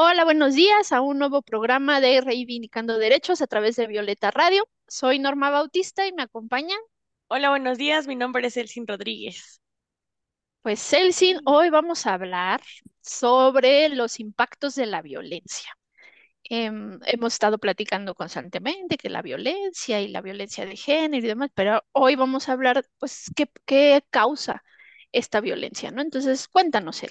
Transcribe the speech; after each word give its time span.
Hola, 0.00 0.22
buenos 0.22 0.54
días 0.54 0.92
a 0.92 1.00
un 1.00 1.18
nuevo 1.18 1.42
programa 1.42 2.00
de 2.00 2.20
Reivindicando 2.20 2.98
Derechos 2.98 3.42
a 3.42 3.48
través 3.48 3.74
de 3.74 3.88
Violeta 3.88 4.30
Radio. 4.30 4.68
Soy 4.86 5.18
Norma 5.18 5.50
Bautista 5.50 6.06
y 6.06 6.12
me 6.12 6.22
acompañan. 6.22 6.78
Hola, 7.26 7.50
buenos 7.50 7.78
días. 7.78 8.06
Mi 8.06 8.14
nombre 8.14 8.46
es 8.46 8.56
Elsin 8.56 8.86
Rodríguez. 8.86 9.60
Pues 10.62 10.92
Elsin, 10.92 11.40
hoy 11.46 11.70
vamos 11.70 12.06
a 12.06 12.14
hablar 12.14 12.60
sobre 13.00 13.88
los 13.88 14.20
impactos 14.20 14.76
de 14.76 14.86
la 14.86 15.02
violencia. 15.02 15.76
Em, 16.44 17.00
hemos 17.06 17.32
estado 17.32 17.58
platicando 17.58 18.14
constantemente 18.14 18.98
que 18.98 19.10
la 19.10 19.20
violencia 19.20 20.00
y 20.00 20.06
la 20.06 20.22
violencia 20.22 20.64
de 20.64 20.76
género 20.76 21.26
y 21.26 21.28
demás, 21.28 21.50
pero 21.54 21.82
hoy 21.90 22.14
vamos 22.14 22.48
a 22.48 22.52
hablar, 22.52 22.84
pues, 23.00 23.32
qué, 23.34 23.50
qué 23.66 24.04
causa 24.10 24.62
esta 25.10 25.40
violencia, 25.40 25.90
¿no? 25.90 26.02
Entonces, 26.02 26.46
cuéntanos, 26.46 27.02
él. 27.02 27.10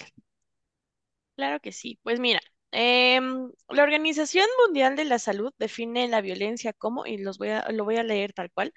Claro 1.36 1.60
que 1.60 1.72
sí. 1.72 1.98
Pues 2.02 2.20
mira, 2.20 2.40
Em, 2.70 3.50
la 3.70 3.82
Organización 3.82 4.46
Mundial 4.66 4.94
de 4.96 5.04
la 5.04 5.18
Salud 5.18 5.52
define 5.58 6.06
la 6.08 6.20
violencia 6.20 6.72
como, 6.72 7.06
y 7.06 7.18
los 7.18 7.38
voy 7.38 7.50
a, 7.50 7.66
lo 7.72 7.84
voy 7.84 7.96
a 7.96 8.02
leer 8.04 8.32
tal 8.32 8.50
cual, 8.52 8.72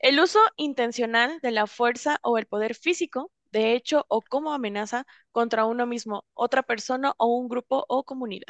el 0.00 0.20
uso 0.20 0.40
intencional 0.56 1.40
de 1.42 1.50
la 1.52 1.66
fuerza 1.66 2.18
o 2.22 2.38
el 2.38 2.46
poder 2.46 2.74
físico, 2.74 3.32
de 3.52 3.74
hecho 3.74 4.06
o 4.08 4.22
como 4.22 4.52
amenaza 4.52 5.06
contra 5.32 5.66
uno 5.66 5.86
mismo, 5.86 6.26
otra 6.34 6.62
persona 6.62 7.14
o 7.18 7.26
un 7.38 7.48
grupo 7.48 7.84
o 7.88 8.04
comunidad, 8.04 8.48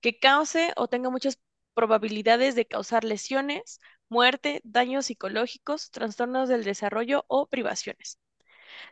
que 0.00 0.18
cause 0.18 0.72
o 0.76 0.88
tenga 0.88 1.10
muchas 1.10 1.40
probabilidades 1.74 2.54
de 2.54 2.66
causar 2.66 3.04
lesiones, 3.04 3.80
muerte, 4.08 4.60
daños 4.64 5.06
psicológicos, 5.06 5.90
trastornos 5.90 6.48
del 6.48 6.64
desarrollo 6.64 7.24
o 7.28 7.46
privaciones. 7.48 8.18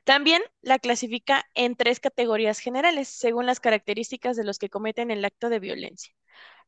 También 0.05 0.43
la 0.63 0.79
clasifica 0.79 1.45
en 1.55 1.77
tres 1.77 2.01
categorías 2.01 2.59
generales, 2.61 3.09
según 3.09 3.47
las 3.47 3.61
características 3.61 4.37
de 4.37 4.45
los 4.45 4.59
que 4.59 4.71
cometen 4.71 5.11
el 5.11 5.25
acto 5.25 5.49
de 5.51 5.61
violencia. 5.61 6.15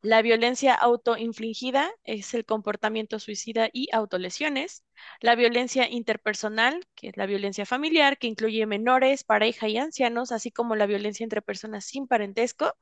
La 0.02 0.22
violencia 0.22 0.74
autoinfligida 0.74 1.90
es 2.04 2.32
el 2.34 2.44
comportamiento 2.46 3.18
suicida 3.18 3.68
y 3.72 3.88
autolesiones. 3.92 4.84
La 5.20 5.34
violencia 5.34 5.88
interpersonal, 5.90 6.86
que 6.94 7.08
es 7.08 7.16
la 7.16 7.26
violencia 7.26 7.66
familiar, 7.66 8.18
que 8.18 8.26
incluye 8.28 8.64
menores, 8.66 9.24
pareja 9.24 9.68
y 9.68 9.78
ancianos, 9.78 10.32
así 10.32 10.50
como 10.52 10.76
la 10.76 10.86
violencia 10.86 11.24
entre 11.24 11.42
personas 11.42 11.84
sin 11.84 12.06
parentesco. 12.06 12.74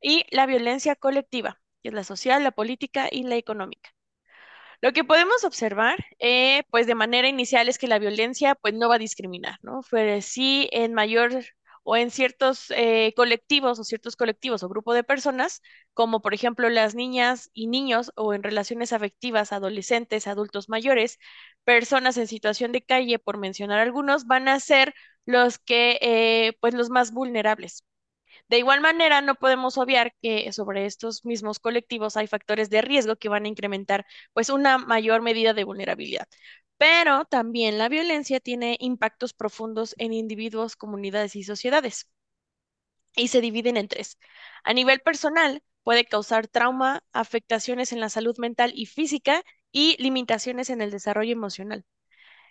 Y 0.00 0.24
la 0.30 0.46
violencia 0.46 0.96
colectiva, 0.96 1.60
que 1.82 1.90
es 1.90 1.94
la 1.94 2.04
social, 2.04 2.42
la 2.44 2.52
política 2.52 3.08
y 3.10 3.24
la 3.24 3.36
económica. 3.36 3.90
Lo 4.82 4.92
que 4.92 5.04
podemos 5.04 5.44
observar, 5.44 5.98
eh, 6.18 6.62
pues 6.70 6.86
de 6.86 6.94
manera 6.94 7.28
inicial, 7.28 7.68
es 7.68 7.78
que 7.78 7.86
la 7.86 7.98
violencia, 7.98 8.54
pues 8.54 8.74
no 8.74 8.88
va 8.88 8.94
a 8.96 8.98
discriminar, 8.98 9.58
¿no? 9.62 9.82
Fue 9.82 10.22
sí 10.22 10.68
en 10.72 10.94
mayor 10.94 11.44
o 11.82 11.96
en 11.96 12.10
ciertos 12.10 12.70
eh, 12.70 13.12
colectivos 13.16 13.78
o 13.78 13.84
ciertos 13.84 14.16
colectivos 14.16 14.62
o 14.62 14.68
grupo 14.68 14.94
de 14.94 15.04
personas, 15.04 15.60
como 15.94 16.20
por 16.22 16.34
ejemplo 16.34 16.68
las 16.70 16.94
niñas 16.94 17.50
y 17.52 17.66
niños 17.68 18.12
o 18.16 18.32
en 18.34 18.42
relaciones 18.42 18.92
afectivas, 18.92 19.52
adolescentes, 19.52 20.26
adultos 20.26 20.68
mayores, 20.68 21.18
personas 21.64 22.16
en 22.16 22.26
situación 22.26 22.72
de 22.72 22.82
calle, 22.82 23.18
por 23.18 23.36
mencionar 23.38 23.80
algunos, 23.80 24.26
van 24.26 24.48
a 24.48 24.60
ser 24.60 24.94
los 25.26 25.58
que, 25.58 25.98
eh, 26.02 26.56
pues 26.60 26.74
los 26.74 26.88
más 26.90 27.12
vulnerables. 27.12 27.84
De 28.50 28.58
igual 28.58 28.80
manera, 28.82 29.22
no 29.22 29.34
podemos 29.36 29.78
obviar 29.78 30.14
que 30.20 30.52
sobre 30.52 30.84
estos 30.86 31.24
mismos 31.24 31.58
colectivos 31.58 32.16
hay 32.18 32.26
factores 32.26 32.68
de 32.68 32.82
riesgo 32.82 33.16
que 33.16 33.28
van 33.30 33.44
a 33.46 33.48
incrementar 33.48 34.04
pues 34.34 34.50
una 34.50 34.76
mayor 34.78 35.22
medida 35.22 35.54
de 35.54 35.64
vulnerabilidad. 35.64 36.28
Pero 36.76 37.24
también 37.26 37.78
la 37.78 37.88
violencia 37.88 38.40
tiene 38.40 38.76
impactos 38.80 39.32
profundos 39.34 39.94
en 39.98 40.12
individuos, 40.12 40.76
comunidades 40.76 41.34
y 41.36 41.44
sociedades. 41.44 42.08
Y 43.14 43.28
se 43.28 43.40
dividen 43.40 43.76
en 43.76 43.86
tres. 43.88 44.18
A 44.64 44.72
nivel 44.72 44.98
personal, 45.00 45.62
puede 45.84 46.04
causar 46.04 46.48
trauma, 46.48 47.04
afectaciones 47.12 47.92
en 47.92 48.00
la 48.00 48.08
salud 48.10 48.36
mental 48.38 48.72
y 48.74 48.86
física 48.86 49.42
y 49.72 49.96
limitaciones 50.02 50.70
en 50.70 50.80
el 50.82 50.90
desarrollo 50.90 51.30
emocional. 51.32 51.84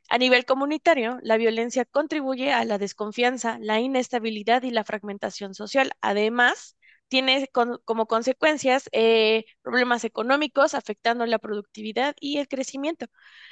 A 0.07 0.17
nivel 0.17 0.45
comunitario, 0.45 1.19
la 1.21 1.37
violencia 1.37 1.85
contribuye 1.85 2.51
a 2.53 2.63
la 2.65 2.77
desconfianza, 2.77 3.57
la 3.59 3.79
inestabilidad 3.79 4.63
y 4.63 4.71
la 4.71 4.83
fragmentación 4.83 5.53
social. 5.53 5.91
Además, 6.01 6.77
tiene 7.09 7.49
como 7.51 8.05
consecuencias 8.07 8.89
eh, 8.91 9.45
problemas 9.61 10.03
económicos 10.05 10.75
afectando 10.75 11.25
la 11.25 11.39
productividad 11.39 12.15
y 12.19 12.38
el 12.38 12.47
crecimiento. 12.47 13.07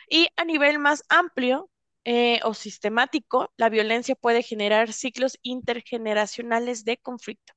Y 0.09 0.27
a 0.37 0.45
nivel 0.45 0.79
más 0.79 1.03
amplio 1.09 1.69
eh, 2.05 2.39
o 2.43 2.53
sistemático, 2.53 3.51
la 3.57 3.69
violencia 3.69 4.15
puede 4.15 4.43
generar 4.43 4.93
ciclos 4.93 5.37
intergeneracionales 5.41 6.85
de 6.85 6.97
conflicto. 6.97 7.53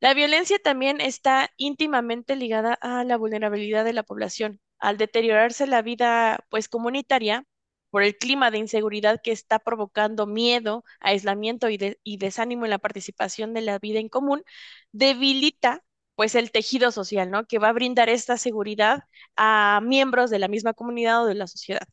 La 0.00 0.14
violencia 0.14 0.58
también 0.58 1.00
está 1.00 1.50
íntimamente 1.56 2.36
ligada 2.36 2.74
a 2.74 3.04
la 3.04 3.16
vulnerabilidad 3.16 3.84
de 3.84 3.92
la 3.92 4.02
población. 4.02 4.60
Al 4.78 4.98
deteriorarse 4.98 5.66
la 5.66 5.80
vida 5.80 6.44
pues 6.50 6.68
comunitaria, 6.68 7.46
por 7.92 8.02
el 8.04 8.18
clima 8.18 8.50
de 8.50 8.58
inseguridad 8.58 9.22
que 9.22 9.32
está 9.32 9.60
provocando 9.60 10.26
miedo, 10.26 10.84
aislamiento 11.00 11.70
y, 11.70 11.78
y 12.04 12.18
desánimo 12.18 12.66
en 12.66 12.72
la 12.72 12.80
participación 12.80 13.54
de 13.54 13.62
la 13.62 13.78
vida 13.80 14.00
en 14.00 14.10
común, 14.10 14.44
debilita 14.92 15.84
pues 16.16 16.34
el 16.36 16.52
tejido 16.52 16.92
social, 16.92 17.30
¿no? 17.30 17.46
Que 17.46 17.60
va 17.60 17.68
a 17.70 17.72
brindar 17.74 18.08
esta 18.10 18.38
seguridad 18.38 19.04
a 19.36 19.80
miembros 19.84 20.30
de 20.30 20.40
la 20.40 20.48
misma 20.48 20.74
comunidad 20.74 21.24
o 21.24 21.26
de 21.26 21.34
la 21.36 21.46
sociedad. 21.46 21.88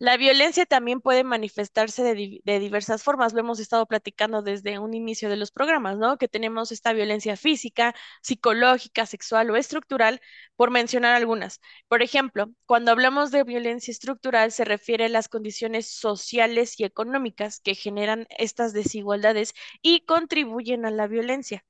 La 0.00 0.16
violencia 0.16 0.64
también 0.66 1.00
puede 1.00 1.22
manifestarse 1.24 2.02
de, 2.02 2.58
diversas 2.60 3.02
formas. 3.02 3.32
Lo 3.32 3.40
hemos 3.40 3.58
estado 3.60 3.86
platicando 3.86 4.42
desde 4.42 4.78
un 4.78 4.94
inicio 4.94 5.28
de 5.28 5.36
los 5.36 5.50
programas, 5.52 5.98
¿no? 5.98 6.18
Que 6.18 6.28
tenemos 6.28 6.70
esta 6.72 6.92
violencia 6.92 7.36
física, 7.36 7.94
psicológica, 8.22 9.06
sexual 9.06 9.50
o 9.50 9.56
estructural, 9.56 10.20
por 10.56 10.70
mencionar 10.70 11.14
algunas. 11.16 11.60
Por 11.88 12.02
ejemplo, 12.02 12.52
cuando 12.66 12.92
hablamos 12.92 13.30
de 13.32 13.42
violencia 13.44 13.90
estructural, 13.92 14.52
se 14.52 14.64
refiere 14.64 15.06
a 15.06 15.08
las 15.08 15.28
condiciones 15.28 15.88
sociales 15.90 16.78
y 16.78 16.84
económicas 16.84 17.60
que 17.60 17.74
generan 17.74 18.26
estas 18.38 18.72
desigualdades 18.72 19.52
y 19.82 20.04
contribuyen 20.06 20.86
a 20.86 20.90
la 20.92 21.06
violencia. 21.08 21.64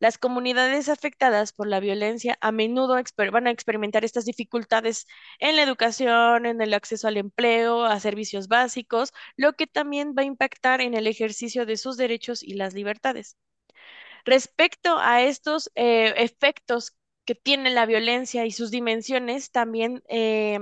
Las 0.00 0.16
comunidades 0.18 0.88
afectadas 0.88 1.52
por 1.52 1.66
la 1.66 1.80
violencia 1.80 2.38
a 2.40 2.52
menudo 2.52 2.96
van 3.32 3.46
a 3.46 3.50
experimentar 3.50 4.04
estas 4.04 4.24
dificultades 4.24 5.06
en 5.40 5.56
la 5.56 5.62
educación, 5.62 6.46
en 6.46 6.60
el 6.60 6.74
acceso 6.74 7.08
al 7.08 7.16
empleo, 7.16 7.84
a 7.84 7.98
servicios 7.98 8.48
básicos, 8.48 9.12
lo 9.36 9.54
que 9.54 9.66
también 9.66 10.14
va 10.16 10.22
a 10.22 10.26
impactar 10.26 10.80
en 10.80 10.94
el 10.94 11.06
ejercicio 11.06 11.66
de 11.66 11.76
sus 11.76 11.96
derechos 11.96 12.42
y 12.42 12.54
las 12.54 12.74
libertades. 12.74 13.36
Respecto 14.24 14.98
a 14.98 15.22
estos 15.22 15.70
eh, 15.74 16.14
efectos 16.18 16.96
que 17.24 17.34
tiene 17.34 17.70
la 17.70 17.86
violencia 17.86 18.46
y 18.46 18.52
sus 18.52 18.70
dimensiones, 18.70 19.50
también 19.50 20.02
eh, 20.08 20.58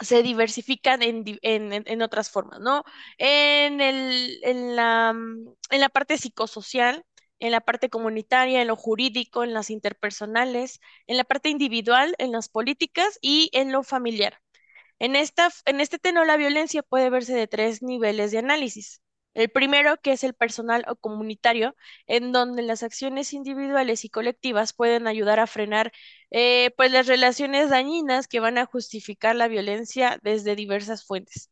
se 0.00 0.22
diversifican 0.22 1.00
en, 1.02 2.02
otras 2.02 2.30
formas, 2.30 2.60
¿no? 2.60 2.84
En, 3.18 3.80
en, 3.80 4.76
la, 4.76 5.10
en 5.10 5.80
la 5.80 5.88
parte 5.88 6.18
psicosocial, 6.18 7.04
en 7.40 7.52
la 7.52 7.60
parte 7.60 7.90
comunitaria, 7.90 8.60
en 8.62 8.68
lo 8.68 8.76
jurídico, 8.76 9.44
en 9.44 9.54
las 9.54 9.70
interpersonales, 9.70 10.80
en 11.06 11.16
la 11.16 11.24
parte 11.24 11.48
individual, 11.50 12.14
en 12.18 12.32
las 12.32 12.48
políticas 12.48 13.18
y 13.22 13.50
en 13.52 13.72
lo 13.72 13.82
familiar. 13.82 14.40
En, 14.98 15.16
esta, 15.16 15.50
en 15.66 15.80
este 15.80 15.98
tenor, 15.98 16.26
la 16.26 16.36
violencia 16.36 16.82
puede 16.82 17.10
verse 17.10 17.34
de 17.34 17.46
tres 17.46 17.82
niveles 17.82 18.30
de 18.32 18.38
análisis. 18.38 19.00
El 19.34 19.50
primero, 19.50 19.96
que 20.00 20.12
es 20.12 20.22
el 20.24 20.34
personal 20.34 20.84
o 20.88 20.96
comunitario, 20.96 21.74
en 22.06 22.32
donde 22.32 22.62
las 22.62 22.82
acciones 22.84 23.32
individuales 23.32 24.04
y 24.04 24.10
colectivas 24.10 24.72
pueden 24.72 25.06
ayudar 25.08 25.40
a 25.40 25.46
frenar 25.48 25.92
eh, 26.30 26.70
pues 26.76 26.92
las 26.92 27.06
relaciones 27.08 27.70
dañinas 27.70 28.28
que 28.28 28.40
van 28.40 28.58
a 28.58 28.66
justificar 28.66 29.34
la 29.36 29.48
violencia 29.48 30.18
desde 30.22 30.54
diversas 30.56 31.04
fuentes. 31.04 31.50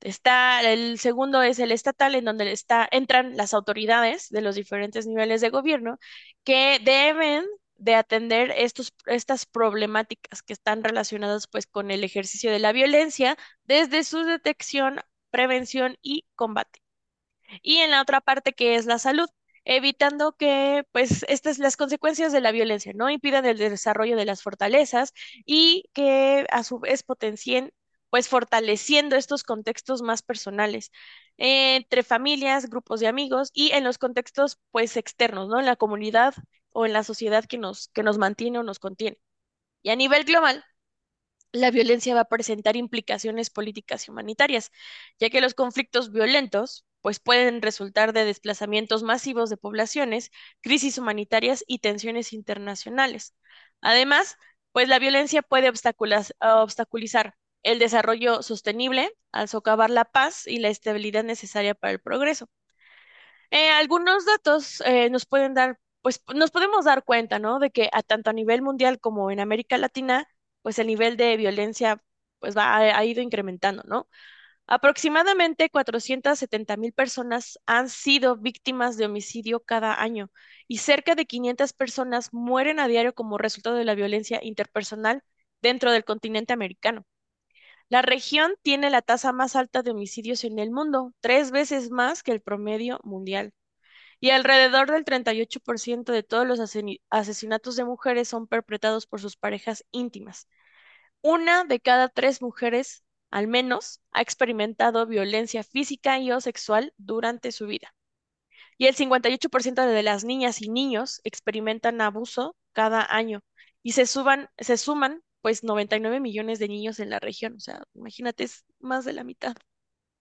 Está, 0.00 0.60
el 0.62 0.98
segundo 0.98 1.42
es 1.42 1.58
el 1.58 1.72
estatal, 1.72 2.14
en 2.14 2.24
donde 2.24 2.52
está, 2.52 2.88
entran 2.92 3.36
las 3.36 3.52
autoridades 3.54 4.28
de 4.30 4.42
los 4.42 4.54
diferentes 4.54 5.06
niveles 5.06 5.40
de 5.40 5.50
gobierno 5.50 5.98
que 6.44 6.78
deben 6.84 7.44
de 7.76 7.94
atender 7.96 8.52
estos, 8.56 8.92
estas 9.06 9.46
problemáticas 9.46 10.42
que 10.42 10.52
están 10.52 10.84
relacionadas 10.84 11.46
pues 11.48 11.66
con 11.66 11.90
el 11.90 12.04
ejercicio 12.04 12.50
de 12.52 12.58
la 12.60 12.72
violencia 12.72 13.36
desde 13.64 14.04
su 14.04 14.24
detección, 14.24 15.00
prevención 15.30 15.96
y 16.02 16.26
combate. 16.36 16.80
Y 17.62 17.78
en 17.78 17.90
la 17.90 18.02
otra 18.02 18.20
parte 18.20 18.52
que 18.52 18.74
es 18.76 18.86
la 18.86 18.98
salud, 18.98 19.28
evitando 19.64 20.32
que, 20.36 20.84
pues, 20.92 21.24
estas 21.28 21.58
las 21.58 21.76
consecuencias 21.76 22.32
de 22.32 22.40
la 22.40 22.52
violencia, 22.52 22.92
¿no? 22.94 23.10
Impidan 23.10 23.44
el 23.46 23.58
desarrollo 23.58 24.16
de 24.16 24.24
las 24.24 24.42
fortalezas 24.42 25.12
y 25.44 25.84
que 25.92 26.46
a 26.50 26.64
su 26.64 26.78
vez 26.80 27.02
potencien, 27.02 27.72
pues, 28.10 28.28
fortaleciendo 28.28 29.16
estos 29.16 29.42
contextos 29.44 30.02
más 30.02 30.22
personales 30.22 30.90
entre 31.36 32.02
familias, 32.02 32.68
grupos 32.68 33.00
de 33.00 33.06
amigos 33.08 33.50
y 33.52 33.72
en 33.72 33.84
los 33.84 33.98
contextos, 33.98 34.58
pues, 34.70 34.96
externos, 34.96 35.48
¿no? 35.48 35.58
En 35.60 35.66
la 35.66 35.76
comunidad 35.76 36.34
o 36.70 36.86
en 36.86 36.92
la 36.92 37.04
sociedad 37.04 37.44
que 37.44 37.58
nos, 37.58 37.88
que 37.88 38.02
nos 38.02 38.18
mantiene 38.18 38.58
o 38.58 38.62
nos 38.62 38.78
contiene. 38.78 39.18
Y 39.82 39.90
a 39.90 39.96
nivel 39.96 40.24
global, 40.24 40.64
la 41.52 41.70
violencia 41.70 42.14
va 42.14 42.22
a 42.22 42.24
presentar 42.28 42.76
implicaciones 42.76 43.50
políticas 43.50 44.06
y 44.06 44.10
humanitarias, 44.10 44.70
ya 45.18 45.30
que 45.30 45.40
los 45.40 45.54
conflictos 45.54 46.12
violentos 46.12 46.84
pues 47.00 47.20
pueden 47.20 47.62
resultar 47.62 48.12
de 48.12 48.24
desplazamientos 48.24 49.02
masivos 49.02 49.50
de 49.50 49.56
poblaciones, 49.56 50.30
crisis 50.60 50.98
humanitarias 50.98 51.64
y 51.66 51.78
tensiones 51.78 52.32
internacionales. 52.32 53.34
Además, 53.80 54.36
pues 54.72 54.88
la 54.88 54.98
violencia 54.98 55.42
puede 55.42 55.70
obstaculizar 55.70 57.34
el 57.62 57.78
desarrollo 57.78 58.42
sostenible 58.42 59.12
al 59.32 59.48
socavar 59.48 59.90
la 59.90 60.04
paz 60.04 60.46
y 60.46 60.58
la 60.58 60.68
estabilidad 60.68 61.24
necesaria 61.24 61.74
para 61.74 61.92
el 61.92 62.00
progreso. 62.00 62.48
Eh, 63.50 63.70
algunos 63.70 64.24
datos 64.26 64.80
eh, 64.82 65.08
nos 65.10 65.26
pueden 65.26 65.54
dar, 65.54 65.78
pues 66.02 66.22
nos 66.34 66.50
podemos 66.50 66.84
dar 66.84 67.04
cuenta, 67.04 67.38
¿no? 67.38 67.58
De 67.58 67.70
que 67.70 67.88
a 67.92 68.02
tanto 68.02 68.30
a 68.30 68.32
nivel 68.32 68.62
mundial 68.62 69.00
como 69.00 69.30
en 69.30 69.40
América 69.40 69.78
Latina, 69.78 70.28
pues 70.62 70.78
el 70.78 70.86
nivel 70.86 71.16
de 71.16 71.36
violencia 71.36 72.02
pues 72.40 72.56
va, 72.56 72.76
ha, 72.76 73.04
ido 73.04 73.22
incrementando, 73.22 73.82
¿no? 73.86 74.08
Aproximadamente 74.66 75.70
470 75.70 76.76
mil 76.76 76.92
personas 76.92 77.58
han 77.66 77.88
sido 77.88 78.36
víctimas 78.36 78.96
de 78.96 79.06
homicidio 79.06 79.60
cada 79.60 80.00
año 80.02 80.30
y 80.68 80.78
cerca 80.78 81.14
de 81.14 81.26
500 81.26 81.72
personas 81.72 82.32
mueren 82.32 82.80
a 82.80 82.88
diario 82.88 83.14
como 83.14 83.38
resultado 83.38 83.76
de 83.76 83.84
la 83.84 83.94
violencia 83.94 84.40
interpersonal 84.42 85.22
dentro 85.62 85.92
del 85.92 86.04
continente 86.04 86.52
americano. 86.52 87.06
La 87.90 88.02
región 88.02 88.54
tiene 88.62 88.90
la 88.90 89.02
tasa 89.02 89.32
más 89.32 89.56
alta 89.56 89.82
de 89.82 89.90
homicidios 89.92 90.44
en 90.44 90.58
el 90.58 90.70
mundo, 90.70 91.14
tres 91.20 91.50
veces 91.50 91.90
más 91.90 92.22
que 92.22 92.32
el 92.32 92.40
promedio 92.40 93.00
mundial. 93.04 93.52
Y 94.20 94.30
alrededor 94.30 94.90
del 94.90 95.04
38% 95.04 96.12
de 96.12 96.22
todos 96.22 96.46
los 96.46 96.60
asesinatos 96.60 97.76
de 97.76 97.84
mujeres 97.84 98.28
son 98.28 98.46
perpetrados 98.46 99.06
por 99.06 99.20
sus 99.20 99.36
parejas 99.36 99.84
íntimas. 99.92 100.48
Una 101.22 101.64
de 101.64 101.80
cada 101.80 102.08
tres 102.08 102.42
mujeres, 102.42 103.04
al 103.30 103.48
menos, 103.48 104.00
ha 104.12 104.22
experimentado 104.22 105.06
violencia 105.06 105.62
física 105.62 106.18
y 106.18 106.32
o 106.32 106.40
sexual 106.40 106.94
durante 106.96 107.52
su 107.52 107.66
vida. 107.66 107.94
Y 108.78 108.86
el 108.86 108.94
58% 108.96 109.86
de 109.86 110.02
las 110.02 110.24
niñas 110.24 110.62
y 110.62 110.68
niños 110.68 111.20
experimentan 111.24 112.00
abuso 112.00 112.56
cada 112.72 113.04
año 113.04 113.42
y 113.82 113.92
se, 113.92 114.06
suman 114.06 114.48
pues 115.42 115.64
99 115.64 116.20
millones 116.20 116.58
de 116.58 116.68
niños 116.68 117.00
en 117.00 117.10
la 117.10 117.20
región. 117.20 117.54
O 117.56 117.60
sea, 117.60 117.84
imagínate, 117.94 118.44
es 118.44 118.64
más 118.80 119.04
de 119.04 119.12
la 119.14 119.24
mitad, 119.24 119.56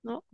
¿no? 0.03 0.25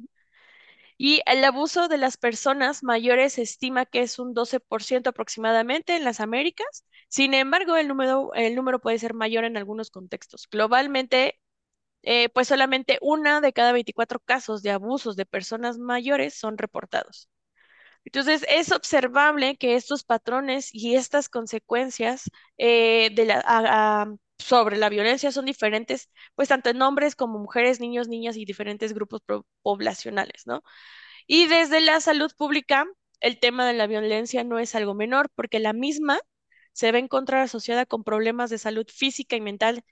Y 0.98 1.22
el 1.28 1.44
abuso 1.44 1.88
de 1.88 1.98
las 1.98 2.18
personas 2.18 2.82
mayores 2.84 3.34
se 3.34 3.42
estima 3.44 3.86
que 3.86 4.02
es 4.02 4.18
un 4.20 4.34
12% 4.34 5.10
aproximadamente 5.12 5.96
en 5.96 6.04
las 6.04 6.20
Américas. 6.20 6.86
Sin 7.10 7.34
embargo, 7.36 7.76
el 7.78 7.88
número, 7.88 8.34
el 8.34 8.56
número 8.56 8.80
puede 8.80 8.98
ser 9.00 9.14
mayor 9.14 9.44
en 9.44 9.58
algunos 9.58 9.92
contextos. 9.92 10.48
Globalmente, 10.50 11.40
eh, 12.04 12.30
pues 12.30 12.50
solamente 12.50 13.00
una 13.02 13.42
de 13.42 13.54
cada 13.54 13.74
24 13.74 14.20
casos 14.22 14.64
de 14.64 14.72
abusos 14.72 15.16
de 15.18 15.26
personas 15.28 15.78
mayores 15.80 16.36
son 16.36 16.58
reportados. 16.60 17.30
Entonces, 18.06 18.46
es 18.50 18.72
observable 18.72 19.58
que 19.58 19.76
estos 19.76 20.04
patrones 20.04 20.70
y 20.74 20.96
estas 20.96 21.30
consecuencias 21.30 22.30
eh, 22.58 23.10
sobre 24.40 24.78
la 24.78 24.90
violencia 24.90 25.32
son 25.32 25.46
diferentes, 25.46 26.10
pues 26.36 26.50
tanto 26.50 26.70
en 26.70 26.82
hombres 26.82 27.16
como 27.16 27.40
mujeres, 27.40 27.80
niños, 27.80 28.08
niñas 28.08 28.36
y 28.38 28.46
diferentes 28.46 28.94
grupos 28.94 29.22
poblacionales, 29.62 30.46
¿no? 30.48 30.64
Y 31.28 31.48
desde 31.48 31.82
la 31.82 32.02
salud 32.02 32.32
pública, 32.38 32.86
el 33.22 33.40
tema 33.40 33.68
de 33.68 33.74
la 33.74 33.88
violencia 33.88 34.44
no 34.44 34.60
es 34.60 34.76
algo 34.76 34.94
menor, 34.96 35.30
porque 35.36 35.60
la 35.60 35.74
misma 35.74 36.20
se 36.74 36.92
va 36.92 36.98
a 36.98 37.02
encontrar 37.02 37.42
asociada 37.42 37.86
con 37.86 38.04
problemas 38.04 38.50
de 38.50 38.58
salud 38.58 38.88
física 38.90 39.36
y 39.36 39.42
mental 39.42 39.84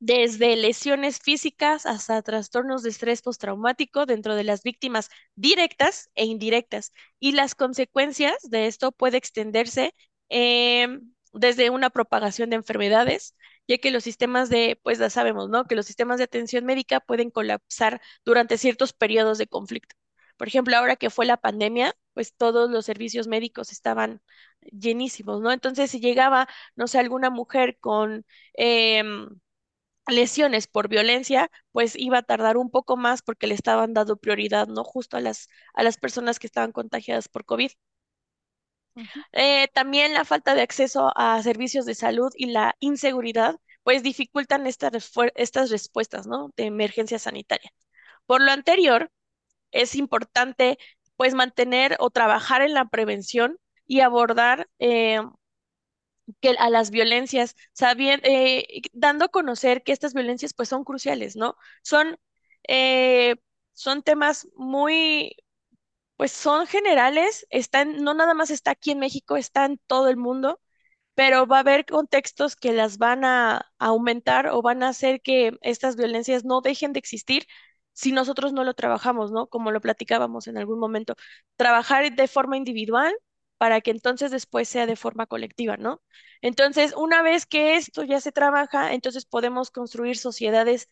desde 0.00 0.56
lesiones 0.56 1.18
físicas 1.20 1.86
hasta 1.86 2.22
trastornos 2.22 2.82
de 2.82 2.90
estrés 2.90 3.22
postraumático 3.22 4.06
dentro 4.06 4.34
de 4.34 4.44
las 4.44 4.62
víctimas 4.62 5.10
directas 5.36 6.10
e 6.14 6.24
indirectas. 6.24 6.92
Y 7.20 7.32
las 7.32 7.54
consecuencias 7.54 8.34
de 8.50 8.66
esto 8.66 8.92
puede 8.92 9.18
extenderse 9.18 9.94
em, 10.30 11.12
desde 11.32 11.70
una 11.70 11.90
propagación 11.90 12.50
de 12.50 12.56
enfermedades, 12.56 13.36
ya 13.68 13.78
que 13.78 13.90
los 13.90 14.04
sistemas 14.04 14.48
de, 14.48 14.80
pues 14.82 14.98
ya 14.98 15.10
sabemos, 15.10 15.48
¿no? 15.50 15.64
Que 15.66 15.76
los 15.76 15.86
sistemas 15.86 16.18
de 16.18 16.24
atención 16.24 16.64
médica 16.64 17.00
pueden 17.00 17.30
colapsar 17.30 18.00
durante 18.24 18.58
ciertos 18.58 18.92
periodos 18.92 19.38
de 19.38 19.46
conflicto. 19.46 19.96
Por 20.36 20.48
ejemplo, 20.48 20.74
ahora 20.76 20.96
que 20.96 21.10
fue 21.10 21.26
la 21.26 21.36
pandemia, 21.36 21.94
pues 22.14 22.34
todos 22.34 22.70
los 22.70 22.86
servicios 22.86 23.28
médicos 23.28 23.70
estaban 23.72 24.22
llenísimos, 24.62 25.40
¿no? 25.42 25.52
Entonces, 25.52 25.90
si 25.90 26.00
llegaba, 26.00 26.48
no 26.76 26.86
sé, 26.88 26.98
alguna 26.98 27.28
mujer 27.30 27.78
con... 27.80 28.24
Em, 28.54 29.28
lesiones 30.10 30.66
por 30.66 30.88
violencia, 30.88 31.50
pues 31.72 31.96
iba 31.96 32.18
a 32.18 32.22
tardar 32.22 32.56
un 32.56 32.70
poco 32.70 32.96
más 32.96 33.22
porque 33.22 33.46
le 33.46 33.54
estaban 33.54 33.94
dando 33.94 34.16
prioridad, 34.16 34.68
¿no? 34.68 34.84
Justo 34.84 35.16
a 35.16 35.20
las, 35.20 35.48
a 35.74 35.82
las 35.82 35.96
personas 35.98 36.38
que 36.38 36.46
estaban 36.46 36.72
contagiadas 36.72 37.28
por 37.28 37.44
COVID. 37.44 37.70
Eh, 39.32 39.68
también 39.74 40.14
la 40.14 40.24
falta 40.24 40.54
de 40.54 40.62
acceso 40.62 41.12
a 41.16 41.42
servicios 41.42 41.86
de 41.86 41.94
salud 41.94 42.30
y 42.36 42.46
la 42.46 42.76
inseguridad, 42.80 43.56
pues 43.82 44.02
dificultan 44.02 44.66
estas, 44.66 45.12
estas 45.34 45.70
respuestas, 45.70 46.26
¿no? 46.26 46.50
De 46.56 46.64
emergencia 46.64 47.18
sanitaria. 47.18 47.70
Por 48.26 48.42
lo 48.42 48.52
anterior, 48.52 49.10
es 49.72 49.94
importante, 49.96 50.78
pues, 51.16 51.34
mantener 51.34 51.96
o 52.00 52.10
trabajar 52.10 52.62
en 52.62 52.74
la 52.74 52.86
prevención 52.88 53.58
y 53.86 54.00
abordar 54.00 54.68
eh, 54.78 55.20
que 56.40 56.50
a 56.58 56.70
las 56.70 56.90
violencias, 56.90 57.56
sabiendo, 57.72 58.26
eh, 58.28 58.82
dando 58.92 59.24
a 59.26 59.28
conocer 59.28 59.82
que 59.82 59.92
estas 59.92 60.14
violencias 60.14 60.54
pues 60.54 60.68
son 60.68 60.84
cruciales, 60.84 61.36
¿no? 61.36 61.56
Son, 61.82 62.18
eh, 62.68 63.36
son 63.74 64.02
temas 64.02 64.48
muy, 64.56 65.36
pues 66.16 66.32
son 66.32 66.66
generales, 66.66 67.46
están, 67.50 68.02
no 68.04 68.14
nada 68.14 68.34
más 68.34 68.50
está 68.50 68.72
aquí 68.72 68.90
en 68.92 68.98
México, 68.98 69.36
está 69.36 69.64
en 69.64 69.78
todo 69.86 70.08
el 70.08 70.16
mundo, 70.16 70.60
pero 71.14 71.46
va 71.46 71.58
a 71.58 71.60
haber 71.60 71.86
contextos 71.86 72.56
que 72.56 72.72
las 72.72 72.98
van 72.98 73.24
a 73.24 73.70
aumentar 73.78 74.48
o 74.48 74.62
van 74.62 74.82
a 74.82 74.88
hacer 74.90 75.22
que 75.22 75.52
estas 75.62 75.96
violencias 75.96 76.44
no 76.44 76.60
dejen 76.62 76.92
de 76.92 77.00
existir 77.00 77.46
si 77.92 78.12
nosotros 78.12 78.52
no 78.52 78.64
lo 78.64 78.74
trabajamos, 78.74 79.32
¿no? 79.32 79.48
Como 79.48 79.70
lo 79.72 79.80
platicábamos 79.80 80.46
en 80.48 80.58
algún 80.58 80.78
momento, 80.78 81.14
trabajar 81.56 82.14
de 82.14 82.28
forma 82.28 82.56
individual 82.56 83.14
para 83.60 83.82
que 83.82 83.90
entonces 83.90 84.30
después 84.30 84.68
sea 84.70 84.86
de 84.86 84.96
forma 84.96 85.26
colectiva, 85.26 85.76
¿no? 85.76 86.02
Entonces, 86.40 86.94
una 86.96 87.20
vez 87.22 87.44
que 87.46 87.76
esto 87.76 88.04
ya 88.04 88.20
se 88.20 88.32
trabaja, 88.32 88.94
entonces 88.94 89.26
podemos 89.26 89.70
construir 89.70 90.16
sociedades 90.16 90.88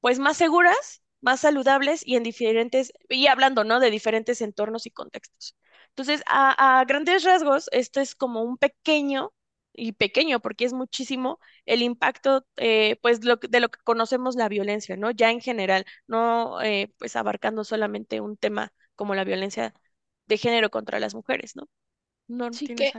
pues 0.00 0.18
más 0.18 0.36
seguras, 0.36 1.02
más 1.20 1.40
saludables 1.40 2.02
y 2.06 2.16
en 2.16 2.22
diferentes, 2.22 2.92
y 3.08 3.26
hablando, 3.28 3.64
¿no? 3.64 3.80
De 3.80 3.90
diferentes 3.90 4.40
entornos 4.40 4.86
y 4.86 4.90
contextos. 4.92 5.56
Entonces, 5.90 6.22
a, 6.26 6.84
grandes 6.86 7.24
rasgos, 7.24 7.68
esto 7.72 8.00
es 8.00 8.14
como 8.14 8.42
un 8.42 8.56
pequeño, 8.58 9.32
y 9.72 9.92
pequeño 9.92 10.40
porque 10.40 10.64
es 10.64 10.72
muchísimo 10.72 11.40
el 11.66 11.82
impacto, 11.82 12.46
eh, 12.56 12.96
pues, 13.02 13.20
de 13.20 13.60
lo 13.60 13.70
que 13.70 13.80
conocemos 13.84 14.36
la 14.36 14.48
violencia, 14.48 14.96
¿no? 14.96 15.10
Ya 15.10 15.30
en 15.32 15.40
general, 15.40 15.84
no, 16.06 16.60
eh, 16.62 16.92
pues, 16.98 17.16
abarcando 17.16 17.64
solamente 17.64 18.20
un 18.20 18.36
tema 18.36 18.72
como 18.94 19.14
la 19.16 19.24
violencia 19.24 19.74
de 20.26 20.38
género 20.38 20.70
contra 20.70 21.00
las 21.00 21.14
mujeres, 21.14 21.56
¿no? 21.56 21.68
No, 22.28 22.52
sí, 22.52 22.66
que, 22.66 22.92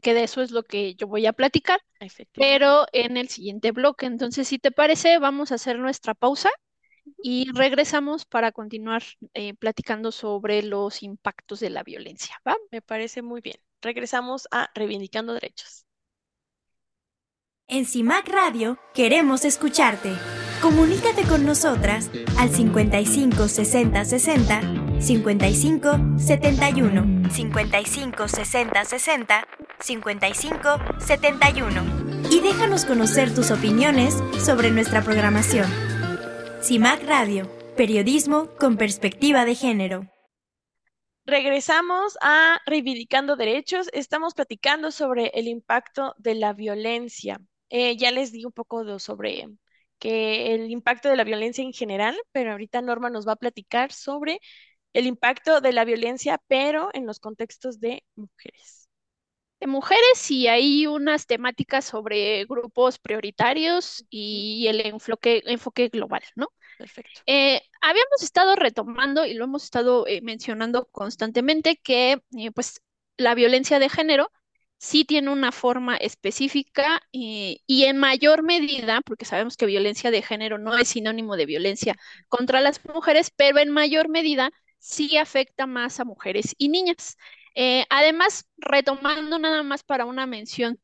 que, 0.00 0.14
de, 0.14 0.22
eso 0.22 0.42
es 0.42 0.50
lo 0.52 0.62
que 0.62 0.94
yo 0.94 1.06
voy 1.06 1.26
a 1.26 1.32
platicar, 1.32 1.80
pero 2.32 2.86
en 2.92 3.16
el 3.16 3.28
siguiente 3.28 3.72
bloque. 3.72 4.06
Entonces, 4.06 4.46
si 4.46 4.58
te 4.58 4.70
parece, 4.70 5.18
vamos 5.18 5.50
a 5.50 5.56
hacer 5.56 5.78
nuestra 5.78 6.14
pausa 6.14 6.50
y 7.22 7.50
regresamos 7.52 8.24
para 8.24 8.52
continuar 8.52 9.02
eh, 9.34 9.54
platicando 9.54 10.12
sobre 10.12 10.62
los 10.62 11.02
impactos 11.02 11.60
de 11.60 11.70
la 11.70 11.82
violencia. 11.82 12.40
¿va? 12.46 12.56
Me 12.70 12.80
parece 12.80 13.22
muy 13.22 13.40
bien. 13.40 13.56
Regresamos 13.82 14.46
a 14.50 14.70
Reivindicando 14.74 15.34
Derechos. 15.34 15.86
En 17.72 17.86
CIMAC 17.86 18.26
Radio 18.26 18.78
queremos 18.94 19.44
escucharte. 19.44 20.12
Comunícate 20.60 21.22
con 21.22 21.46
nosotras 21.46 22.10
al 22.36 22.50
55 22.50 23.46
60 23.46 24.04
60 24.04 24.60
55 25.00 25.98
71 26.18 27.30
55 27.30 28.26
60 28.28 28.84
60 28.84 29.48
55 29.78 30.68
71 30.98 32.28
y 32.28 32.40
déjanos 32.40 32.84
conocer 32.84 33.32
tus 33.32 33.52
opiniones 33.52 34.16
sobre 34.44 34.72
nuestra 34.72 35.02
programación. 35.02 35.70
CIMAC 36.62 37.04
Radio, 37.04 37.48
periodismo 37.76 38.48
con 38.58 38.78
perspectiva 38.78 39.44
de 39.44 39.54
género. 39.54 40.06
regresamos 41.24 42.18
a 42.20 42.58
Reivindicando 42.66 43.36
Derechos. 43.36 43.88
Estamos 43.92 44.34
platicando 44.34 44.90
sobre 44.90 45.28
el 45.34 45.46
impacto 45.46 46.16
de 46.18 46.34
la 46.34 46.52
violencia. 46.52 47.38
Eh, 47.70 47.96
ya 47.96 48.10
les 48.10 48.32
di 48.32 48.44
un 48.44 48.52
poco 48.52 48.98
sobre 48.98 49.48
que 49.98 50.54
el 50.54 50.70
impacto 50.70 51.08
de 51.08 51.16
la 51.16 51.24
violencia 51.24 51.62
en 51.62 51.72
general, 51.72 52.18
pero 52.32 52.52
ahorita 52.52 52.82
Norma 52.82 53.10
nos 53.10 53.26
va 53.28 53.32
a 53.32 53.36
platicar 53.36 53.92
sobre 53.92 54.40
el 54.92 55.06
impacto 55.06 55.60
de 55.60 55.72
la 55.72 55.84
violencia, 55.84 56.40
pero 56.48 56.90
en 56.92 57.06
los 57.06 57.20
contextos 57.20 57.80
de 57.80 58.02
mujeres. 58.16 58.88
De 59.60 59.66
mujeres 59.66 60.30
y 60.30 60.48
hay 60.48 60.86
unas 60.86 61.26
temáticas 61.26 61.84
sobre 61.84 62.44
grupos 62.46 62.98
prioritarios 62.98 64.04
y 64.08 64.66
el 64.68 64.80
enfoque, 64.86 65.42
enfoque 65.44 65.88
global, 65.88 66.22
¿no? 66.34 66.48
Perfecto. 66.78 67.20
Eh, 67.26 67.60
habíamos 67.82 68.22
estado 68.22 68.56
retomando 68.56 69.26
y 69.26 69.34
lo 69.34 69.44
hemos 69.44 69.64
estado 69.64 70.06
eh, 70.06 70.22
mencionando 70.22 70.86
constantemente 70.86 71.76
que 71.76 72.22
eh, 72.38 72.50
pues 72.52 72.80
la 73.18 73.34
violencia 73.34 73.78
de 73.78 73.90
género 73.90 74.32
sí 74.80 75.04
tiene 75.04 75.30
una 75.30 75.52
forma 75.52 75.96
específica 75.96 77.02
y 77.12 77.84
en 77.84 77.98
mayor 77.98 78.42
medida, 78.42 79.02
porque 79.04 79.26
sabemos 79.26 79.56
que 79.58 79.66
violencia 79.66 80.10
de 80.10 80.22
género 80.22 80.56
no 80.58 80.76
es 80.76 80.88
sinónimo 80.88 81.36
de 81.36 81.44
violencia 81.46 81.96
contra 82.28 82.60
las 82.62 82.82
mujeres, 82.86 83.30
pero 83.30 83.58
en 83.58 83.70
mayor 83.70 84.08
medida 84.08 84.50
sí 84.78 85.18
afecta 85.18 85.66
más 85.66 86.00
a 86.00 86.04
mujeres 86.06 86.54
y 86.56 86.70
niñas. 86.70 87.18
además, 87.90 88.46
retomando 88.56 89.38
nada 89.38 89.62
más 89.62 89.82
para 89.84 90.06
una 90.06 90.26
mención, 90.26 90.80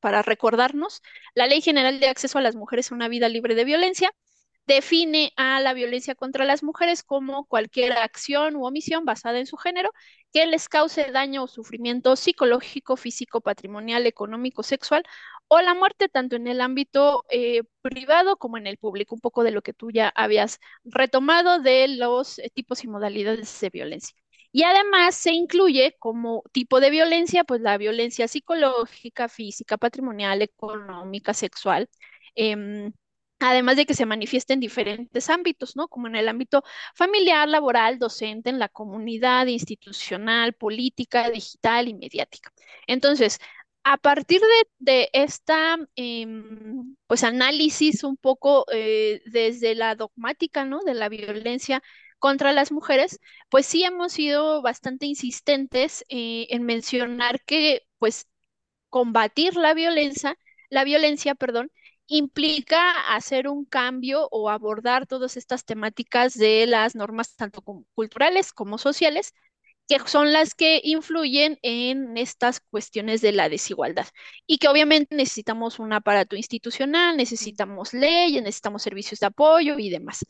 para 0.00 0.22
recordarnos, 0.22 1.02
la 1.34 1.46
Ley 1.46 1.60
General 1.60 2.00
de 2.00 2.08
Acceso 2.08 2.38
a 2.38 2.42
las 2.42 2.56
Mujeres 2.56 2.90
a 2.90 2.94
una 2.94 3.08
Vida 3.08 3.28
Libre 3.28 3.54
de 3.54 3.64
Violencia 3.64 4.10
define 4.66 5.32
a 5.36 5.60
la 5.60 5.74
violencia 5.74 6.14
contra 6.14 6.44
las 6.44 6.62
mujeres 6.62 7.02
como 7.02 7.46
cualquier 7.46 7.92
acción 7.92 8.56
u 8.56 8.66
omisión 8.66 9.04
basada 9.04 9.38
en 9.38 9.46
su 9.46 9.56
género 9.56 9.90
que 10.32 10.46
les 10.46 10.68
cause 10.68 11.10
daño 11.12 11.44
o 11.44 11.46
sufrimiento 11.48 12.16
psicológico, 12.16 12.96
físico, 12.96 13.40
patrimonial, 13.40 14.06
económico, 14.06 14.62
sexual 14.62 15.04
o 15.48 15.60
la 15.60 15.74
muerte 15.74 16.08
tanto 16.08 16.36
en 16.36 16.46
el 16.48 16.60
ámbito 16.60 17.24
eh, 17.30 17.62
privado 17.82 18.36
como 18.36 18.58
en 18.58 18.66
el 18.66 18.78
público, 18.78 19.14
un 19.14 19.20
poco 19.20 19.44
de 19.44 19.52
lo 19.52 19.62
que 19.62 19.72
tú 19.72 19.90
ya 19.90 20.12
habías 20.14 20.58
retomado 20.84 21.60
de 21.60 21.88
los 21.88 22.38
eh, 22.38 22.50
tipos 22.52 22.84
y 22.84 22.88
modalidades 22.88 23.60
de 23.60 23.70
violencia. 23.70 24.16
Y 24.52 24.62
además 24.64 25.14
se 25.14 25.32
incluye 25.32 25.96
como 25.98 26.42
tipo 26.52 26.80
de 26.80 26.90
violencia, 26.90 27.44
pues 27.44 27.60
la 27.60 27.76
violencia 27.78 28.26
psicológica, 28.28 29.28
física, 29.28 29.76
patrimonial, 29.76 30.40
económica, 30.42 31.34
sexual. 31.34 31.88
Em, 32.34 32.92
además 33.38 33.76
de 33.76 33.86
que 33.86 33.94
se 33.94 34.06
manifieste 34.06 34.54
en 34.54 34.60
diferentes 34.60 35.28
ámbitos, 35.30 35.76
¿no? 35.76 35.88
Como 35.88 36.06
en 36.08 36.16
el 36.16 36.28
ámbito 36.28 36.62
familiar, 36.94 37.48
laboral, 37.48 37.98
docente, 37.98 38.50
en 38.50 38.58
la 38.58 38.68
comunidad, 38.68 39.46
institucional, 39.46 40.54
política, 40.54 41.30
digital 41.30 41.88
y 41.88 41.94
mediática. 41.94 42.52
Entonces, 42.86 43.38
a 43.84 43.98
partir 43.98 44.40
de, 44.78 45.08
esta, 45.12 45.76
em, 45.94 46.96
pues, 47.06 47.22
análisis 47.24 48.02
un 48.04 48.16
poco 48.16 48.64
eh, 48.72 49.22
desde 49.26 49.74
la 49.74 49.94
dogmática, 49.94 50.64
¿no? 50.64 50.80
De 50.84 50.94
la 50.94 51.08
violencia 51.08 51.82
contra 52.18 52.52
las 52.52 52.72
mujeres, 52.72 53.20
pues 53.48 53.66
sí 53.66 53.84
hemos 53.84 54.12
sido 54.12 54.62
bastante 54.62 55.06
insistentes 55.06 56.04
eh, 56.08 56.46
en 56.50 56.64
mencionar 56.64 57.42
que, 57.44 57.82
pues, 57.98 58.26
combatir 58.90 59.56
la 59.56 59.74
violencia, 59.74 60.38
la 60.70 60.84
violencia, 60.84 61.34
perdón, 61.34 61.70
implica 62.08 63.14
hacer 63.14 63.48
un 63.48 63.64
cambio 63.64 64.28
o 64.30 64.50
abordar 64.50 65.06
todas 65.06 65.36
estas 65.36 65.64
temáticas 65.64 66.34
de 66.34 66.66
las 66.66 66.94
normas 66.94 67.34
tanto 67.36 67.62
culturales 67.94 68.52
como 68.52 68.78
sociales, 68.78 69.34
que 69.88 69.98
son 70.06 70.32
las 70.32 70.54
que 70.54 70.80
influyen 70.84 71.58
en 71.62 72.16
estas 72.16 72.60
cuestiones 72.60 73.20
de 73.22 73.32
la 73.32 73.48
desigualdad 73.48 74.06
y 74.46 74.58
que 74.58 74.68
obviamente 74.68 75.14
necesitamos 75.16 75.78
un 75.78 75.92
aparato 75.92 76.36
institucional, 76.36 77.16
necesitamos 77.16 77.94
leyes, 77.94 78.42
necesitamos 78.42 78.82
servicios 78.82 79.20
de 79.20 79.26
apoyo 79.26 79.78
y 79.78 79.90
demás. 79.90 80.26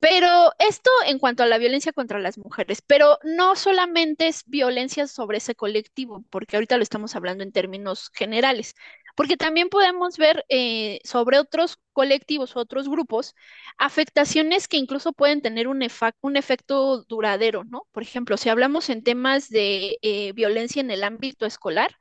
Pero 0.00 0.52
esto 0.58 0.90
en 1.06 1.18
cuanto 1.20 1.44
a 1.44 1.46
la 1.46 1.58
violencia 1.58 1.92
contra 1.92 2.18
las 2.18 2.36
mujeres, 2.36 2.82
pero 2.84 3.18
no 3.22 3.54
solamente 3.54 4.26
es 4.26 4.42
violencia 4.46 5.06
sobre 5.06 5.38
ese 5.38 5.54
colectivo, 5.54 6.24
porque 6.30 6.56
ahorita 6.56 6.76
lo 6.76 6.82
estamos 6.82 7.14
hablando 7.14 7.44
en 7.44 7.52
términos 7.52 8.10
generales, 8.12 8.74
porque 9.14 9.36
también 9.36 9.68
podemos 9.68 10.16
ver 10.16 10.44
eh, 10.48 11.00
sobre 11.04 11.38
otros 11.38 11.78
colectivos, 11.92 12.56
otros 12.56 12.88
grupos, 12.88 13.34
afectaciones 13.78 14.68
que 14.68 14.76
incluso 14.78 15.12
pueden 15.12 15.42
tener 15.42 15.68
un, 15.68 15.82
efecto 15.82 17.04
duradero, 17.04 17.64
¿no? 17.64 17.86
Por 17.92 18.02
ejemplo, 18.02 18.36
si 18.36 18.48
hablamos 18.48 18.90
en 18.90 19.02
temas 19.02 19.48
de 19.48 19.98
eh, 20.02 20.32
violencia 20.32 20.80
en 20.80 20.90
el 20.90 21.04
ámbito 21.04 21.46
escolar, 21.46 21.96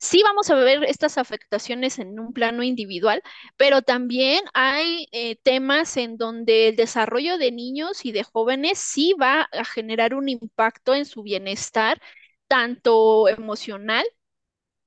sí 0.00 0.22
vamos 0.24 0.50
a 0.50 0.54
ver 0.56 0.84
estas 0.84 1.18
afectaciones 1.18 1.98
en 1.98 2.18
un 2.20 2.32
plano 2.32 2.62
individual, 2.62 3.22
pero 3.56 3.82
también 3.82 4.42
hay 4.54 5.08
eh, 5.12 5.36
temas 5.42 5.96
en 5.96 6.16
donde 6.16 6.68
el 6.68 6.76
desarrollo 6.76 7.38
de 7.38 7.52
niños 7.52 8.04
y 8.04 8.12
de 8.12 8.24
jóvenes 8.24 8.78
sí 8.78 9.14
va 9.20 9.42
a 9.52 9.64
generar 9.64 10.14
un 10.14 10.28
impacto 10.28 10.94
en 10.94 11.04
su 11.06 11.22
bienestar, 11.22 12.00
tanto 12.48 13.28
emocional 13.28 14.04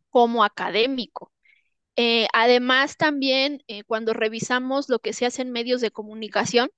como 0.09 0.43
académico. 0.43 1.32
Eh, 1.95 2.27
además, 2.33 2.97
también 2.97 3.63
eh, 3.67 3.83
cuando 3.83 4.13
revisamos 4.13 4.89
lo 4.89 4.99
que 4.99 5.13
se 5.13 5.25
hace 5.25 5.43
en 5.43 5.51
medios 5.51 5.81
de 5.81 5.91
comunicación, 5.91 6.69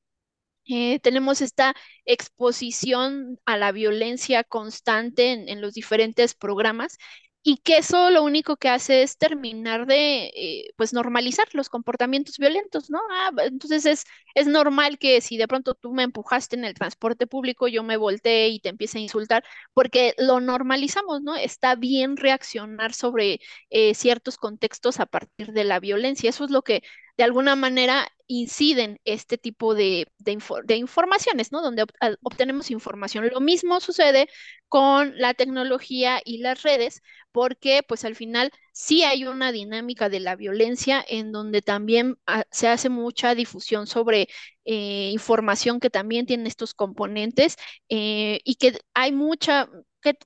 eh, 0.68 1.00
tenemos 1.02 1.42
esta 1.42 1.76
exposición 2.06 3.40
a 3.46 3.58
la 3.58 3.72
violencia 3.72 4.44
constante 4.44 5.32
en, 5.52 5.62
los 5.62 5.74
diferentes 5.74 6.36
programas 6.36 6.98
y 7.48 7.58
que 7.58 7.78
eso 7.78 8.10
lo 8.10 8.24
único 8.24 8.58
que 8.58 8.70
hace 8.70 9.04
es 9.04 9.18
terminar 9.20 9.86
de 9.86 10.32
eh, 10.36 10.74
pues 10.78 10.94
normalizar 10.94 11.48
los 11.54 11.70
comportamientos 11.70 12.40
violentos, 12.40 12.90
¿no? 12.90 13.00
Ah, 13.12 13.30
entonces 13.44 13.86
es, 13.86 14.04
es 14.34 14.48
normal 14.48 14.98
que 14.98 15.22
si 15.22 15.38
de 15.38 15.48
pronto 15.48 15.75
tú 15.75 15.94
me 15.94 16.02
empujaste 16.04 16.56
en 16.56 16.66
el 16.66 16.74
transporte 16.74 17.28
público, 17.28 17.68
yo 17.68 17.84
me 17.84 17.98
volteé 17.98 18.48
y 18.50 18.60
te 18.60 18.70
empiece 18.70 18.98
a 18.98 19.02
insultar, 19.02 19.44
porque 19.74 20.16
lo 20.18 20.40
normalizamos, 20.40 21.22
¿no? 21.22 21.36
Está 21.36 21.75
bien 21.75 22.18
reaccionar 22.18 22.94
sobre 22.96 23.40
eh, 23.70 23.94
ciertos 23.94 24.38
contextos 24.38 25.00
a 25.00 25.06
partir 25.06 25.52
de 25.54 25.64
la 25.66 25.80
violencia. 25.80 26.30
Eso 26.32 26.46
es 26.46 26.52
lo 26.52 26.64
que 26.64 26.82
de 27.18 27.24
alguna 27.24 27.56
manera 27.56 28.08
inciden 28.27 29.00
este 29.05 29.38
tipo 29.38 29.75
de, 29.75 30.08
de, 30.17 30.75
informaciones, 30.75 31.51
¿no? 31.51 31.62
Donde 31.62 31.86
obtenemos 32.24 32.72
información. 32.72 33.29
Lo 33.29 33.39
mismo 33.39 33.79
sucede 33.79 34.27
con 34.67 35.17
la 35.17 35.34
tecnología 35.34 36.22
y 36.24 36.39
las 36.39 36.63
redes, 36.63 37.01
porque 37.32 37.82
pues 37.88 38.05
al 38.05 38.15
final 38.15 38.51
sí 38.72 39.03
hay 39.03 39.25
una 39.25 39.51
dinámica 39.51 40.10
de 40.10 40.20
la 40.20 40.36
violencia 40.36 41.03
en 41.08 41.32
donde 41.32 41.62
también 41.62 42.17
ah, 42.25 42.46
se 42.51 42.67
hace 42.67 42.89
mucha 42.89 43.36
difusión 43.36 43.88
sobre 43.88 44.27
eh, 44.65 45.10
información 45.13 45.79
que 45.79 45.89
también 45.89 46.25
tiene 46.25 46.50
estos 46.50 46.74
componentes 46.74 47.58
eh, 47.89 48.39
y 48.44 48.55
que 48.55 48.79
hay 48.94 49.12
mucha 49.12 49.70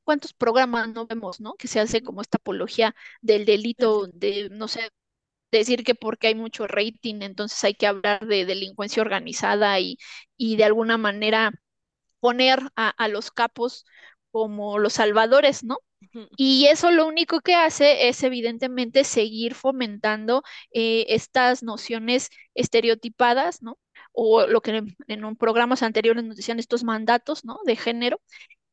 ¿cuántos 0.03 0.33
programas 0.33 0.89
no 0.89 1.07
vemos, 1.07 1.39
no? 1.39 1.53
Que 1.55 1.67
se 1.67 1.79
hace 1.79 2.01
como 2.01 2.21
esta 2.21 2.37
apología 2.37 2.95
del 3.21 3.45
delito 3.45 4.07
de, 4.07 4.49
no 4.51 4.67
sé, 4.67 4.89
decir 5.57 5.83
que 5.83 5.95
porque 5.95 6.27
hay 6.27 6.35
mucho 6.35 6.67
rating, 6.67 7.21
entonces 7.21 7.63
hay 7.63 7.73
que 7.73 7.87
hablar 7.87 8.25
de 8.27 8.45
delincuencia 8.45 9.01
organizada 9.01 9.79
y, 9.79 9.97
y 10.37 10.55
de 10.57 10.65
alguna 10.65 10.97
manera 10.97 11.51
poner 12.19 12.59
a, 12.75 13.07
los 13.07 13.31
capos 13.31 13.85
como 14.31 14.79
los 14.79 14.93
salvadores, 14.93 15.63
¿no? 15.63 15.77
Y 16.37 16.67
eso 16.67 16.91
lo 16.91 17.07
único 17.07 17.41
que 17.41 17.55
hace 17.55 18.07
es 18.09 18.23
evidentemente 18.23 19.03
seguir 19.03 19.53
fomentando 19.53 20.43
eh, 20.71 21.05
estas 21.09 21.61
nociones 21.63 22.29
estereotipadas, 22.55 23.61
¿no? 23.61 23.77
O 24.11 24.47
lo 24.47 24.61
que 24.61 24.71
en, 24.71 24.95
en 25.07 25.25
un 25.25 25.35
programas 25.35 25.83
anteriores 25.83 26.23
nos 26.23 26.37
decían 26.37 26.59
estos 26.59 26.83
mandatos, 26.83 27.45
¿no? 27.45 27.59
De 27.65 27.75
género. 27.75 28.21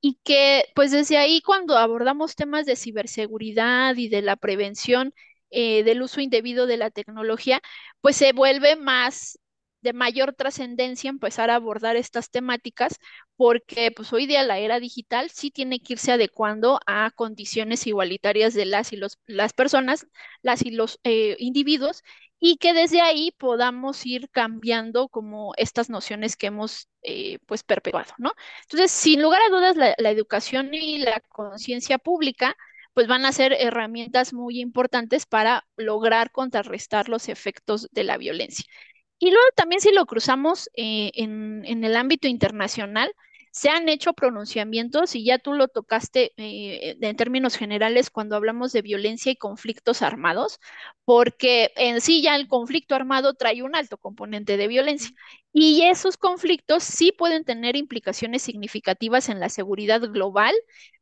Y 0.01 0.19
que 0.25 0.65
pues 0.75 0.93
desde 0.93 1.19
ahí 1.19 1.41
cuando 1.43 1.77
abordamos 1.79 2.37
temas 2.37 2.67
de 2.67 2.77
ciberseguridad 2.77 3.97
y 3.97 4.09
de 4.09 4.23
la 4.23 4.37
prevención, 4.37 5.13
eh, 5.51 5.85
del 5.85 6.03
uso 6.03 6.21
indebido 6.21 6.67
de 6.67 6.77
la 6.77 6.91
tecnología, 6.91 7.61
pues 8.01 8.17
se 8.17 8.33
vuelve 8.33 8.77
más 8.77 9.39
de 9.87 9.93
mayor 9.93 10.35
trascendencia 10.35 11.11
empezar 11.11 11.49
a 11.51 11.55
abordar 11.57 11.97
estas 11.97 12.31
temáticas 12.31 12.99
porque 13.37 13.93
pues 13.93 14.13
hoy 14.13 14.27
día 14.27 14.43
la 14.43 14.59
era 14.59 14.81
digital 14.81 15.31
sí 15.31 15.51
tiene 15.51 15.81
que 15.81 15.93
irse 15.95 16.11
adecuando 16.13 16.81
a 16.87 17.11
condiciones 17.15 17.87
igualitarias 17.87 18.55
de 18.55 18.65
las 18.65 18.93
y 18.93 18.97
los, 18.97 19.19
las 19.27 19.53
personas, 19.53 20.07
las 20.43 20.63
y 20.63 20.71
los 20.71 20.99
eh, 21.05 21.37
individuos 21.39 22.03
y 22.41 22.57
que 22.57 22.75
desde 22.75 23.01
ahí 23.01 23.33
podamos 23.39 24.05
ir 24.07 24.29
cambiando 24.31 25.09
como 25.09 25.53
estas 25.57 25.89
nociones 25.89 26.37
que 26.37 26.49
hemos 26.49 26.89
eh, 27.03 27.39
pues 27.47 27.63
perpetuado, 27.63 28.13
¿no? 28.19 28.33
Entonces, 28.63 28.91
sin 28.91 29.23
lugar 29.23 29.41
a 29.43 29.51
dudas, 29.51 29.77
la 29.77 30.11
educación 30.11 30.75
y 30.75 30.99
la 30.99 31.21
conciencia 31.29 31.99
pública 31.99 32.57
pues 32.97 33.09
van 33.09 33.27
a 33.27 33.33
ser 33.33 33.53
herramientas 33.53 34.33
muy 34.33 34.59
importantes 34.59 35.27
para 35.27 35.67
lograr 35.77 36.31
contrarrestar 36.33 37.11
los 37.11 37.29
efectos 37.29 37.89
de 37.93 38.05
la 38.05 38.17
violencia. 38.17 38.65
Y 39.19 39.33
luego 39.33 39.47
también 39.55 39.83
si 39.83 39.93
lo 39.93 40.07
cruzamos 40.07 40.71
eh, 40.75 41.11
en, 41.15 41.85
el 41.85 41.95
ámbito 41.95 42.27
internacional, 42.27 43.13
Se 43.51 43.71
han 43.71 43.89
hecho 43.89 44.13
pronunciamientos 44.15 45.15
y 45.15 45.25
ya 45.25 45.39
tú 45.39 45.53
lo 45.55 45.69
tocaste 45.69 46.33
eh, 46.39 46.97
en 47.01 47.17
términos 47.17 47.57
generales 47.57 48.11
cuando 48.11 48.37
hablamos 48.37 48.73
de 48.73 48.83
violencia 48.83 49.33
y 49.33 49.37
conflictos 49.37 50.03
armados, 50.03 50.59
porque 51.05 51.73
en 51.77 52.01
sí 52.03 52.23
ya 52.23 52.37
el 52.37 52.49
conflicto 52.49 52.95
armado 52.95 53.35
trae 53.35 53.63
un 53.63 53.77
alto 53.77 53.99
componente 53.99 54.57
de 54.59 54.69
violencia 54.69 55.11
y 55.53 55.83
esos 55.85 56.17
conflictos 56.19 56.83
sí 56.85 57.13
pueden 57.13 57.45
tener 57.45 57.77
implicaciones 57.77 58.43
significativas 58.43 59.29
en 59.31 59.41
la 59.41 59.49
seguridad 59.49 60.03
global, 60.03 60.55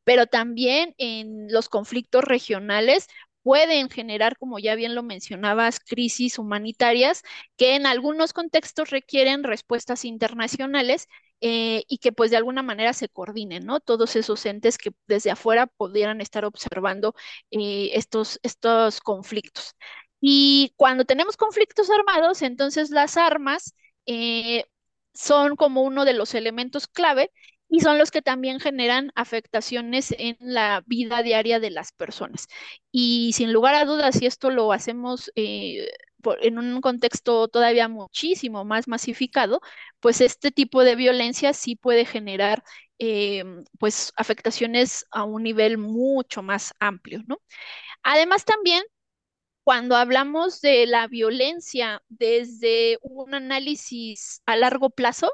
pero 0.04 0.26
también 0.26 0.94
en 0.98 1.48
los 1.52 1.68
conflictos 1.68 2.24
regionales 2.24 3.06
pueden 3.42 3.90
generar, 3.90 4.38
como 4.38 4.58
ya 4.58 4.74
bien 4.74 4.94
lo 4.94 5.02
mencionabas, 5.02 5.78
crisis 5.80 6.38
humanitarias 6.38 7.22
que 7.56 7.76
en 7.76 7.86
algunos 7.86 8.32
contextos 8.32 8.90
requieren 8.90 9.44
respuestas 9.44 10.04
internacionales 10.04 11.08
eh, 11.40 11.84
y 11.88 11.98
que 11.98 12.12
pues 12.12 12.30
de 12.30 12.38
alguna 12.38 12.62
manera 12.62 12.92
se 12.94 13.08
coordinen, 13.08 13.66
¿no? 13.66 13.80
Todos 13.80 14.16
esos 14.16 14.44
entes 14.46 14.78
que 14.78 14.92
desde 15.06 15.30
afuera 15.30 15.66
pudieran 15.66 16.20
estar 16.22 16.44
observando 16.46 17.14
eh, 17.50 17.90
estos, 17.94 18.40
estos 18.42 19.00
conflictos. 19.00 19.74
Y 20.20 20.72
cuando 20.76 21.04
tenemos 21.04 21.36
conflictos 21.36 21.90
armados, 21.90 22.40
entonces 22.42 22.90
las 22.90 23.16
armas 23.18 23.74
eh, 24.06 24.64
son 25.12 25.56
como 25.56 25.82
uno 25.82 26.04
de 26.04 26.14
los 26.14 26.34
elementos 26.34 26.86
clave 26.88 27.30
y 27.74 27.80
son 27.80 27.98
los 27.98 28.12
que 28.12 28.22
también 28.22 28.60
generan 28.60 29.10
afectaciones 29.16 30.14
en 30.16 30.36
la 30.38 30.84
vida 30.86 31.24
diaria 31.24 31.58
de 31.58 31.70
las 31.70 31.90
personas. 31.90 32.46
Y 32.92 33.32
sin 33.32 33.52
lugar 33.52 33.74
a 33.74 33.84
dudas, 33.84 34.14
si 34.16 34.26
esto 34.26 34.50
lo 34.50 34.72
hacemos 34.72 35.32
eh, 35.34 35.88
en 36.40 36.58
un 36.58 36.80
contexto 36.80 37.48
todavía 37.48 37.88
muchísimo 37.88 38.64
más 38.64 38.86
masificado, 38.86 39.60
pues 39.98 40.20
este 40.20 40.52
tipo 40.52 40.84
de 40.84 40.94
violencia 40.94 41.52
sí 41.52 41.74
puede 41.74 42.04
generar 42.04 42.62
eh, 43.00 43.42
pues 43.80 44.12
afectaciones 44.16 45.04
a 45.10 45.24
un 45.24 45.42
nivel 45.42 45.76
mucho 45.76 46.44
más 46.44 46.74
amplio, 46.78 47.24
¿no? 47.26 47.42
Además 48.04 48.44
también 48.44 48.84
cuando 49.64 49.96
hablamos 49.96 50.60
de 50.60 50.86
la 50.86 51.08
violencia 51.08 52.02
desde 52.08 52.98
un 53.02 53.34
análisis 53.34 54.42
a 54.46 54.56
largo 54.56 54.90
plazo, 54.90 55.32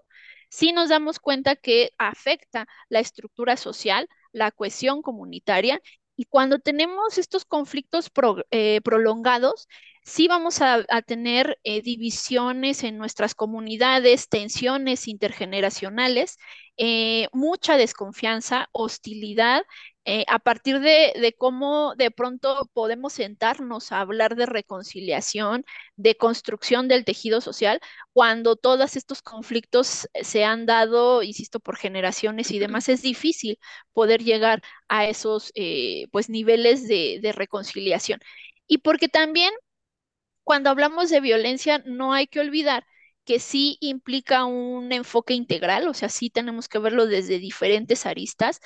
sí 0.51 0.73
nos 0.73 0.91
damos 0.91 1.19
cuenta 1.19 1.57
que 1.57 1.93
afecta 1.97 2.67
la 2.91 3.01
estructura 3.01 3.57
social, 3.57 4.09
la 4.33 4.51
cohesión 4.51 5.01
comunitaria 5.01 5.81
y 6.21 6.27
cuando 6.27 6.59
tenemos 6.59 7.17
estos 7.17 7.47
conflictos 7.47 8.11
eh, 8.51 8.83
prolongados, 8.85 9.69
sí 10.05 10.29
vamos 10.29 10.61
a, 10.61 10.85
tener 11.07 11.59
eh, 11.65 11.81
divisiones 11.81 12.85
en 12.85 12.99
nuestras 12.99 13.35
comunidades, 13.35 14.29
tensiones 14.29 15.09
intergeneracionales, 15.09 16.37
eh, 16.77 17.29
mucha 17.33 17.79
desconfianza, 17.79 18.69
hostilidad 18.73 19.63
eh, 20.07 20.25
a 20.29 20.39
partir 20.39 20.81
de, 20.81 21.35
cómo 21.39 21.95
de 21.95 22.11
pronto 22.11 22.69
podemos 22.73 23.13
sentarnos 23.13 23.93
a 23.93 24.01
hablar 24.01 24.35
de 24.37 24.47
reconciliación, 24.47 25.65
de 25.97 26.17
construcción 26.17 26.89
del 26.89 27.05
tejido 27.05 27.41
social, 27.41 27.81
cuando 28.13 28.57
todos 28.57 28.97
estos 28.97 29.23
conflictos 29.23 30.09
se 30.23 30.45
han 30.45 30.67
dado, 30.67 31.23
insisto, 31.23 31.61
por 31.61 31.77
generaciones 31.77 32.51
y 32.51 32.59
demás, 32.59 32.89
es 32.89 33.03
difícil 33.03 33.59
poder 33.93 34.23
llegar 34.25 34.63
a 34.89 35.07
esos 35.07 35.53
eh, 35.55 36.07
pues 36.13 36.29
niveles 36.31 36.89
de, 36.89 37.19
de 37.23 37.33
reconciliación. 37.33 38.21
Y 38.67 38.79
porque 38.79 39.09
también 39.09 39.53
cuando 40.45 40.71
hablamos 40.71 41.11
de 41.11 41.21
violencia, 41.21 41.83
no 41.87 42.13
hay 42.13 42.27
que 42.27 42.41
olvidar 42.41 42.85
que 43.25 43.39
sí 43.39 43.77
implica 43.81 44.45
un 44.45 44.93
enfoque 44.93 45.35
integral, 45.35 45.87
o 45.89 45.95
sea, 45.95 46.09
sí 46.09 46.31
tenemos 46.31 46.69
que 46.69 46.79
verlo 46.79 47.07
desde 47.07 47.39
diferentes 47.39 48.07
aristas 48.07 48.61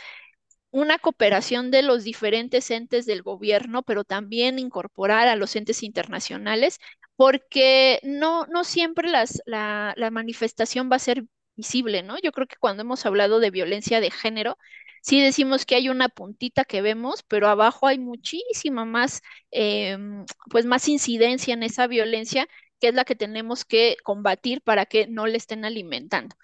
una 0.74 0.98
cooperación 0.98 1.70
de 1.70 1.82
los 1.82 2.02
diferentes 2.02 2.68
entes 2.72 3.06
del 3.06 3.22
gobierno, 3.22 3.84
pero 3.84 4.02
también 4.02 4.58
incorporar 4.58 5.28
a 5.28 5.36
los 5.36 5.54
entes 5.54 5.84
internacionales, 5.84 6.80
porque 7.14 8.00
no, 8.02 8.46
siempre 8.64 9.08
las, 9.08 9.40
la, 9.46 9.94
la 9.96 10.10
manifestación 10.10 10.90
va 10.90 10.96
a 10.96 10.98
ser 10.98 11.24
visible, 11.54 12.02
¿no? 12.02 12.16
Yo 12.20 12.32
creo 12.32 12.48
que 12.48 12.56
cuando 12.58 12.82
hemos 12.82 13.06
hablado 13.06 13.38
de 13.38 13.52
violencia 13.52 14.00
de 14.00 14.10
género, 14.10 14.58
sí 15.00 15.20
decimos 15.20 15.64
que 15.64 15.76
hay 15.76 15.88
una 15.88 16.08
puntita 16.08 16.64
que 16.64 16.82
vemos, 16.82 17.22
pero 17.28 17.46
abajo 17.48 17.87
hay 17.87 18.00
muchísima 18.00 18.84
más, 18.84 19.22
em, 19.52 20.24
pues 20.50 20.64
más 20.66 20.88
incidencia 20.88 21.54
en 21.54 21.62
esa 21.62 21.87
violencia 21.87 22.48
que 22.80 22.88
es 22.88 22.94
la 22.94 23.04
que 23.04 23.14
tenemos 23.14 23.64
que 23.64 23.96
combatir 24.02 24.60
para 24.60 24.87
que 24.87 25.06
no 25.06 25.26
le 25.28 25.37
estén 25.37 25.64
alimentando. 25.64 26.34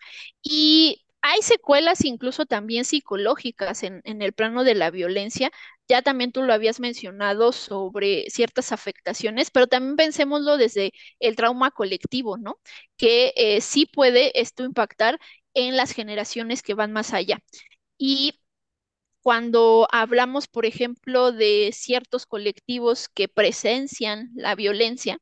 Y 0.42 1.04
hay 1.22 1.42
secuelas 1.42 2.04
incluso 2.04 2.46
también 2.46 2.84
psicológicas 2.84 3.82
en, 3.82 4.02
el 4.04 4.32
plano 4.32 4.64
de 4.64 4.74
la 4.74 4.90
violencia. 4.90 5.50
Ya 5.88 6.02
también 6.02 6.32
tú 6.32 6.42
lo 6.42 6.52
habías 6.52 6.80
mencionado 6.80 7.52
sobre 7.52 8.30
ciertas 8.30 8.72
afectaciones, 8.72 9.50
pero 9.50 9.66
también 9.66 9.96
pensémoslo 9.96 10.56
desde 10.56 10.92
el 11.18 11.36
trauma 11.36 11.70
colectivo, 11.70 12.38
¿no? 12.38 12.58
Que 12.96 13.32
eh, 13.36 13.60
sí 13.60 13.86
puede 13.86 14.38
esto 14.40 14.64
impactar 14.64 15.18
en 15.54 15.76
las 15.76 15.92
generaciones 15.92 16.62
que 16.62 16.74
van 16.74 16.92
más 16.92 17.12
allá. 17.12 17.38
Y 17.98 18.40
cuando 19.22 19.88
hablamos, 19.92 20.48
por 20.48 20.66
ejemplo, 20.66 21.32
de 21.32 21.70
ciertos 21.74 22.26
colectivos 22.26 23.08
que 23.08 23.28
presencian 23.28 24.30
la 24.34 24.54
violencia, 24.54 25.18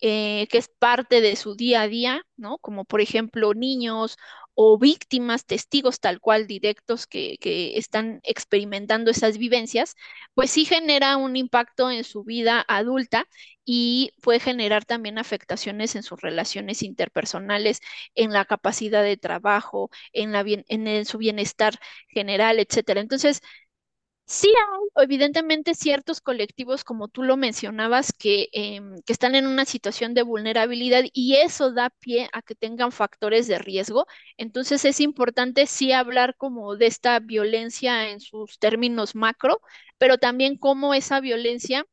eh, 0.00 0.46
que 0.50 0.58
es 0.58 0.68
parte 0.68 1.20
de 1.20 1.36
su 1.36 1.56
día 1.56 1.82
a 1.82 1.88
día, 1.88 2.22
¿no? 2.36 2.58
Como 2.58 2.84
por 2.84 3.00
ejemplo 3.00 3.54
niños 3.54 4.16
o 4.54 4.78
víctimas, 4.78 5.46
testigos 5.46 6.00
tal 6.00 6.20
cual 6.20 6.46
directos 6.46 7.06
que, 7.06 7.38
están 7.76 8.20
experimentando 8.22 9.10
esas 9.10 9.38
vivencias, 9.38 9.96
pues 10.34 10.50
sí 10.50 10.64
genera 10.64 11.16
un 11.16 11.36
impacto 11.36 11.90
en 11.90 12.04
su 12.04 12.24
vida 12.24 12.64
adulta 12.68 13.26
y 13.64 14.12
puede 14.22 14.40
generar 14.40 14.84
también 14.84 15.18
afectaciones 15.18 15.96
en 15.96 16.02
sus 16.02 16.20
relaciones 16.20 16.82
interpersonales, 16.82 17.80
en 18.14 18.32
la 18.32 18.44
capacidad 18.44 19.02
de 19.02 19.16
trabajo, 19.16 19.90
en, 20.12 20.32
la 20.32 20.44
en 20.46 21.04
su 21.06 21.18
bienestar 21.18 21.78
general, 22.08 22.58
etcétera. 22.58 23.00
Entonces, 23.00 23.40
Sí 24.26 24.48
hay, 24.48 25.04
evidentemente, 25.04 25.74
ciertos 25.74 26.20
colectivos, 26.22 26.82
como 26.82 27.08
tú 27.08 27.22
lo 27.22 27.36
mencionabas, 27.36 28.12
que, 28.12 28.48
em, 28.52 28.96
que, 29.02 29.12
están 29.12 29.34
en 29.34 29.46
una 29.46 29.66
situación 29.66 30.14
de 30.14 30.22
vulnerabilidad 30.22 31.04
y 31.12 31.36
eso 31.36 31.72
da 31.72 31.90
pie 31.90 32.28
a 32.32 32.40
que 32.42 32.54
tengan 32.54 32.90
factores 32.90 33.46
de 33.48 33.58
riesgo. 33.58 34.06
Entonces 34.38 34.84
es 34.86 35.00
importante 35.00 35.66
sí 35.66 35.92
hablar 35.92 36.36
como 36.36 36.74
de 36.76 36.86
esta 36.86 37.18
violencia 37.20 38.08
en 38.10 38.20
sus 38.20 38.58
términos 38.58 39.14
macro, 39.14 39.60
pero 39.98 40.16
también 40.18 40.56
cómo 40.56 40.94
esa 40.94 41.20
violencia 41.20 41.86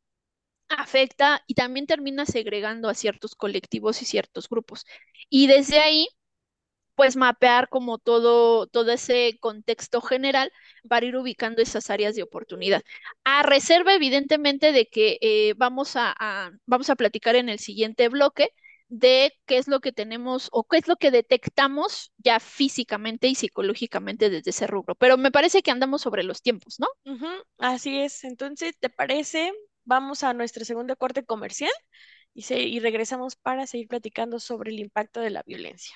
afecta 0.70 1.44
y 1.48 1.56
también 1.56 1.88
termina 1.88 2.26
segregando 2.26 2.90
a 2.90 2.94
ciertos 2.96 3.36
colectivos 3.36 4.02
y 4.02 4.06
ciertos 4.06 4.50
grupos. 4.50 4.86
Y 5.30 5.48
desde 5.48 5.80
ahí 5.80 6.08
pues 7.02 7.16
mapear 7.16 7.68
como 7.68 7.98
todo, 7.98 8.68
todo 8.68 8.92
ese 8.92 9.36
contexto 9.40 10.02
general 10.02 10.52
para 10.88 11.04
ir 11.08 11.16
ubicando 11.18 11.60
esas 11.64 11.90
áreas 11.90 12.14
de 12.16 12.22
oportunidad. 12.22 12.84
A 13.24 13.42
reserva, 13.42 13.96
evidentemente, 13.96 14.72
de 14.72 14.86
que 14.88 15.18
eh, 15.20 15.56
vamos, 15.58 15.94
a, 15.96 16.52
vamos 16.68 16.92
a 16.92 16.96
platicar 16.96 17.36
en 17.36 17.50
el 17.50 17.58
siguiente 17.58 18.08
bloque 18.08 18.50
de 18.88 19.34
qué 19.48 19.58
es 19.58 19.68
lo 19.68 19.80
que 19.80 19.92
tenemos 19.92 20.48
o 20.52 20.64
qué 20.64 20.78
es 20.78 20.88
lo 20.88 20.96
que 20.96 21.10
detectamos 21.10 22.12
ya 22.20 22.40
físicamente 22.40 23.28
y 23.28 23.34
psicológicamente 23.34 24.30
desde 24.30 24.52
ese 24.52 24.68
rubro. 24.68 24.94
Pero 24.94 25.18
me 25.18 25.32
parece 25.32 25.64
que 25.64 25.72
andamos 25.72 26.04
sobre 26.04 26.22
los 26.22 26.44
tiempos, 26.44 26.80
¿no? 26.80 26.86
así 27.58 28.00
es. 28.00 28.24
Entonces, 28.26 28.78
¿te 28.80 28.92
parece? 28.92 29.52
Vamos 29.86 30.22
a 30.22 30.36
nuestro 30.36 30.66
segundo 30.66 30.96
corte 30.98 31.26
comercial 31.26 31.72
y, 32.36 32.46
y 32.54 32.80
regresamos 32.80 33.38
para 33.38 33.66
seguir 33.66 33.88
platicando 33.88 34.40
sobre 34.40 34.70
el 34.70 34.80
impacto 34.80 35.20
de 35.20 35.32
la 35.32 35.42
violencia. 35.48 35.96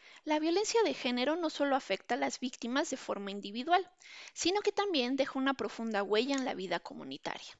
la 0.23 0.37
violencia 0.37 0.83
de 0.83 0.93
género 0.93 1.35
no 1.35 1.49
solo 1.49 1.75
afecta 1.75 2.13
a 2.13 2.17
las 2.17 2.39
víctimas 2.39 2.91
de 2.91 2.97
forma 2.97 3.31
individual, 3.31 3.89
sino 4.33 4.61
que 4.61 4.71
también 4.71 5.15
deja 5.15 5.39
una 5.39 5.55
profunda 5.55 6.03
huella 6.03 6.35
en 6.35 6.45
la 6.45 6.53
vida 6.53 6.79
comunitaria. 6.79 7.57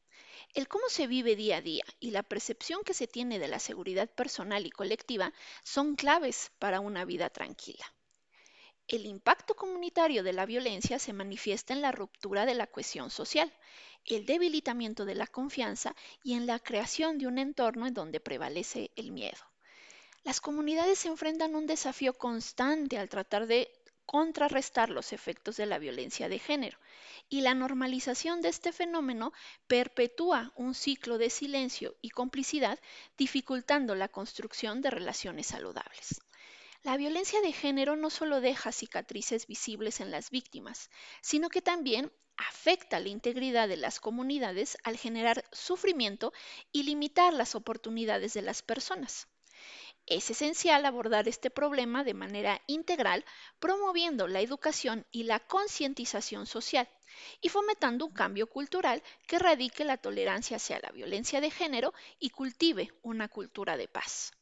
El 0.54 0.68
cómo 0.68 0.88
se 0.88 1.08
vive 1.08 1.36
día 1.36 1.58
a 1.58 1.62
día 1.62 1.84
y 2.00 2.12
la 2.12 2.22
percepción 2.22 2.84
que 2.84 2.94
se 2.94 3.08
tiene 3.08 3.40
de 3.40 3.48
la 3.48 3.58
seguridad 3.58 4.10
personal 4.10 4.66
y 4.66 4.70
colectiva 4.70 5.34
son 5.64 5.96
claves 5.96 6.52
para 6.60 6.82
una 6.82 7.04
vida 7.04 7.30
tranquila. 7.32 7.86
El 8.88 9.06
impacto 9.06 9.56
comunitario 9.56 10.22
de 10.22 10.34
la 10.34 10.46
violencia 10.46 11.00
se 11.00 11.14
manifiesta 11.14 11.74
en 11.74 11.82
la 11.82 11.92
ruptura 11.92 12.46
de 12.46 12.54
la 12.54 12.68
cohesión 12.68 13.10
social, 13.10 13.52
el 14.06 14.26
debilitamiento 14.26 15.06
de 15.06 15.16
la 15.16 15.28
confianza 15.28 15.96
y 16.24 16.34
en 16.34 16.46
la 16.46 16.60
creación 16.60 17.18
de 17.18 17.26
un 17.26 17.40
entorno 17.40 17.88
en 17.88 17.94
donde 17.94 18.20
prevalece 18.20 18.92
el 18.96 19.12
miedo. 19.12 19.51
Las 20.24 20.40
comunidades 20.40 21.00
se 21.00 21.08
enfrentan 21.08 21.56
a 21.56 21.58
un 21.58 21.66
desafío 21.66 22.14
constante 22.14 23.00
al 23.00 23.10
tratar 23.10 23.48
de 23.48 23.72
contrarrestar 24.06 24.90
los 24.90 25.14
efectos 25.14 25.58
de 25.58 25.66
la 25.66 25.80
violencia 25.80 26.30
de 26.30 26.38
género 26.38 26.78
y 27.28 27.42
la 27.42 27.56
normalización 27.56 28.42
de 28.42 28.50
este 28.50 28.72
fenómeno 28.72 29.34
perpetúa 29.68 30.52
un 30.56 30.76
ciclo 30.76 31.18
de 31.18 31.30
silencio 31.30 31.96
y 32.02 32.10
complicidad 32.10 32.78
dificultando 33.18 33.96
la 33.96 34.10
construcción 34.10 34.82
de 34.82 34.92
relaciones 34.92 35.48
saludables. 35.48 36.22
La 36.84 36.98
violencia 36.98 37.42
de 37.42 37.54
género 37.54 37.96
no 37.96 38.10
solo 38.10 38.42
deja 38.42 38.72
cicatrices 38.72 39.48
visibles 39.48 40.02
en 40.02 40.12
las 40.12 40.30
víctimas, 40.30 40.92
sino 41.22 41.50
que 41.50 41.62
también 41.62 42.12
afecta 42.38 43.00
la 43.00 43.10
integridad 43.10 43.68
de 43.68 43.78
las 43.78 44.00
comunidades 44.00 44.78
al 44.84 44.98
generar 44.98 45.46
sufrimiento 45.52 46.32
y 46.72 46.84
limitar 46.84 47.34
las 47.34 47.56
oportunidades 47.56 48.34
de 48.34 48.42
las 48.42 48.62
personas. 48.62 49.28
Es 50.06 50.30
esencial 50.30 50.86
abordar 50.86 51.28
este 51.28 51.50
problema 51.50 52.04
de 52.04 52.14
manera 52.14 52.62
integral, 52.68 53.26
promoviendo 53.60 54.28
la 54.28 54.42
educación 54.42 55.08
y 55.12 55.24
la 55.24 55.40
concientización 55.40 56.46
social 56.46 56.88
y 57.42 57.50
fomentando 57.50 58.06
un 58.06 58.14
cambio 58.14 58.48
cultural 58.48 59.02
que 59.28 59.40
radique 59.40 59.84
la 59.84 59.98
tolerancia 59.98 60.58
hacia 60.58 60.80
la 60.80 60.92
violencia 60.92 61.42
de 61.42 61.50
género 61.50 61.94
y 62.20 62.30
cultive 62.30 62.94
una 63.02 63.28
cultura 63.28 63.76
de 63.76 63.88
paz. 63.88 64.34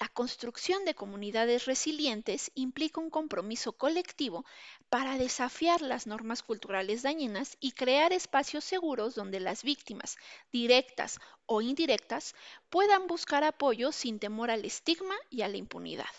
La 0.00 0.08
construcción 0.08 0.84
de 0.84 0.94
comunidades 0.94 1.64
resilientes 1.64 2.52
implica 2.54 3.00
un 3.00 3.10
compromiso 3.10 3.72
colectivo 3.72 4.44
para 4.88 5.18
desafiar 5.18 5.82
las 5.82 6.06
normas 6.06 6.44
culturales 6.44 7.02
dañinas 7.02 7.56
y 7.58 7.72
crear 7.72 8.12
espacios 8.12 8.62
seguros 8.62 9.16
donde 9.16 9.40
las 9.40 9.64
víctimas, 9.64 10.16
directas 10.52 11.18
o 11.46 11.62
indirectas, 11.62 12.36
puedan 12.70 13.08
buscar 13.08 13.42
apoyo 13.42 13.90
sin 13.90 14.20
temor 14.20 14.52
al 14.52 14.64
estigma 14.64 15.16
y 15.30 15.42
a 15.42 15.48
la 15.48 15.56
impunidad. 15.56 16.14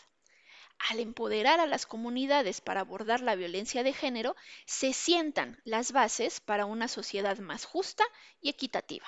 Al 0.89 0.99
empoderar 0.99 1.61
a 1.61 1.65
las 1.65 1.85
comunidades 1.85 2.59
para 2.59 2.81
abordar 2.81 3.21
la 3.21 3.35
violencia 3.35 3.83
de 3.83 3.93
género, 3.93 4.35
se 4.65 4.91
sientan 4.91 5.61
las 5.63 5.93
bases 5.93 6.41
para 6.41 6.65
una 6.65 6.89
sociedad 6.89 7.37
más 7.37 7.63
justa 7.63 8.03
y 8.41 8.49
equitativa. 8.49 9.07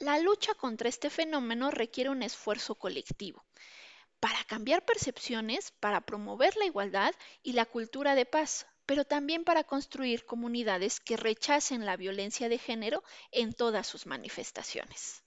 La 0.00 0.18
lucha 0.18 0.54
contra 0.54 0.88
este 0.88 1.10
fenómeno 1.10 1.70
requiere 1.70 2.08
un 2.08 2.22
esfuerzo 2.22 2.74
colectivo 2.74 3.44
para 4.18 4.42
cambiar 4.44 4.82
percepciones, 4.82 5.72
para 5.72 6.00
promover 6.00 6.56
la 6.56 6.64
igualdad 6.64 7.14
y 7.42 7.52
la 7.52 7.66
cultura 7.66 8.14
de 8.14 8.24
paz, 8.24 8.66
pero 8.86 9.04
también 9.04 9.44
para 9.44 9.62
construir 9.62 10.24
comunidades 10.24 11.00
que 11.00 11.18
rechacen 11.18 11.84
la 11.84 11.98
violencia 11.98 12.48
de 12.48 12.56
género 12.56 13.04
en 13.30 13.52
todas 13.52 13.86
sus 13.86 14.06
manifestaciones. 14.06 15.22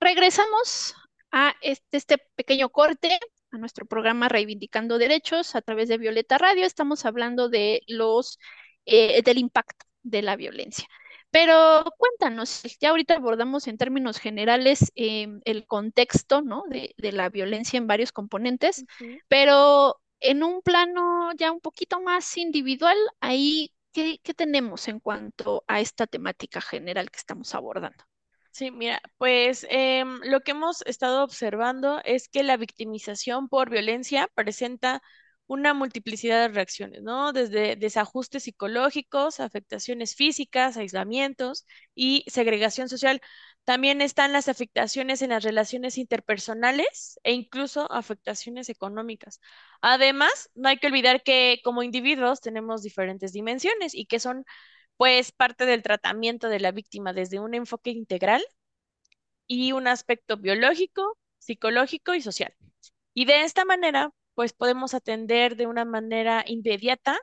Regresamos 0.00 0.96
a 1.30 1.54
este, 1.60 1.96
este 1.96 2.18
pequeño 2.18 2.70
corte 2.70 3.20
a 3.52 3.58
nuestro 3.58 3.86
programa 3.86 4.28
Reivindicando 4.28 4.98
Derechos 4.98 5.54
a 5.54 5.62
través 5.62 5.88
de 5.88 5.98
Violeta 5.98 6.38
Radio. 6.38 6.64
Estamos 6.64 7.04
hablando 7.04 7.48
de 7.48 7.82
los, 7.86 8.38
eh, 8.86 9.22
del 9.22 9.38
impacto 9.38 9.86
de 10.02 10.22
la 10.22 10.36
violencia. 10.36 10.86
Pero 11.30 11.84
cuéntanos, 11.96 12.62
ya 12.80 12.90
ahorita 12.90 13.14
abordamos 13.14 13.66
en 13.68 13.78
términos 13.78 14.18
generales 14.18 14.92
em, 14.96 15.40
el 15.44 15.66
contexto 15.66 16.42
¿no? 16.42 16.64
de, 16.68 16.94
la 17.12 17.28
violencia 17.30 17.78
en 17.78 17.86
varios 17.86 18.12
componentes, 18.12 18.84
pero 19.28 20.00
en 20.20 20.42
un 20.42 20.60
plano 20.62 21.30
ya 21.36 21.52
un 21.52 21.60
poquito 21.60 22.00
más 22.02 22.36
individual, 22.36 22.96
ahí, 23.20 23.72
¿qué, 23.92 24.18
¿qué 24.22 24.34
tenemos 24.34 24.88
en 24.88 25.00
cuanto 25.00 25.64
a 25.68 25.80
esta 25.80 26.06
temática 26.06 26.60
general 26.60 27.10
que 27.10 27.18
estamos 27.18 27.54
abordando? 27.54 28.04
Sí, 28.52 28.70
mira, 28.70 29.00
pues 29.18 29.66
em, 29.70 30.20
lo 30.24 30.40
que 30.42 30.50
hemos 30.50 30.82
estado 30.86 31.24
observando 31.24 32.00
es 32.04 32.28
que 32.28 32.42
la 32.42 32.56
victimización 32.58 33.48
por 33.48 33.70
violencia 33.70 34.28
presenta 34.34 35.02
una 35.46 35.72
multiplicidad 35.74 36.40
de 36.42 36.48
reacciones, 36.54 37.02
¿no? 37.02 37.32
Desde 37.32 37.76
desajustes 37.76 38.44
psicológicos, 38.44 39.40
afectaciones 39.40 40.14
físicas, 40.14 40.76
aislamientos 40.76 41.66
y 41.94 42.24
segregación 42.28 42.88
social. 42.90 43.20
También 43.64 44.00
están 44.02 44.32
las 44.32 44.48
afectaciones 44.48 45.22
en 45.22 45.30
las 45.30 45.44
relaciones 45.44 45.96
interpersonales 45.98 47.18
e 47.22 47.32
incluso 47.32 47.90
afectaciones 47.92 48.68
económicas. 48.68 49.40
Además, 49.80 50.50
no 50.54 50.68
hay 50.68 50.76
que 50.78 50.86
olvidar 50.88 51.22
que 51.22 51.60
como 51.64 51.82
individuos 51.82 52.40
tenemos 52.40 52.82
diferentes 52.82 53.32
dimensiones 53.32 53.94
y 53.94 54.06
que 54.06 54.20
son 54.20 54.44
pues 55.02 55.32
parte 55.32 55.66
del 55.66 55.82
tratamiento 55.82 56.48
de 56.48 56.60
la 56.60 56.70
víctima 56.70 57.12
desde 57.12 57.40
un 57.40 57.54
enfoque 57.54 57.90
integral 57.90 58.40
y 59.48 59.72
un 59.72 59.88
aspecto 59.88 60.36
biológico, 60.36 61.18
psicológico 61.38 62.14
y 62.14 62.20
social. 62.20 62.54
Y 63.12 63.24
de 63.24 63.42
esta 63.42 63.64
manera, 63.64 64.12
pues 64.34 64.52
podemos 64.52 64.94
atender 64.94 65.56
de 65.56 65.66
una 65.66 65.84
manera 65.84 66.44
inmediata 66.46 67.18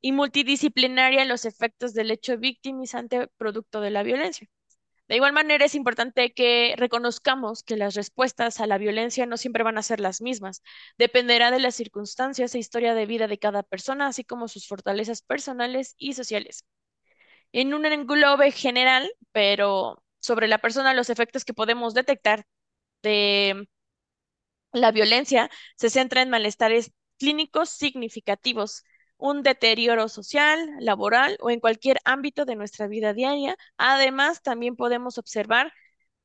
y 0.00 0.12
multidisciplinaria 0.12 1.24
los 1.24 1.46
efectos 1.46 1.94
del 1.94 2.12
hecho 2.12 2.38
victimizante 2.38 3.26
producto 3.36 3.80
de 3.80 3.90
la 3.90 4.04
violencia. 4.04 4.46
De 5.08 5.16
igual 5.16 5.32
manera, 5.32 5.64
es 5.64 5.74
importante 5.74 6.32
que 6.32 6.74
reconozcamos 6.76 7.64
que 7.64 7.76
las 7.76 7.94
respuestas 7.94 8.60
a 8.60 8.68
la 8.68 8.78
violencia 8.78 9.26
no 9.26 9.36
siempre 9.36 9.64
van 9.64 9.78
a 9.78 9.82
ser 9.82 9.98
las 9.98 10.20
mismas. 10.20 10.62
Dependerá 10.96 11.50
de 11.50 11.58
las 11.58 11.74
circunstancias 11.74 12.54
e 12.54 12.60
historia 12.60 12.94
de 12.94 13.06
vida 13.06 13.26
de 13.26 13.40
cada 13.40 13.64
persona, 13.64 14.06
así 14.06 14.22
como 14.22 14.46
sus 14.46 14.68
fortalezas 14.68 15.22
personales 15.22 15.96
y 15.98 16.12
sociales. 16.12 16.64
En 17.52 17.74
un 17.74 17.84
englobe 17.86 18.52
general, 18.52 19.10
pero 19.32 20.02
sobre 20.20 20.48
la 20.48 20.58
persona, 20.58 20.94
los 20.94 21.10
efectos 21.10 21.44
que 21.44 21.54
podemos 21.54 21.94
detectar 21.94 22.46
de 23.02 23.68
la 24.72 24.92
violencia 24.92 25.50
se 25.76 25.90
centra 25.90 26.22
en 26.22 26.30
malestares 26.30 26.92
clínicos 27.18 27.70
significativos, 27.70 28.84
un 29.16 29.42
deterioro 29.42 30.08
social, 30.08 30.70
laboral 30.80 31.36
o 31.40 31.50
en 31.50 31.60
cualquier 31.60 31.98
ámbito 32.04 32.44
de 32.44 32.56
nuestra 32.56 32.86
vida 32.86 33.12
diaria. 33.12 33.56
Además, 33.76 34.42
también 34.42 34.76
podemos 34.76 35.18
observar, 35.18 35.72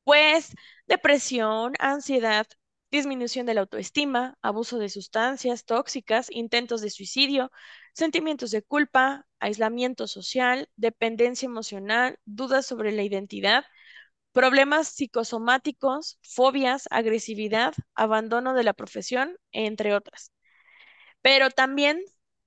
pues, 0.04 0.52
depresión, 0.86 1.74
ansiedad, 1.78 2.46
disminución 2.90 3.46
de 3.46 3.54
la 3.54 3.62
autoestima, 3.62 4.38
abuso 4.42 4.78
de 4.78 4.88
sustancias 4.88 5.64
tóxicas, 5.64 6.28
intentos 6.30 6.80
de 6.80 6.90
suicidio, 6.90 7.50
sentimientos 7.96 8.50
de 8.50 8.62
culpa, 8.62 9.26
aislamiento 9.40 10.06
social, 10.06 10.68
dependencia 10.76 11.46
emocional, 11.46 12.18
dudas 12.26 12.66
sobre 12.66 12.92
la 12.92 13.02
identidad, 13.02 13.64
problemas 14.32 14.88
psicosomáticos, 14.88 16.18
fobias, 16.22 16.86
agresividad, 16.90 17.74
abandono 17.94 18.54
de 18.54 18.64
la 18.64 18.74
profesión, 18.74 19.36
entre 19.52 19.94
otras. 19.94 20.32
Pero 21.22 21.50
también 21.50 22.02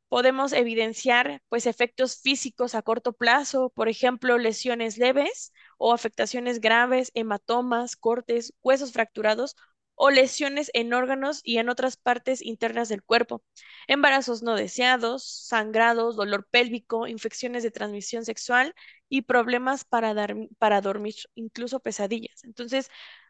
podemos 0.07 0.53
evidenciar 0.53 1.41
pues 1.49 1.65
efectos 1.65 2.21
físicos 2.21 2.75
a 2.75 2.83
corto 2.83 3.13
plazo, 3.13 3.71
por 3.71 3.89
ejemplo, 3.89 4.37
lesiones 4.37 4.97
leves 4.99 5.51
o 5.79 5.93
afectaciones 5.93 6.61
graves, 6.61 7.11
hematomas, 7.15 7.95
cortes, 7.95 8.53
huesos 8.61 8.91
fracturados 8.91 9.55
o 10.01 10.11
lesiones 10.11 10.71
en 10.73 10.93
órganos 10.93 11.41
y 11.43 11.57
en 11.57 11.67
otras 11.69 11.97
partes 11.97 12.41
internas 12.41 12.87
del 12.89 13.03
cuerpo, 13.03 13.43
embarazos 13.87 14.43
no 14.43 14.55
deseados, 14.55 15.23
sangrados, 15.25 16.15
dolor 16.15 16.47
pélvico, 16.49 17.05
infecciones 17.07 17.63
de 17.63 17.71
transmisión 17.71 18.23
sexual 18.25 18.73
y 19.09 19.23
problemas 19.23 19.83
para, 19.85 20.13
dar, 20.13 20.35
para 20.57 20.79
dormir, 20.81 21.15
incluso 21.35 21.81
pesadillas. 21.81 22.43
Entonces, 22.45 22.89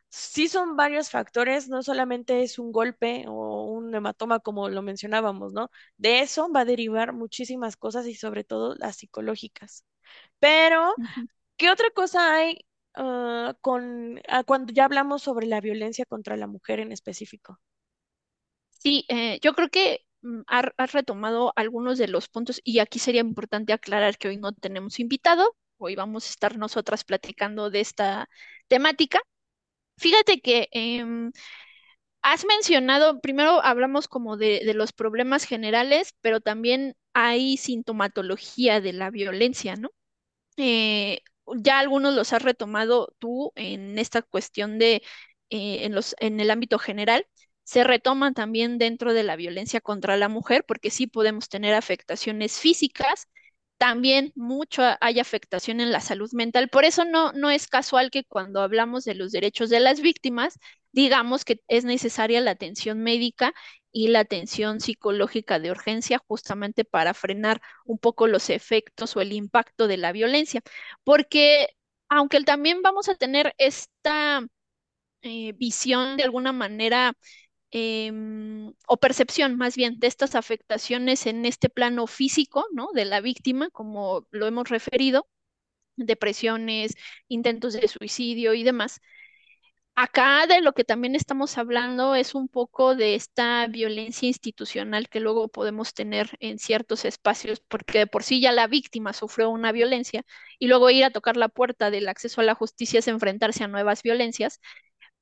sí 0.10 0.48
son 0.48 0.76
varios 0.76 1.10
factores, 1.10 1.70
no 1.70 1.82
solamente 1.84 2.44
es 2.44 2.60
un 2.60 2.72
golpe 2.72 3.26
o 3.28 3.64
un 3.66 3.94
hematoma 3.96 4.40
como 4.40 4.70
lo 4.70 4.82
mencionábamos, 4.84 5.54
¿no? 5.54 5.72
De 5.98 6.20
eso 6.22 6.52
va 6.52 6.62
a 6.62 6.66
derivar 6.66 7.14
muchísimas 7.14 7.78
cosas 7.78 8.06
y 8.08 8.16
sobre 8.16 8.44
todo 8.44 8.76
las 8.76 8.98
psicológicas. 8.98 9.86
Pero, 10.40 11.00
¿qué 11.58 11.72
otra 11.72 11.90
cosa 11.92 12.36
hay 12.36 12.66
Ah, 13.02 13.56
con, 13.62 14.20
ah, 14.28 14.44
cuando 14.44 14.74
ya 14.74 14.84
hablamos 14.86 15.22
sobre 15.24 15.48
la 15.48 15.62
violencia 15.62 16.06
contra 16.06 16.36
la 16.36 16.48
mujer 16.48 16.82
en 16.82 16.92
específico. 16.92 17.58
Sí, 18.70 19.06
eh, 19.10 19.40
yo 19.42 19.54
creo 19.54 19.70
que 19.70 20.06
mm, 20.22 20.42
has 20.48 20.92
retomado 20.94 21.54
algunos 21.56 21.98
de 21.98 22.08
los 22.08 22.28
puntos 22.30 22.60
y 22.64 22.80
aquí 22.80 23.00
sería 23.00 23.22
importante 23.22 23.74
aclarar 23.74 24.18
que 24.18 24.28
hoy 24.30 24.38
no 24.38 24.54
tenemos 24.54 25.00
invitado, 25.00 25.56
hoy 25.78 25.96
vamos 25.96 26.28
a 26.28 26.30
estar 26.30 26.58
nosotras 26.58 27.04
platicando 27.06 27.70
de 27.70 27.82
esta 27.82 28.30
temática. 28.68 29.20
Fíjate 29.98 30.42
que 30.42 30.70
em, 30.72 31.32
has 32.22 32.46
mencionado, 32.46 33.22
primero 33.22 33.64
hablamos 33.64 34.08
como 34.08 34.38
de, 34.38 34.62
los 34.76 34.94
problemas 34.94 35.46
generales, 35.46 36.14
pero 36.22 36.42
también 36.42 36.96
hay 37.14 37.58
sintomatología 37.58 38.82
de 38.82 38.94
la 38.94 39.12
violencia, 39.12 39.76
¿no? 39.76 39.92
Eh, 40.58 41.22
ya 41.58 41.80
algunos 41.80 42.14
los 42.16 42.34
has 42.34 42.42
retomado 42.44 43.14
tú 43.20 43.52
en 43.56 43.98
esta 44.00 44.22
cuestión 44.22 44.80
de 44.80 45.02
eh, 45.50 45.86
en 45.86 45.96
los, 45.96 46.16
en 46.20 46.40
el 46.40 46.52
ámbito 46.52 46.80
general, 46.80 47.26
se 47.64 47.84
retoman 47.84 48.34
también 48.34 48.78
dentro 48.78 49.14
de 49.14 49.24
la 49.24 49.36
violencia 49.36 49.82
contra 49.82 50.18
la 50.18 50.30
mujer, 50.30 50.64
porque 50.68 50.90
sí 50.92 51.08
podemos 51.08 51.50
tener 51.50 51.74
afectaciones 51.74 52.58
físicas, 52.60 53.28
también 53.78 54.34
mucho 54.36 54.84
hay 55.00 55.20
afectación 55.20 55.80
en 55.80 55.92
la 55.92 56.02
salud 56.02 56.30
mental. 56.34 56.70
Por 56.70 56.84
eso 56.86 57.06
no, 57.06 57.32
no 57.34 57.50
es 57.50 57.68
casual 57.68 58.12
que 58.12 58.26
cuando 58.26 58.62
hablamos 58.62 59.06
de 59.06 59.16
los 59.16 59.32
derechos 59.32 59.70
de 59.70 59.80
las 59.80 60.02
víctimas, 60.02 60.60
digamos 60.92 61.46
que 61.46 61.62
es 61.68 61.86
necesaria 61.86 62.42
la 62.42 62.52
atención 62.52 63.00
médica 63.02 63.54
y 63.92 64.10
la 64.10 64.20
atención 64.22 64.80
psicológica 64.82 65.60
de 65.60 65.72
urgencia 65.72 66.20
justamente 66.28 66.86
para 66.86 67.14
frenar 67.14 67.62
un 67.86 67.98
poco 68.00 68.28
los 68.28 68.50
efectos 68.50 69.16
o 69.18 69.22
el 69.22 69.34
impacto 69.34 69.88
de 69.88 69.98
la 69.98 70.12
violencia. 70.12 70.62
Porque 71.04 71.70
aunque 72.10 72.42
también 72.44 72.82
vamos 72.82 73.10
a 73.10 73.16
tener 73.16 73.54
esta 73.58 74.42
eh, 75.22 75.54
visión 75.54 76.18
de 76.18 76.24
alguna 76.24 76.52
manera 76.54 77.14
em, 77.72 78.74
o 78.88 78.98
percepción 78.98 79.58
más 79.58 79.76
bien 79.76 80.00
de 80.00 80.08
estas 80.08 80.36
afectaciones 80.36 81.26
en 81.28 81.46
este 81.46 81.70
plano 81.70 82.08
físico, 82.08 82.66
¿no? 82.74 82.90
De 82.94 83.06
la 83.06 83.22
víctima, 83.22 83.70
como 83.72 84.28
lo 84.32 84.48
hemos 84.48 84.70
referido, 84.70 85.28
depresiones, 85.98 86.96
intentos 87.28 87.74
de 87.74 87.88
suicidio 87.88 88.54
y 88.54 88.64
demás. 88.64 89.02
Acá 90.02 90.48
de 90.48 90.62
lo 90.62 90.72
que 90.74 90.86
también 90.86 91.14
estamos 91.14 91.58
hablando 91.58 92.16
es 92.16 92.34
un 92.34 92.48
poco 92.48 92.96
de 92.96 93.16
esta 93.16 93.68
violencia 93.68 94.28
institucional 94.30 95.10
que 95.10 95.20
luego 95.20 95.50
podemos 95.50 95.94
tener 95.94 96.38
en 96.40 96.58
ciertos 96.58 97.04
espacios, 97.04 97.60
porque 97.60 98.00
de 98.00 98.08
por 98.08 98.24
sí 98.24 98.40
ya 98.40 98.54
la 98.54 98.68
víctima 98.68 99.12
sufrió 99.12 99.50
una 99.50 99.74
violencia 99.74 100.24
y 100.58 100.68
luego 100.68 100.90
ir 100.90 101.04
a 101.04 101.10
tocar 101.12 101.36
la 101.36 101.50
puerta 101.50 101.92
del 101.92 102.08
acceso 102.08 102.40
a 102.40 102.46
la 102.46 102.56
justicia 102.56 103.00
es 103.00 103.10
enfrentarse 103.10 103.66
a 103.66 103.68
nuevas 103.68 104.02
violencias. 104.02 104.62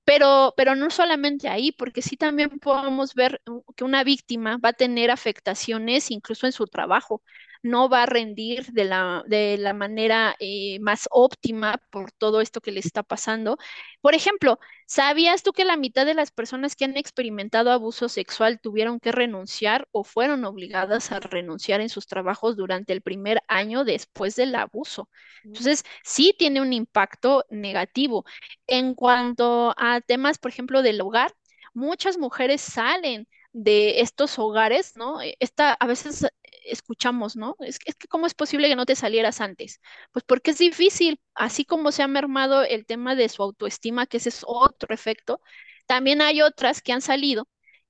Pero, 0.06 0.54
pero 0.58 0.76
no 0.76 0.90
solamente 0.92 1.50
ahí, 1.50 1.72
porque 1.74 2.02
sí 2.04 2.18
también 2.18 2.60
podemos 2.60 3.16
ver 3.16 3.42
que 3.76 3.84
una 3.84 4.04
víctima 4.04 4.58
va 4.58 4.70
a 4.70 4.74
tener 4.74 5.12
afectaciones 5.12 6.12
incluso 6.12 6.46
en 6.48 6.54
su 6.54 6.68
trabajo, 6.68 7.24
no 7.64 7.90
va 7.90 8.04
a 8.04 8.06
rendir 8.06 8.66
de 8.68 8.86
la, 8.86 9.24
de 9.28 9.58
la 9.58 9.74
manera 9.74 10.36
eh, 10.40 10.80
más 10.80 11.08
óptima 11.12 11.82
por 11.92 12.12
todo 12.12 12.42
esto 12.42 12.62
que 12.62 12.72
le 12.72 12.80
está 12.80 13.04
pasando. 13.04 13.58
Por 14.02 14.16
ejemplo, 14.16 14.60
¿sabías 14.86 15.44
tú 15.44 15.54
que 15.54 15.66
la 15.66 15.78
mitad 15.78 16.06
de 16.06 16.14
las 16.14 16.32
personas 16.32 16.76
que 16.76 16.86
han 16.86 16.98
experimentado 16.98 17.72
abuso 17.72 18.10
sexual 18.10 18.60
tuvieron 18.62 19.00
que 19.00 19.12
renunciar 19.12 19.88
o 19.92 20.04
fueron 20.04 20.46
obligadas 20.46 21.12
a 21.12 21.20
renunciar 21.20 21.82
en 21.82 21.90
sus 21.90 22.08
trabajos 22.08 22.56
durante 22.58 22.94
el 22.94 23.02
primer 23.02 23.42
año 23.48 23.84
después 23.84 24.36
del 24.36 24.56
abuso? 24.56 25.10
Entonces, 25.44 25.84
sí 26.04 26.36
tiene 26.38 26.62
un 26.62 26.74
impacto 26.74 27.46
negativo. 27.50 28.26
En 28.68 28.94
cuanto 28.96 29.74
a 29.78 30.02
temas, 30.02 30.38
por 30.38 30.52
ejemplo, 30.52 30.82
del 30.82 31.02
hogar, 31.02 31.34
muchas 31.74 32.18
mujeres 32.18 32.62
salen 32.62 33.28
de 33.54 34.02
estos 34.02 34.38
hogares, 34.40 34.96
¿no? 34.98 35.20
Esta, 35.40 35.74
a 35.74 35.88
veces 35.88 36.28
escuchamos, 36.72 37.36
¿no? 37.36 37.56
Es, 37.60 37.80
es, 37.86 37.96
que 37.96 38.08
cómo 38.08 38.28
es 38.28 38.34
posible 38.34 38.68
que 38.70 38.76
no 38.76 38.86
te 38.86 38.96
salieras 38.96 39.42
antes. 39.42 39.82
Pues 40.12 40.24
porque 40.26 40.52
es 40.52 40.58
difícil, 40.60 41.20
así 41.36 41.66
como 41.66 41.92
se 41.92 42.04
ha 42.04 42.08
mermado 42.08 42.64
el 42.64 42.86
tema 42.86 43.16
de 43.16 43.30
su 43.30 43.44
autoestima, 43.44 44.08
que 44.08 44.18
ese 44.18 44.30
es 44.30 44.44
otro 44.46 44.94
efecto, 44.94 45.42
también 45.88 46.22
hay 46.22 46.42
otras 46.42 46.82
que 46.82 46.94
han 46.94 47.02
salido 47.02 47.48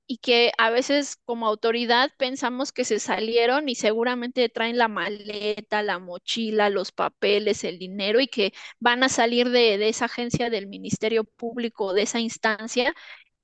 y 0.09 0.19
que 0.19 0.51
a 0.57 0.69
veces 0.69 1.17
como 1.25 1.47
autoridad 1.47 2.11
pensamos 2.17 2.71
que 2.71 2.85
se 2.85 2.99
salieron 2.99 3.67
y 3.69 3.75
seguramente 3.75 4.47
traen 4.49 4.77
la 4.77 4.87
maleta, 4.87 5.83
la 5.83 5.99
mochila, 5.99 6.69
los 6.69 6.91
papeles, 6.93 7.63
el 7.65 7.77
dinero 7.77 8.21
y 8.21 8.27
que 8.27 8.53
van 8.79 9.03
a 9.03 9.09
salir 9.09 9.49
de, 9.49 9.77
de 9.77 9.89
esa 9.89 10.05
agencia 10.05 10.49
del 10.49 10.67
Ministerio 10.67 11.25
Público, 11.25 11.93
de 11.93 12.03
esa 12.03 12.19
instancia 12.21 12.93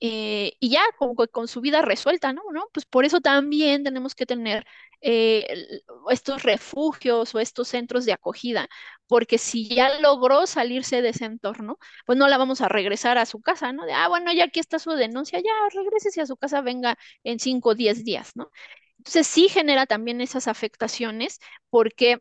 eh, 0.06 0.52
y 0.60 0.68
ya 0.70 0.82
como 0.98 1.14
con 1.16 1.48
su 1.48 1.60
vida 1.62 1.80
resuelta, 1.82 2.32
¿no? 2.34 2.42
Pues 2.72 2.84
por 2.86 3.04
eso 3.06 3.20
también 3.22 3.84
tenemos 3.84 4.14
que 4.14 4.26
tener 4.26 4.66
eh, 5.00 5.46
estos 6.10 6.42
refugios 6.42 7.34
o 7.34 7.40
estos 7.40 7.68
centros 7.68 8.04
de 8.04 8.12
acogida, 8.12 8.68
porque 9.06 9.38
si 9.38 9.68
ya 9.74 9.98
logró 10.00 10.46
salirse 10.46 11.00
de 11.02 11.10
ese 11.10 11.24
entorno, 11.24 11.78
pues 12.06 12.18
no 12.18 12.28
la 12.28 12.36
vamos 12.38 12.60
a 12.60 12.68
regresar 12.68 13.16
a 13.18 13.24
su 13.26 13.40
casa, 13.40 13.72
¿no? 13.72 13.86
De, 13.86 13.92
ah, 13.94 14.08
bueno, 14.08 14.30
ya 14.32 14.44
aquí 14.44 14.60
está 14.60 14.78
su 14.78 14.90
denuncia, 14.92 15.40
ya 15.40 15.52
regrese 15.74 16.20
a 16.20 16.26
su 16.26 16.36
casa, 16.36 16.60
venga 16.60 16.98
en 17.22 17.38
5 17.40 17.70
o 17.70 17.74
10 17.74 18.04
días, 18.04 18.32
¿no? 18.36 18.50
Entonces 18.98 19.26
sí 19.26 19.48
genera 19.48 19.86
también 19.86 20.20
esas 20.20 20.48
afectaciones 20.48 21.38
porque 21.70 22.20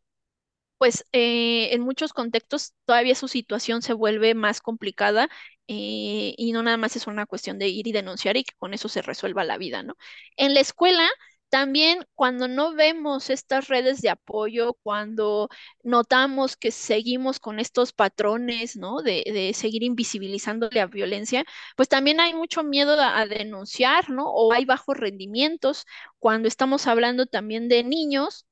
pues 0.77 1.05
eh, 1.13 1.73
en 1.73 1.81
muchos 1.81 2.13
contextos 2.13 2.73
todavía 2.85 3.15
su 3.15 3.27
situación 3.27 3.81
se 3.81 3.93
vuelve 3.93 4.35
más 4.35 4.59
complicada 4.61 5.29
eh, 5.67 6.33
y 6.37 6.51
no 6.51 6.63
nada 6.63 6.77
más 6.77 6.95
es 6.95 7.07
una 7.07 7.25
cuestión 7.25 7.59
de 7.59 7.67
ir 7.69 7.87
y 7.87 7.91
denunciar 7.91 8.37
y 8.37 8.43
que 8.43 8.53
con 8.57 8.73
eso 8.73 8.89
se 8.89 9.01
resuelva 9.01 9.43
la 9.43 9.57
vida, 9.57 9.83
¿no? 9.83 9.95
En 10.37 10.53
la 10.53 10.59
escuela, 10.59 11.09
también 11.49 12.05
cuando 12.15 12.47
no 12.47 12.73
vemos 12.73 13.29
estas 13.29 13.67
redes 13.67 14.01
de 14.01 14.09
apoyo, 14.09 14.73
cuando 14.83 15.49
notamos 15.83 16.57
que 16.57 16.71
seguimos 16.71 17.39
con 17.39 17.59
estos 17.59 17.93
patrones, 17.93 18.75
¿no? 18.75 19.01
De, 19.01 19.51
seguir 19.53 19.83
invisibilizando 19.83 20.69
la 20.71 20.87
violencia, 20.87 21.45
pues 21.75 21.89
también 21.89 22.19
hay 22.19 22.33
mucho 22.33 22.63
miedo 22.63 22.99
a, 22.99 23.19
a, 23.19 23.27
denunciar, 23.27 24.09
¿no? 24.09 24.25
O 24.31 24.51
hay 24.53 24.65
bajos 24.65 24.97
rendimientos. 24.97 25.85
Cuando 26.19 26.47
estamos 26.47 26.87
hablando 26.87 27.25
también 27.27 27.69
de 27.69 27.83
niños, 27.83 28.45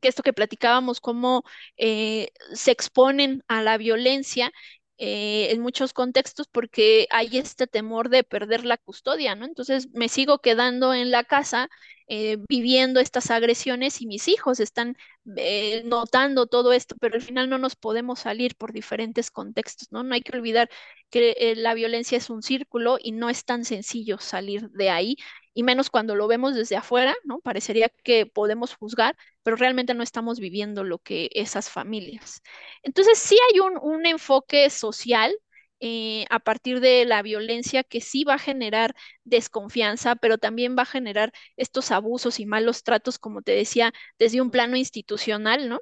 que 0.00 0.08
esto 0.08 0.22
que 0.22 0.32
platicábamos, 0.32 1.00
cómo 1.00 1.42
eh, 1.76 2.30
se 2.52 2.70
exponen 2.70 3.42
a 3.48 3.62
la 3.62 3.78
violencia 3.78 4.52
eh, 4.98 5.48
en 5.52 5.60
muchos 5.60 5.92
contextos 5.92 6.48
porque 6.48 7.06
hay 7.10 7.36
este 7.38 7.66
temor 7.66 8.08
de 8.08 8.24
perder 8.24 8.64
la 8.64 8.78
custodia, 8.78 9.34
¿no? 9.34 9.44
Entonces 9.46 9.88
me 9.92 10.08
sigo 10.08 10.38
quedando 10.40 10.94
en 10.94 11.10
la 11.10 11.24
casa 11.24 11.68
eh, 12.08 12.38
viviendo 12.48 13.00
estas 13.00 13.30
agresiones 13.32 14.00
y 14.00 14.06
mis 14.06 14.28
hijos 14.28 14.60
están 14.60 14.96
eh, 15.36 15.82
notando 15.84 16.46
todo 16.46 16.72
esto, 16.72 16.94
pero 17.00 17.16
al 17.16 17.22
final 17.22 17.50
no 17.50 17.58
nos 17.58 17.74
podemos 17.74 18.20
salir 18.20 18.54
por 18.56 18.72
diferentes 18.72 19.30
contextos, 19.32 19.90
¿no? 19.90 20.04
No 20.04 20.14
hay 20.14 20.22
que 20.22 20.36
olvidar 20.36 20.70
que 21.10 21.32
eh, 21.38 21.56
la 21.56 21.74
violencia 21.74 22.16
es 22.18 22.30
un 22.30 22.42
círculo 22.42 22.98
y 23.02 23.10
no 23.12 23.28
es 23.28 23.44
tan 23.44 23.64
sencillo 23.64 24.18
salir 24.18 24.70
de 24.70 24.90
ahí, 24.90 25.16
y 25.56 25.64
menos 25.64 25.90
cuando 25.90 26.14
lo 26.16 26.28
vemos 26.28 26.54
desde 26.54 26.76
afuera, 26.76 27.16
¿no? 27.24 27.40
Parecería 27.40 27.88
que 28.04 28.26
podemos 28.26 28.74
juzgar, 28.76 29.16
pero 29.42 29.56
realmente 29.56 29.94
no 29.94 30.02
estamos 30.04 30.38
viviendo 30.40 30.84
lo 30.84 30.98
que 30.98 31.30
esas 31.34 31.70
familias. 31.70 32.42
Entonces 32.82 33.18
sí 33.18 33.38
hay 33.52 33.60
un, 33.60 33.78
un 33.80 34.06
enfoque 34.06 34.68
social 34.70 35.34
eh, 35.80 36.26
a 36.30 36.38
partir 36.40 36.80
de 36.80 37.04
la 37.06 37.22
violencia 37.22 37.84
que 37.84 38.00
sí 38.00 38.24
va 38.24 38.34
a 38.34 38.38
generar 38.38 38.94
desconfianza, 39.24 40.16
pero 40.16 40.38
también 40.38 40.76
va 40.78 40.82
a 40.82 40.86
generar 40.86 41.32
estos 41.56 41.90
abusos 41.90 42.40
y 42.40 42.46
malos 42.46 42.82
tratos, 42.82 43.18
como 43.18 43.42
te 43.42 43.52
decía, 43.52 43.92
desde 44.18 44.40
un 44.42 44.50
plano 44.50 44.76
institucional, 44.76 45.68
¿no? 45.68 45.80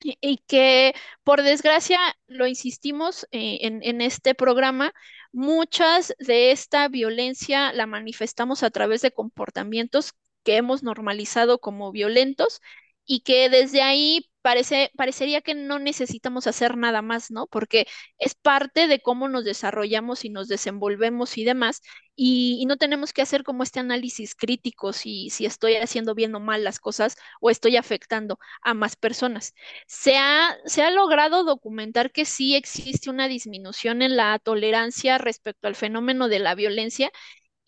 Y, 0.00 0.38
que 0.46 0.94
por 1.24 1.42
desgracia, 1.42 1.98
lo 2.28 2.46
insistimos 2.46 3.24
eh, 3.32 3.58
en, 3.62 3.80
en 3.82 4.00
este 4.00 4.34
programa, 4.34 4.92
muchas 5.32 6.14
de 6.20 6.52
esta 6.52 6.88
violencia 6.88 7.72
la 7.72 7.86
manifestamos 7.86 8.62
a 8.62 8.70
través 8.70 9.02
de 9.02 9.10
comportamientos 9.10 10.14
que 10.44 10.56
hemos 10.56 10.82
normalizado 10.82 11.58
como 11.60 11.90
violentos 11.92 12.60
y 13.08 13.20
que 13.22 13.48
desde 13.48 13.82
ahí 13.82 14.30
parece, 14.42 14.92
parecería 14.96 15.40
que 15.40 15.54
no 15.54 15.78
necesitamos 15.78 16.46
hacer 16.46 16.76
nada 16.76 17.02
más, 17.02 17.30
¿no? 17.30 17.46
Porque 17.46 17.86
es 18.18 18.34
parte 18.34 18.86
de 18.86 19.00
cómo 19.00 19.28
nos 19.28 19.44
desarrollamos 19.44 20.24
y 20.24 20.30
nos 20.30 20.46
desenvolvemos 20.46 21.38
y 21.38 21.44
demás, 21.44 21.82
y, 22.14 22.64
no 22.66 22.76
tenemos 22.76 23.12
que 23.12 23.22
hacer 23.22 23.44
como 23.44 23.62
este 23.62 23.80
análisis 23.80 24.34
crítico 24.34 24.92
si, 24.92 25.30
si 25.30 25.46
estoy 25.46 25.76
haciendo 25.76 26.14
bien 26.14 26.34
o 26.34 26.40
mal 26.40 26.64
las 26.64 26.80
cosas 26.80 27.16
o 27.40 27.48
estoy 27.50 27.76
afectando 27.76 28.38
a 28.62 28.74
más 28.74 28.96
personas. 28.96 29.54
Se 29.86 30.16
ha, 30.18 30.56
se 30.66 30.82
ha 30.82 30.90
logrado 30.90 31.44
documentar 31.44 32.12
que 32.12 32.24
sí 32.26 32.54
existe 32.56 33.08
una 33.10 33.28
disminución 33.28 34.02
en 34.02 34.16
la 34.16 34.38
tolerancia 34.38 35.16
respecto 35.18 35.66
al 35.68 35.76
fenómeno 35.76 36.28
de 36.28 36.40
la 36.40 36.54
violencia 36.54 37.10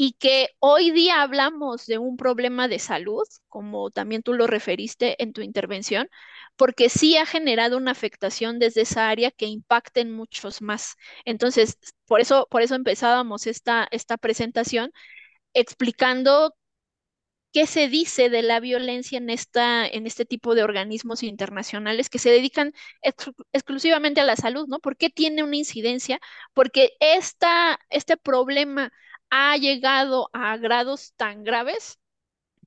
y 0.03 0.15
que 0.15 0.49
hoy 0.61 0.93
día 0.93 1.21
hablamos 1.21 1.85
de 1.85 1.99
un 1.99 2.17
problema 2.17 2.69
de 2.69 2.79
salud, 2.79 3.23
como 3.49 3.91
también 3.91 4.23
tú 4.23 4.33
lo 4.33 4.47
referiste 4.47 5.23
en 5.23 5.35
tu 5.35 5.43
intervención, 5.43 6.09
porque 6.57 6.89
sí 6.89 7.19
ha 7.19 7.27
generado 7.27 7.77
una 7.77 7.91
afectación 7.91 8.59
desde 8.59 8.81
esa 8.83 9.11
área 9.11 9.31
que 9.31 9.45
impacta 9.47 10.01
en 10.01 10.11
muchos 10.13 10.63
más. 10.63 10.97
Entonces, 11.27 11.77
por 12.07 12.21
eso, 12.23 12.49
por 12.51 12.63
eso 12.63 12.77
empezábamos 12.77 13.47
esta, 13.47 13.87
esta 13.91 14.17
presentación 14.17 14.91
explicando 15.55 16.55
qué 17.53 17.67
se 17.67 17.89
dice 17.89 18.31
de 18.31 18.43
la 18.43 18.61
violencia 18.61 19.19
en, 19.19 19.29
esta, 19.31 19.87
en 19.87 20.07
este 20.07 20.25
tipo 20.25 20.55
de 20.55 20.63
organismos 20.63 21.23
internacionales 21.23 22.09
que 22.09 22.19
se 22.21 22.31
dedican 22.31 22.73
ex 23.03 23.31
exclusivamente 23.53 24.21
a 24.21 24.25
la 24.25 24.37
salud, 24.37 24.67
¿no? 24.69 24.79
¿Por 24.81 24.97
qué 24.97 25.11
tiene 25.11 25.43
una 25.43 25.57
incidencia? 25.57 26.21
Porque 26.55 26.93
esta, 27.01 27.81
este 27.91 28.17
problema 28.17 28.93
ha 29.31 29.57
llegado 29.57 30.31
a 30.33 30.57
grados 30.59 31.15
tan 31.17 31.45
graves 31.45 31.99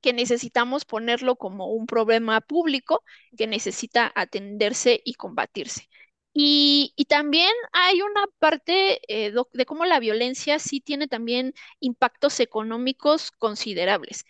que 0.02 0.13
necesitamos 0.13 0.86
ponerlo 0.86 1.38
como 1.38 1.67
un 1.67 1.88
problema 1.88 2.41
público 2.41 3.04
que 3.38 3.47
necesita 3.47 4.12
atenderse 4.15 5.02
y 5.06 5.15
combatirse. 5.15 5.89
Y, 6.34 6.93
también 7.10 7.52
hay 7.73 8.02
una 8.02 8.26
parte 8.39 8.99
eh, 9.08 9.34
de 9.54 9.65
cómo 9.65 9.86
la 9.86 9.99
violencia 9.99 10.58
sí 10.60 10.82
tiene 10.82 11.08
también 11.08 11.54
impactos 11.80 12.39
económicos 12.39 13.32
considerables. 13.32 14.26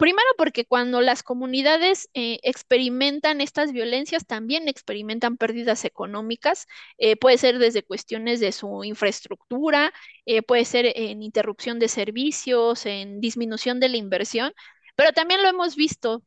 Primero 0.00 0.26
porque 0.36 0.64
cuando 0.66 1.00
las 1.00 1.22
comunidades 1.22 2.08
eh, 2.12 2.40
experimentan 2.42 3.40
estas 3.40 3.72
violencias, 3.72 4.26
también 4.26 4.66
experimentan 4.68 5.36
pérdidas 5.36 5.84
económicas. 5.84 6.66
Eh, 6.98 7.14
puede 7.16 7.38
ser 7.38 7.58
desde 7.60 7.84
cuestiones 7.84 8.40
de 8.40 8.50
su 8.50 8.82
infraestructura, 8.82 9.92
eh, 10.26 10.42
puede 10.42 10.64
ser 10.64 10.86
en 10.96 11.22
interrupción 11.22 11.78
de 11.78 11.86
servicios, 11.88 12.84
en 12.84 13.20
disminución 13.20 13.78
de 13.78 13.88
la 13.88 13.96
inversión, 13.96 14.52
pero 14.96 15.12
también 15.12 15.42
lo 15.42 15.48
hemos 15.48 15.76
visto, 15.76 16.22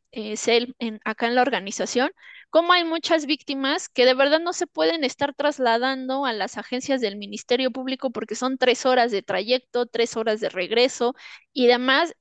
en- 0.78 1.00
acá 1.04 1.26
en 1.26 1.34
la 1.34 1.42
organización 1.42 2.10
cómo 2.50 2.72
hay 2.72 2.84
muchas 2.84 3.26
víctimas 3.26 3.88
que 3.88 4.04
de 4.06 4.14
verdad 4.14 4.40
no 4.40 4.52
se 4.52 4.66
pueden 4.66 5.04
estar 5.04 5.34
trasladando 5.34 6.24
a 6.26 6.32
las 6.32 6.56
agencias 6.58 7.00
del 7.00 7.16
Ministerio 7.16 7.70
Público 7.70 8.10
porque 8.10 8.34
son 8.34 8.58
tres 8.58 8.86
horas 8.86 9.12
de 9.12 9.22
trayecto, 9.22 9.86
tres 9.86 10.16
horas 10.16 10.40
de 10.40 10.48
regreso 10.48 11.14
y 11.52 11.66
demás, 11.66 12.14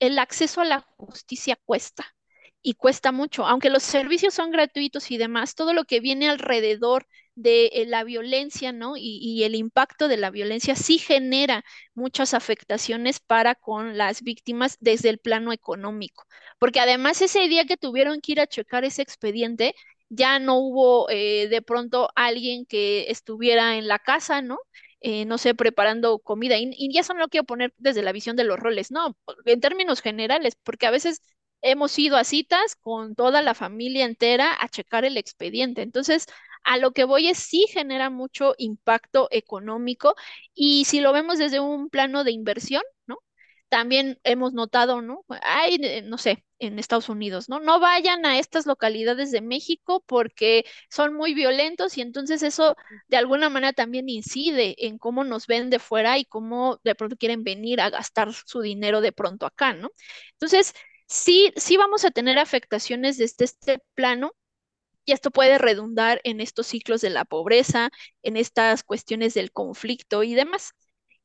el 0.00 0.18
acceso 0.18 0.60
a 0.60 0.64
la 0.64 0.80
justicia 0.96 1.56
cuesta 1.64 2.14
y 2.62 2.74
cuesta 2.74 3.12
mucho, 3.12 3.46
aunque 3.46 3.70
los 3.70 3.82
servicios 3.82 4.34
son 4.34 4.50
gratuitos 4.50 5.10
y 5.10 5.18
demás, 5.18 5.54
todo 5.54 5.72
lo 5.72 5.84
que 5.84 6.00
viene 6.00 6.28
alrededor 6.28 7.06
de 7.34 7.66
eh, 7.72 7.86
la 7.86 8.04
violencia, 8.04 8.72
¿no? 8.72 8.94
Y, 8.96 9.44
el 9.44 9.54
impacto 9.54 10.08
de 10.08 10.18
la 10.18 10.30
violencia 10.30 10.76
sí 10.76 10.98
genera 10.98 11.64
muchas 11.94 12.34
afectaciones 12.34 13.20
para 13.20 13.54
con 13.54 13.96
las 13.96 14.22
víctimas 14.22 14.76
desde 14.80 15.08
el 15.08 15.18
plano 15.18 15.52
económico, 15.52 16.24
porque 16.58 16.80
además 16.80 17.22
ese 17.22 17.48
día 17.48 17.64
que 17.64 17.76
tuvieron 17.78 18.20
que 18.20 18.32
ir 18.32 18.40
a 18.40 18.46
checar 18.46 18.84
ese 18.84 19.02
expediente, 19.02 19.74
ya 20.10 20.38
no 20.38 20.58
hubo 20.58 21.08
eh, 21.08 21.48
de 21.48 21.62
pronto 21.62 22.10
alguien 22.14 22.66
que 22.66 23.10
estuviera 23.10 23.76
en 23.78 23.88
la 23.88 23.98
casa, 24.00 24.42
¿no? 24.42 24.58
Eh, 25.00 25.24
no 25.24 25.38
sé, 25.38 25.54
preparando 25.54 26.18
comida. 26.18 26.56
Y, 26.58 26.92
ya 26.92 27.00
eso 27.00 27.14
no 27.14 27.20
lo 27.20 27.28
quiero 27.28 27.44
poner 27.44 27.74
desde 27.78 28.02
la 28.02 28.12
visión 28.12 28.36
de 28.36 28.44
los 28.44 28.58
roles, 28.58 28.90
no, 28.90 29.16
en 29.46 29.60
términos 29.60 30.00
generales, 30.02 30.56
porque 30.62 30.86
a 30.86 30.90
veces 30.90 31.22
hemos 31.62 31.98
ido 31.98 32.16
a 32.16 32.24
citas 32.24 32.76
con 32.76 33.14
toda 33.14 33.42
la 33.42 33.54
familia 33.54 34.04
entera 34.06 34.56
a 34.60 34.68
checar 34.68 35.04
el 35.04 35.16
expediente. 35.16 35.82
Entonces, 35.82 36.26
a 36.64 36.76
lo 36.78 36.92
que 36.92 37.04
voy 37.04 37.28
es 37.28 37.38
sí 37.38 37.66
genera 37.70 38.10
mucho 38.10 38.54
impacto 38.58 39.28
económico 39.30 40.14
y 40.54 40.84
si 40.84 41.00
lo 41.00 41.12
vemos 41.12 41.38
desde 41.38 41.60
un 41.60 41.90
plano 41.90 42.24
de 42.24 42.32
inversión, 42.32 42.82
¿no? 43.06 43.18
También 43.70 44.20
hemos 44.24 44.52
notado, 44.52 45.02
¿no? 45.02 45.24
Hay, 45.42 45.76
eh, 45.82 46.02
no 46.02 46.18
sé, 46.18 46.44
en 46.60 46.78
Estados 46.80 47.08
Unidos, 47.08 47.48
¿no? 47.48 47.60
No 47.60 47.80
vayan 47.80 48.26
a 48.26 48.38
estas 48.40 48.66
localidades 48.66 49.32
de 49.32 49.40
México 49.42 50.04
porque 50.06 50.66
son 50.90 51.14
muy 51.14 51.34
violentos 51.34 51.96
y 51.98 52.02
entonces 52.02 52.42
eso 52.42 52.76
de 53.08 53.16
alguna 53.16 53.48
manera 53.50 53.72
también 53.72 54.08
incide 54.10 54.76
en 54.86 54.98
cómo 54.98 55.24
nos 55.24 55.46
ven 55.46 55.70
de 55.70 55.78
fuera 55.78 56.18
y 56.18 56.26
cómo 56.26 56.80
de 56.84 56.94
pronto 56.96 57.16
quieren 57.16 57.44
venir 57.44 57.80
a 57.80 57.90
gastar 57.90 58.32
su 58.34 58.60
dinero 58.60 59.00
de 59.00 59.12
pronto 59.12 59.46
acá, 59.46 59.72
¿no? 59.74 59.90
Entonces, 60.32 60.74
sí, 61.08 61.52
sí 61.56 61.76
vamos 61.78 62.04
a 62.04 62.10
tener 62.10 62.38
afectaciones 62.38 63.18
desde 63.18 63.44
este 63.44 63.78
plano 63.94 64.32
y 65.04 65.12
esto 65.12 65.30
puede 65.30 65.58
redundar 65.58 66.20
en 66.24 66.40
estos 66.40 66.66
ciclos 66.68 67.00
de 67.00 67.10
la 67.10 67.24
pobreza, 67.24 67.90
en 68.22 68.36
estas 68.36 68.82
cuestiones 68.84 69.34
del 69.34 69.52
conflicto 69.52 70.22
y 70.22 70.34
demás. 70.34 70.72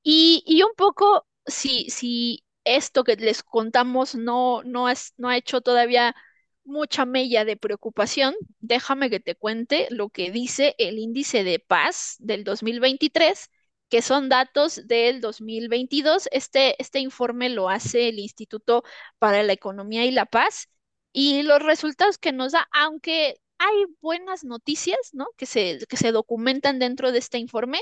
Y, 0.03 0.43
y 0.47 0.63
un 0.63 0.73
poco, 0.77 1.27
si, 1.47 1.89
si 1.89 2.43
esto 2.63 3.03
que 3.03 3.15
les 3.15 3.43
contamos 3.43 4.15
no, 4.15 4.63
no, 4.63 4.87
has- 4.87 5.13
no 5.17 5.29
ha 5.29 5.37
hecho 5.37 5.61
todavía 5.61 6.15
mucha 6.63 7.05
mella 7.05 7.45
de 7.45 7.57
preocupación, 7.57 8.35
déjame 8.59 9.09
que 9.09 9.19
te 9.19 9.35
cuente 9.35 9.87
lo 9.91 10.09
que 10.09 10.31
dice 10.31 10.75
el 10.79 10.97
índice 10.97 11.43
de 11.43 11.59
paz 11.59 12.15
del 12.19 12.43
2023, 12.43 13.49
que 13.89 14.01
son 14.01 14.29
datos 14.29 14.87
del 14.87 15.21
2022. 15.21 16.27
Este, 16.31 16.81
este 16.81 16.99
informe 16.99 17.49
lo 17.49 17.69
hace 17.69 18.09
el 18.09 18.17
Instituto 18.19 18.83
para 19.19 19.43
la 19.43 19.53
Economía 19.53 20.05
y 20.05 20.11
la 20.11 20.25
Paz. 20.25 20.69
Y 21.13 21.43
los 21.43 21.61
resultados 21.61 22.17
que 22.17 22.31
nos 22.33 22.51
da, 22.53 22.67
aunque 22.71 23.39
hay 23.57 23.85
buenas 24.01 24.43
noticias, 24.43 24.97
¿no? 25.13 25.27
Que 25.37 25.45
se, 25.45 25.79
que 25.87 25.97
se 25.97 26.11
documentan 26.11 26.79
dentro 26.79 27.11
de 27.11 27.19
este 27.19 27.37
informe, 27.37 27.81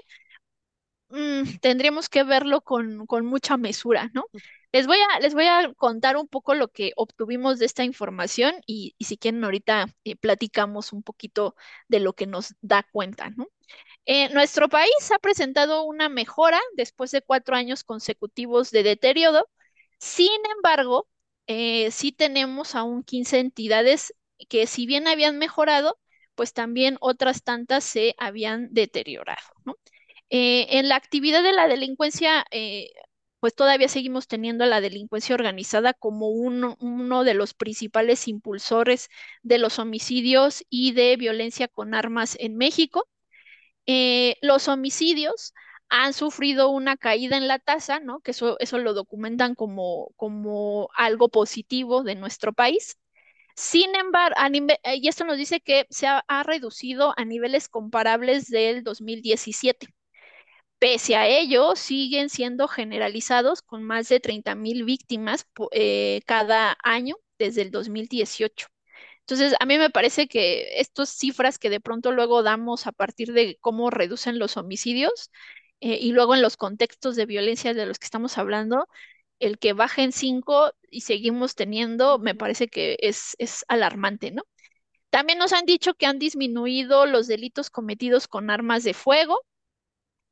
mm, 1.13 1.59
tendríamos 1.61 2.09
que 2.09 2.23
verlo 2.23 2.61
con, 2.61 3.05
con 3.07 3.25
mucha 3.25 3.57
mesura, 3.57 4.09
¿no? 4.13 4.25
Les 4.71 4.87
voy 4.87 4.97
a, 4.99 5.19
les 5.19 5.33
voy 5.35 5.45
a 5.47 5.73
contar 5.75 6.17
un 6.17 6.27
poco 6.27 6.55
lo 6.55 6.69
que 6.69 6.93
obtuvimos 6.95 7.59
de 7.59 7.65
esta 7.67 7.83
información 7.83 8.55
y, 8.65 8.95
y 8.97 9.05
si 9.05 9.17
quieren 9.17 9.43
ahorita 9.43 9.87
eh, 10.03 10.15
platicamos 10.15 10.93
un 10.93 11.03
poquito 11.03 11.55
de 11.87 11.99
lo 11.99 12.13
que 12.13 12.25
nos 12.27 12.55
da 12.61 12.83
cuenta, 12.91 13.29
¿no? 13.31 13.47
Eh, 14.05 14.29
nuestro 14.33 14.69
país 14.69 14.91
ha 15.13 15.19
presentado 15.19 15.83
una 15.83 16.09
mejora 16.09 16.59
después 16.75 17.11
de 17.11 17.21
cuatro 17.21 17.55
años 17.55 17.83
consecutivos 17.83 18.71
de 18.71 18.83
deterioro. 18.83 19.49
Sin 19.99 20.29
embargo, 20.55 21.09
eh, 21.47 21.91
sí 21.91 22.11
tenemos 22.11 22.75
aún 22.75 23.03
15 23.03 23.39
entidades 23.39 24.13
que 24.49 24.67
si 24.67 24.85
bien 24.87 25.07
habían 25.07 25.37
mejorado, 25.39 25.99
pues 26.35 26.53
también 26.53 26.97
otras 27.01 27.43
tantas 27.43 27.83
se 27.83 28.15
habían 28.19 28.73
deteriorado, 28.73 29.41
¿no? 29.65 29.77
Eh, 30.35 30.79
en 30.79 30.89
la 30.89 30.95
actividad 30.95 31.43
de 31.43 31.53
la 31.53 31.67
delincuencia, 31.67 32.45
eh, 32.51 32.89
pues 33.39 33.53
todavía 33.55 33.87
seguimos 33.87 34.27
teniendo 34.27 34.63
a 34.63 34.67
la 34.67 34.81
delincuencia 34.81 35.35
organizada 35.35 35.93
como 35.93 36.29
uno, 36.29 37.23
de 37.23 37.33
los 37.35 37.53
principales 37.53 38.27
impulsores 38.27 39.09
de 39.43 39.59
los 39.59 39.77
homicidios 39.79 40.65
y 40.69 40.93
de 40.93 41.17
violencia 41.17 41.67
con 41.67 41.93
armas 41.93 42.35
en 42.39 42.57
México. 42.57 43.07
Eh, 43.87 44.37
los 44.41 44.67
homicidios 44.69 45.53
han 45.89 46.13
sufrido 46.13 46.69
una 46.71 46.97
caída 46.97 47.37
en 47.37 47.47
la 47.47 47.59
tasa, 47.59 47.99
¿no? 47.99 48.21
Que 48.21 48.31
eso, 48.31 48.57
eso 48.59 48.79
lo 48.79 48.93
documentan 48.95 49.55
como, 49.55 50.09
algo 50.95 51.29
positivo 51.29 52.03
de 52.03 52.15
nuestro 52.15 52.53
país. 52.53 52.97
Sin 53.55 53.95
embargo, 53.95 54.37
y 54.95 55.07
esto 55.07 55.25
nos 55.25 55.37
dice 55.37 55.61
que 55.61 55.87
se 55.91 56.07
ha 56.07 56.43
reducido 56.43 57.13
a 57.17 57.25
niveles 57.25 57.69
comparables 57.69 58.47
del 58.49 58.83
2017. 58.83 59.93
Pese 60.83 61.15
a 61.15 61.27
ello, 61.27 61.75
siguen 61.77 62.29
siendo 62.29 62.67
generalizados 62.67 63.61
con 63.61 63.83
más 63.83 64.09
de 64.09 64.19
30 64.19 64.53
mil 64.55 64.83
víctimas 64.83 65.45
po- 65.53 65.69
eh, 65.71 66.21
cada 66.25 66.77
año 66.83 67.15
desde 67.39 67.61
el 67.61 67.71
2018. 67.71 68.67
Entonces, 69.21 69.55
a 69.61 69.65
mí 69.65 69.77
me 69.77 69.89
parece 69.89 70.27
que 70.27 70.79
estas 70.81 71.09
cifras 71.09 71.57
que 71.59 71.69
de 71.69 71.79
pronto 71.79 72.11
luego 72.11 72.43
damos 72.43 72.85
a 72.87 72.91
partir 72.91 73.31
de 73.33 73.57
cómo 73.61 73.89
reducen 73.91 74.39
los 74.39 74.57
homicidios 74.57 75.31
eh, 75.79 75.97
y 76.01 76.11
luego 76.11 76.35
en 76.35 76.41
los 76.41 76.57
contextos 76.57 77.15
de 77.15 77.25
violencia 77.25 77.73
de 77.73 77.85
los 77.85 77.97
que 77.99 78.05
estamos 78.05 78.37
hablando, 78.37 78.87
el 79.39 79.59
que 79.59 79.71
bajen 79.73 80.11
cinco 80.11 80.73
y 80.89 81.01
seguimos 81.01 81.55
teniendo, 81.55 82.19
me 82.19 82.35
parece 82.35 82.67
que 82.69 82.97
es, 83.01 83.35
es 83.39 83.63
alarmante, 83.69 84.31
¿no? 84.31 84.43
También 85.11 85.39
nos 85.39 85.53
han 85.53 85.65
dicho 85.65 85.93
que 85.95 86.05
han 86.07 86.19
disminuido 86.19 87.05
los 87.05 87.27
delitos 87.27 87.69
cometidos 87.69 88.27
con 88.27 88.49
armas 88.49 88.83
de 88.83 88.93
fuego 88.93 89.39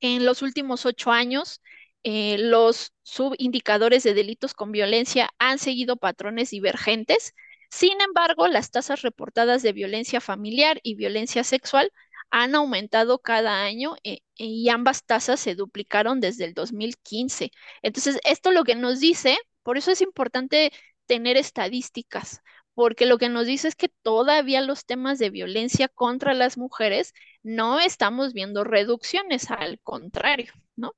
en 0.01 0.25
los 0.25 0.41
últimos 0.41 0.85
ocho 0.85 1.11
años, 1.11 1.61
eh, 2.03 2.37
los 2.39 2.93
subindicadores 3.03 4.03
de 4.03 4.13
delitos 4.13 4.53
con 4.53 4.71
violencia 4.71 5.29
han 5.39 5.59
seguido 5.59 5.97
patrones 5.97 6.49
divergentes. 6.51 7.33
Sin 7.69 8.01
embargo, 8.01 8.47
las 8.47 8.71
tasas 8.71 9.01
reportadas 9.01 9.61
de 9.61 9.73
violencia 9.73 10.19
familiar 10.21 10.79
y 10.83 10.95
violencia 10.95 11.43
sexual 11.43 11.91
han 12.31 12.55
aumentado 12.55 13.19
cada 13.19 13.63
año 13.63 13.95
eh, 14.03 14.19
y 14.35 14.69
ambas 14.69 15.05
tasas 15.05 15.39
se 15.39 15.55
duplicaron 15.55 16.19
desde 16.21 16.45
el 16.45 16.53
2015. 16.53 17.51
Entonces, 17.81 18.19
esto 18.23 18.51
lo 18.51 18.63
que 18.63 18.75
nos 18.75 18.99
dice, 18.99 19.37
por 19.63 19.77
eso 19.77 19.91
es 19.91 20.01
importante 20.01 20.71
tener 21.05 21.37
estadísticas, 21.37 22.41
porque 22.73 23.05
lo 23.05 23.17
que 23.17 23.29
nos 23.29 23.45
dice 23.45 23.67
es 23.67 23.75
que 23.75 23.89
todavía 23.89 24.61
los 24.61 24.85
temas 24.85 25.19
de 25.19 25.29
violencia 25.29 25.87
contra 25.89 26.33
las 26.33 26.57
mujeres 26.57 27.13
no 27.43 27.79
estamos 27.79 28.33
viendo 28.33 28.63
reducciones, 28.63 29.51
al 29.51 29.79
contrario, 29.81 30.53
¿no? 30.75 30.93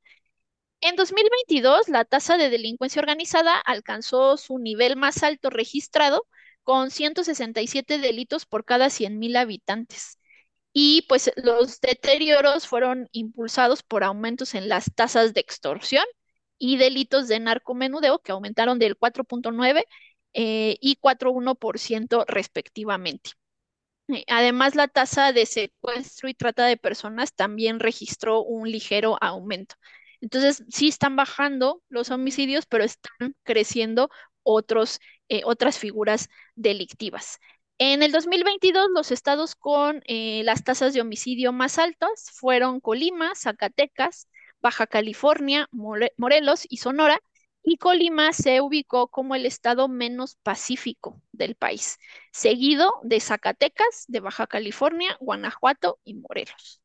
En 0.81 0.95
2022, 0.97 1.87
la 1.89 2.05
tasa 2.05 2.37
de 2.37 2.49
delincuencia 2.49 2.99
organizada 3.01 3.57
alcanzó 3.59 4.37
su 4.37 4.59
nivel 4.59 4.97
más 4.97 5.23
alto 5.23 5.49
registrado 5.49 6.27
con 6.63 6.91
167 6.91 7.99
delitos 7.99 8.45
por 8.45 8.65
cada 8.65 8.89
100.000 8.89 9.35
habitantes. 9.37 10.19
Y 10.73 11.03
pues 11.07 11.31
los 11.37 11.79
deterioros 11.81 12.67
fueron 12.67 13.07
impulsados 13.11 13.83
por 13.83 14.03
aumentos 14.03 14.55
en 14.55 14.69
las 14.69 14.91
tasas 14.95 15.33
de 15.33 15.41
extorsión 15.41 16.05
y 16.57 16.77
delitos 16.77 17.27
de 17.27 17.39
narcomenudeo 17.39 18.19
que 18.19 18.31
aumentaron 18.31 18.79
del 18.79 18.97
4.9 18.97 19.85
eh, 20.33 20.77
y 20.81 20.97
4.1% 20.97 22.25
respectivamente. 22.27 23.31
Eh, 24.09 24.23
Además, 24.27 24.75
la 24.75 24.87
tasa 24.87 25.31
de 25.33 25.45
secuestro 25.45 26.29
y 26.29 26.33
trata 26.33 26.65
de 26.65 26.77
personas 26.77 27.33
también 27.33 27.79
registró 27.79 28.41
un 28.43 28.69
ligero 28.71 29.17
aumento. 29.21 29.75
Entonces, 30.21 30.63
sí 30.69 30.87
están 30.89 31.15
bajando 31.15 31.81
los 31.89 32.09
homicidios, 32.11 32.65
pero 32.65 32.83
están 32.83 33.35
creciendo 33.43 34.09
otros, 34.43 34.99
eh, 35.29 35.41
otras 35.45 35.79
figuras 35.79 36.29
delictivas. 36.55 37.39
En 37.79 38.03
el 38.03 38.11
2022, 38.11 38.87
los 38.93 39.11
estados 39.11 39.55
con 39.55 40.01
las 40.07 40.63
tasas 40.63 40.93
de 40.93 41.01
homicidio 41.01 41.51
más 41.51 41.79
altas 41.79 42.31
fueron 42.33 42.79
Colima, 42.79 43.33
Zacatecas, 43.35 44.29
Baja 44.61 44.87
California, 44.87 45.67
Morelos 45.71 46.65
y 46.69 46.77
Sonora, 46.77 47.19
y 47.63 47.77
Colima 47.77 48.33
se 48.33 48.61
ubicó 48.61 49.07
como 49.09 49.35
el 49.35 49.45
estado 49.45 49.87
menos 49.87 50.35
pacífico 50.43 51.21
del 51.31 51.55
país, 51.55 51.97
seguido 52.31 52.91
de 53.03 53.19
Zacatecas, 53.19 54.05
de 54.07 54.19
Baja 54.19 54.47
California, 54.47 55.17
Guanajuato 55.19 55.99
y 56.03 56.15
Morelos. 56.15 56.81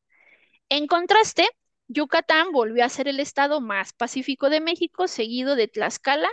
En 0.69 0.87
contraste, 0.87 1.47
Yucatán 1.87 2.51
volvió 2.51 2.85
a 2.85 2.89
ser 2.89 3.07
el 3.07 3.19
estado 3.19 3.61
más 3.61 3.93
pacífico 3.93 4.49
de 4.49 4.61
México, 4.61 5.07
seguido 5.07 5.55
de 5.55 5.67
Tlaxcala, 5.67 6.29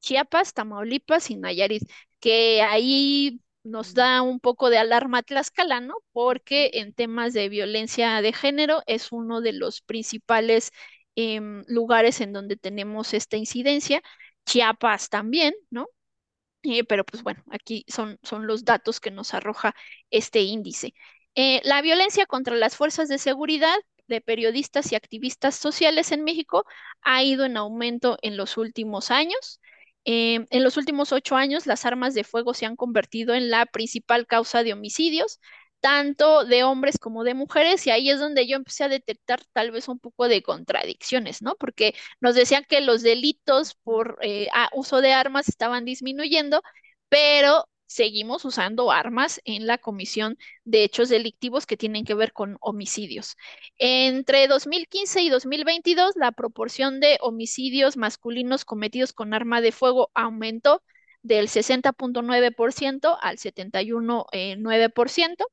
Chiapas, 0.00 0.54
Tamaulipas 0.54 1.30
y 1.30 1.36
Nayarit, 1.36 1.82
que 2.20 2.62
ahí 2.62 3.40
nos 3.64 3.94
da 3.94 4.22
un 4.22 4.40
poco 4.40 4.70
de 4.70 4.78
alarma 4.78 5.22
Tlaxcala, 5.22 5.80
¿no? 5.80 5.94
Porque 6.12 6.70
en 6.74 6.92
temas 6.94 7.32
de 7.32 7.48
violencia 7.48 8.20
de 8.22 8.32
género 8.32 8.82
es 8.86 9.12
uno 9.12 9.40
de 9.40 9.52
los 9.52 9.80
principales 9.82 10.72
em, 11.18 11.64
lugares 11.68 12.20
en 12.20 12.32
donde 12.32 12.56
tenemos 12.56 13.14
esta 13.14 13.36
incidencia. 13.36 14.02
Chiapas 14.46 15.08
también, 15.10 15.54
¿no? 15.70 15.88
Eh, 16.62 16.84
pero 16.84 17.04
pues 17.04 17.22
bueno, 17.22 17.42
aquí 17.50 17.84
son, 17.88 18.18
son 18.22 18.46
los 18.46 18.64
datos 18.64 19.00
que 19.00 19.10
nos 19.10 19.34
arroja 19.34 19.74
este 20.10 20.40
índice. 20.42 20.94
Eh, 21.34 21.60
la 21.64 21.82
violencia 21.82 22.26
contra 22.26 22.56
las 22.56 22.76
fuerzas 22.76 23.08
de 23.08 23.18
seguridad 23.18 23.76
de 24.08 24.20
periodistas 24.20 24.90
y 24.92 24.96
activistas 24.96 25.54
sociales 25.54 26.12
en 26.12 26.24
México 26.24 26.64
ha 27.02 27.22
ido 27.22 27.44
en 27.44 27.56
aumento 27.56 28.18
en 28.22 28.36
los 28.36 28.56
últimos 28.56 29.10
años. 29.10 29.60
Eh, 30.04 30.46
en 30.50 30.64
los 30.64 30.76
últimos 30.76 31.12
ocho 31.12 31.36
años, 31.36 31.66
las 31.66 31.84
armas 31.86 32.14
de 32.14 32.24
fuego 32.24 32.54
se 32.54 32.66
han 32.66 32.76
convertido 32.76 33.34
en 33.34 33.50
la 33.50 33.66
principal 33.66 34.26
causa 34.26 34.62
de 34.62 34.72
homicidios, 34.72 35.40
tanto 35.80 36.44
de 36.44 36.64
hombres 36.64 36.98
como 36.98 37.24
de 37.24 37.34
mujeres, 37.34 37.86
y 37.86 37.90
ahí 37.90 38.10
es 38.10 38.18
donde 38.20 38.46
yo 38.46 38.56
empecé 38.56 38.84
a 38.84 38.88
detectar 38.88 39.40
tal 39.52 39.70
vez 39.70 39.88
un 39.88 39.98
poco 39.98 40.28
de 40.28 40.42
contradicciones, 40.42 41.42
¿no? 41.42 41.54
Porque 41.56 41.94
nos 42.20 42.34
decían 42.34 42.64
que 42.68 42.80
los 42.80 43.02
delitos 43.02 43.74
por 43.82 44.18
eh, 44.22 44.48
uso 44.72 45.00
de 45.00 45.12
armas 45.12 45.48
estaban 45.48 45.84
disminuyendo, 45.84 46.62
pero 47.08 47.66
seguimos 47.86 48.44
usando 48.44 48.92
armas 48.92 49.40
en 49.44 49.66
la 49.66 49.78
comisión 49.78 50.36
de 50.64 50.84
hechos 50.84 51.08
delictivos 51.08 51.66
que 51.66 51.76
tienen 51.76 52.04
que 52.04 52.14
ver 52.14 52.32
con 52.32 52.58
homicidios. 52.60 53.36
Entre 53.78 54.46
2015 54.46 55.22
y 55.22 55.30
2022, 55.30 56.12
la 56.16 56.32
proporción 56.32 57.00
de 57.00 57.18
homicidios 57.20 57.96
masculinos 57.96 58.64
cometidos 58.64 59.12
con 59.12 59.34
arma 59.34 59.60
de 59.60 59.72
fuego 59.72 60.10
aumentó 60.14 60.82
del 61.22 61.48
60.9% 61.48 63.18
al 63.20 63.38
71.9%, 63.38 65.46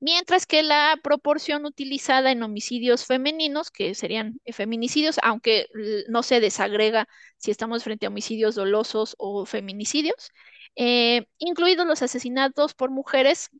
mientras 0.00 0.46
que 0.46 0.62
la 0.62 0.98
proporción 1.02 1.64
utilizada 1.64 2.30
en 2.32 2.42
homicidios 2.42 3.06
femeninos, 3.06 3.70
que 3.70 3.94
serían 3.94 4.40
feminicidios, 4.52 5.18
aunque 5.22 5.66
no 6.08 6.22
se 6.22 6.40
desagrega 6.40 7.08
si 7.36 7.50
estamos 7.50 7.84
frente 7.84 8.06
a 8.06 8.08
homicidios 8.08 8.54
dolosos 8.54 9.14
o 9.18 9.44
feminicidios, 9.46 10.30
eh, 10.76 11.26
incluidos 11.38 11.86
los 11.86 12.02
asesinatos 12.02 12.74
por 12.74 12.90
mujeres 12.90 13.50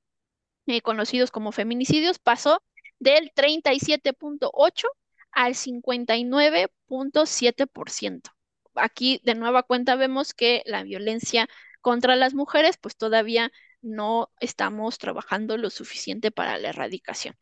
eh, 0.67 0.81
conocidos 0.83 1.31
como 1.31 1.53
feminicidios, 1.53 2.19
pasó 2.19 2.63
del 2.99 3.33
37.8 3.35 4.87
al 5.33 5.55
59.7%. 5.55 8.31
Aquí 8.75 9.21
de 9.25 9.35
nueva 9.35 9.63
cuenta 9.63 9.97
vemos 9.97 10.35
que 10.35 10.63
la 10.67 10.83
violencia 10.83 11.49
contra 11.81 12.17
las 12.17 12.35
mujeres 12.35 12.77
pues 12.77 12.97
todavía 12.97 13.51
no 13.83 14.31
estamos 14.41 14.99
trabajando 14.99 15.57
lo 15.57 15.71
suficiente 15.71 16.31
para 16.31 16.59
la 16.59 16.71
erradicación. 16.71 17.35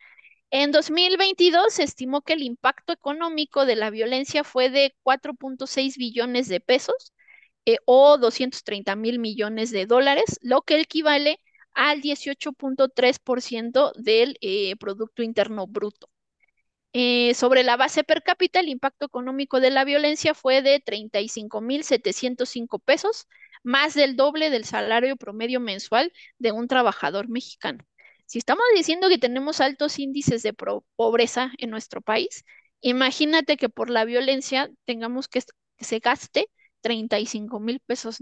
En 0.50 0.70
2022 0.72 1.74
se 1.74 1.82
estimó 1.82 2.22
que 2.22 2.34
el 2.34 2.42
impacto 2.42 2.92
económico 2.92 3.66
de 3.66 3.76
la 3.76 3.90
violencia 3.90 4.44
fue 4.44 4.70
de 4.70 4.94
4.6 5.02 5.96
billones 5.96 6.48
de 6.48 6.60
pesos, 6.60 7.12
eh, 7.66 7.78
o 7.84 8.16
230 8.18 8.94
mil 8.96 9.18
millones 9.18 9.70
de 9.72 9.86
dólares, 9.86 10.38
lo 10.42 10.62
que 10.62 10.80
equivale 10.80 11.40
al 11.74 12.00
18.3% 12.00 13.92
del 13.96 14.38
eh, 14.40 14.76
Producto 14.76 15.22
Interno 15.22 15.66
Bruto. 15.66 16.08
Eh, 16.92 17.34
sobre 17.34 17.62
la 17.62 17.76
base 17.76 18.04
per 18.04 18.22
cápita, 18.22 18.60
el 18.60 18.68
impacto 18.70 19.04
económico 19.06 19.60
de 19.60 19.70
la 19.70 19.84
violencia 19.84 20.32
fue 20.34 20.62
de 20.62 20.82
35.705 20.82 22.80
pesos, 22.82 23.26
más 23.66 23.94
del 23.94 24.14
doble 24.14 24.48
del 24.48 24.64
salario 24.64 25.16
promedio 25.16 25.58
mensual 25.58 26.12
de 26.38 26.52
un 26.52 26.68
trabajador 26.68 27.28
mexicano. 27.28 27.84
Si 28.24 28.38
estamos 28.38 28.64
diciendo 28.76 29.08
que 29.08 29.18
tenemos 29.18 29.60
altos 29.60 29.98
índices 29.98 30.44
de 30.44 30.54
pobreza 30.94 31.50
en 31.58 31.70
nuestro 31.70 32.00
país, 32.00 32.44
imagínate 32.80 33.56
que 33.56 33.68
por 33.68 33.90
la 33.90 34.04
violencia 34.04 34.70
tengamos 34.84 35.26
que, 35.26 35.42
se 35.80 35.98
gaste 35.98 36.48
35 36.82 37.58
mil 37.58 37.80
pesos. 37.80 38.18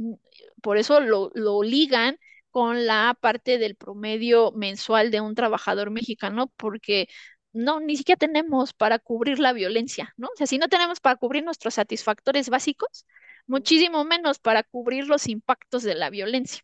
Por 0.63 0.79
eso 0.79 1.01
lo, 1.01 1.31
ligan 1.63 2.19
con 2.51 2.87
la 2.87 3.15
parte 3.21 3.59
del 3.59 3.77
promedio 3.77 4.51
mensual 4.53 5.11
de 5.11 5.21
un 5.21 5.35
trabajador 5.35 5.91
mexicano, 5.91 6.51
porque 6.57 7.09
no, 7.53 7.81
ni 7.81 7.97
siquiera 7.99 8.19
tenemos 8.19 8.73
para 8.73 8.99
cubrir 8.99 9.39
la 9.41 9.53
violencia, 9.53 10.15
¿no? 10.17 10.29
O 10.29 10.37
sea, 10.37 10.47
si 10.47 10.57
no 10.57 10.69
tenemos 10.69 11.01
para 11.01 11.17
cubrir 11.17 11.45
nuestros 11.45 11.75
satisfactores 11.75 12.49
básicos, 12.49 13.05
muchísimo 13.47 14.05
menos 14.05 14.39
para 14.39 14.63
cubrir 14.63 15.07
los 15.07 15.29
impactos 15.29 15.83
de 15.83 15.95
la 15.95 16.11
violencia. 16.11 16.63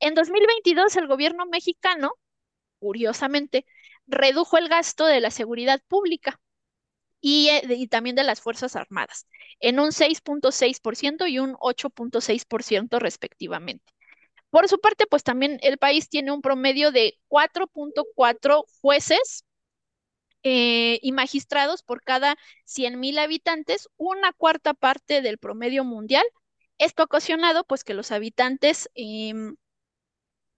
En 0.00 0.14
2022, 0.14 0.96
el 0.96 1.06
gobierno 1.06 1.46
mexicano, 1.46 2.12
curiosamente, 2.78 3.66
redujo 4.06 4.58
el 4.58 4.68
gasto 4.68 5.06
de 5.06 5.20
la 5.20 5.30
seguridad 5.30 5.82
pública 5.88 6.40
eh, 7.22 7.62
y, 7.68 7.88
también 7.88 8.14
de 8.16 8.24
las 8.24 8.40
Fuerzas 8.40 8.76
Armadas, 8.76 9.26
en 9.60 9.80
un 9.80 9.90
6.6% 9.90 11.28
y 11.28 11.38
un 11.38 11.54
8.6% 11.54 12.98
respectivamente. 13.00 13.92
Por 14.50 14.68
su 14.68 14.78
parte, 14.78 15.06
pues 15.06 15.24
también 15.24 15.58
el 15.62 15.78
país 15.78 16.08
tiene 16.08 16.30
un 16.30 16.40
promedio 16.40 16.92
de 16.92 17.18
4.4 17.28 18.64
jueces 18.80 19.45
eh, 20.48 21.00
y 21.02 21.10
magistrados 21.10 21.82
por 21.82 22.02
cada 22.04 22.36
100.000 22.66 23.18
habitantes, 23.18 23.88
una 23.96 24.32
cuarta 24.32 24.74
parte 24.74 25.20
del 25.20 25.38
promedio 25.38 25.82
mundial. 25.82 26.24
Esto 26.78 27.02
ha 27.02 27.06
ocasionado 27.06 27.64
pues 27.64 27.82
que 27.82 27.94
los 27.94 28.12
habitantes 28.12 28.88
em, 28.94 29.56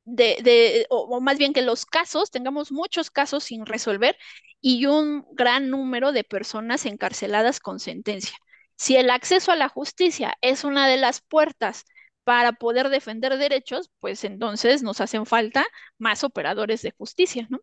de, 0.04 0.86
o, 0.90 1.20
más 1.22 1.38
bien 1.38 1.54
que 1.54 1.62
los 1.62 1.86
casos, 1.86 2.30
tengamos 2.30 2.70
muchos 2.70 3.10
casos 3.10 3.44
sin 3.44 3.64
resolver 3.64 4.18
y 4.60 4.84
un 4.84 5.24
gran 5.32 5.70
número 5.70 6.12
de 6.12 6.22
personas 6.24 6.84
encarceladas 6.84 7.58
con 7.58 7.80
sentencia. 7.80 8.36
Si 8.76 8.96
el 8.96 9.08
acceso 9.08 9.52
a 9.52 9.56
la 9.56 9.70
justicia 9.70 10.36
es 10.42 10.64
una 10.64 10.86
de 10.86 10.98
las 10.98 11.22
puertas 11.22 11.86
para 12.24 12.52
poder 12.52 12.90
defender 12.90 13.38
derechos, 13.38 13.90
pues 14.00 14.22
entonces 14.24 14.82
nos 14.82 15.00
hacen 15.00 15.24
falta 15.24 15.64
más 15.96 16.24
operadores 16.24 16.82
de 16.82 16.90
justicia, 16.90 17.46
¿no? 17.48 17.60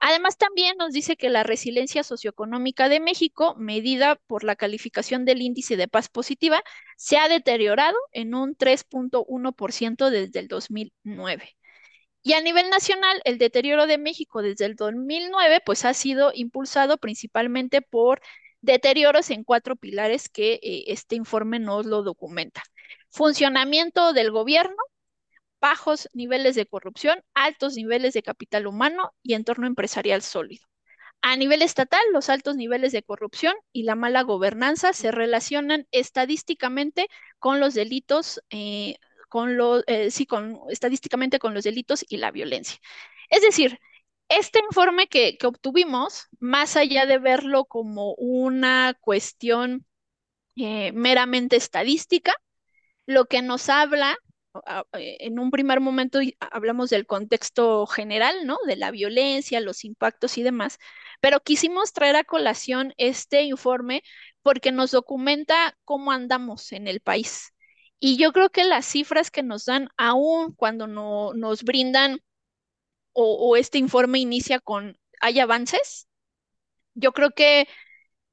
Además, 0.00 0.38
también 0.38 0.76
nos 0.78 0.92
dice 0.92 1.16
que 1.16 1.28
la 1.28 1.42
resiliencia 1.42 2.02
socioeconómica 2.02 2.88
de 2.88 3.00
México, 3.00 3.54
medida 3.58 4.16
por 4.26 4.44
la 4.44 4.56
calificación 4.56 5.24
del 5.24 5.42
índice 5.42 5.76
de 5.76 5.88
paz 5.88 6.08
positiva, 6.08 6.62
se 6.96 7.18
ha 7.18 7.28
deteriorado 7.28 7.96
en 8.12 8.34
un 8.34 8.56
3.1% 8.56 10.10
desde 10.10 10.40
el 10.40 10.48
2009. 10.48 11.56
Y 12.22 12.34
a 12.34 12.40
nivel 12.40 12.70
nacional, 12.70 13.20
el 13.24 13.38
deterioro 13.38 13.86
de 13.86 13.98
México 13.98 14.42
desde 14.42 14.66
el 14.66 14.76
2009 14.76 15.60
pues 15.64 15.84
ha 15.84 15.94
sido 15.94 16.32
impulsado 16.34 16.98
principalmente 16.98 17.82
por 17.82 18.20
deterioros 18.60 19.30
en 19.30 19.44
cuatro 19.44 19.76
pilares 19.76 20.28
que 20.28 20.54
eh, 20.62 20.84
este 20.88 21.16
informe 21.16 21.58
nos 21.58 21.86
lo 21.86 22.02
documenta. 22.02 22.62
Funcionamiento 23.10 24.12
del 24.12 24.30
gobierno, 24.30 24.76
bajos 25.60 26.08
niveles 26.12 26.54
de 26.54 26.66
corrupción, 26.66 27.22
altos 27.34 27.74
niveles 27.74 28.14
de 28.14 28.22
capital 28.22 28.66
humano 28.66 29.12
y 29.22 29.34
entorno 29.34 29.66
empresarial 29.66 30.22
sólido. 30.22 30.66
A 31.22 31.36
nivel 31.36 31.62
estatal, 31.62 32.00
los 32.12 32.30
altos 32.30 32.56
niveles 32.56 32.92
de 32.92 33.02
corrupción 33.02 33.54
y 33.72 33.82
la 33.82 33.94
mala 33.94 34.22
gobernanza 34.22 34.94
se 34.94 35.10
relacionan 35.10 35.86
estadísticamente 35.92 37.08
con 37.38 37.60
los 37.60 37.74
delitos 37.74 38.40
eh, 38.50 38.96
con 39.30 39.56
lo, 39.56 39.82
eh, 39.86 40.10
sí, 40.10 40.26
con, 40.26 40.58
estadísticamente 40.70 41.38
con 41.38 41.54
los 41.54 41.64
delitos 41.64 42.04
y 42.08 42.18
la 42.18 42.32
violencia. 42.32 42.78
Es 43.30 43.42
decir, 43.42 43.78
este 44.28 44.60
informe 44.60 45.08
que, 45.08 45.38
obtuvimos, 45.44 46.28
más 46.40 46.76
allá 46.76 47.06
de 47.06 47.18
verlo 47.18 47.64
como 47.64 48.14
una 48.14 48.94
cuestión 49.00 49.86
eh, 50.56 50.92
meramente 50.92 51.56
estadística, 51.56 52.34
lo 53.06 53.26
que 53.26 53.42
nos 53.42 53.68
habla, 53.68 54.16
en 54.92 55.38
un 55.38 55.50
primer 55.50 55.80
momento 55.80 56.18
hablamos 56.40 56.90
del 56.90 57.06
contexto 57.06 57.86
general, 57.86 58.46
¿no? 58.46 58.58
De 58.66 58.76
la 58.76 58.90
violencia, 58.90 59.60
los 59.60 59.84
impactos 59.84 60.38
y 60.38 60.42
demás, 60.42 60.78
pero 61.20 61.40
quisimos 61.40 61.92
traer 61.92 62.16
a 62.16 62.24
colación 62.24 62.94
este 62.96 63.42
informe 63.42 64.02
porque 64.42 64.72
nos 64.72 64.90
documenta 64.92 65.76
cómo 65.84 66.12
andamos 66.12 66.72
en 66.72 66.88
el 66.88 67.00
país. 67.00 67.52
Y 68.00 68.16
yo 68.16 68.32
creo 68.32 68.50
que 68.50 68.64
las 68.64 68.86
cifras 68.86 69.30
que 69.30 69.42
nos 69.42 69.66
dan, 69.66 69.88
aún 69.96 70.54
cuando 70.54 70.86
no, 70.86 71.34
nos 71.34 71.62
brindan 71.62 72.20
o, 73.12 73.56
este 73.56 73.78
informe 73.78 74.18
inicia 74.20 74.60
con 74.60 74.98
hay 75.20 75.40
avances, 75.40 76.08
yo 76.94 77.12
creo 77.12 77.30
que 77.32 77.68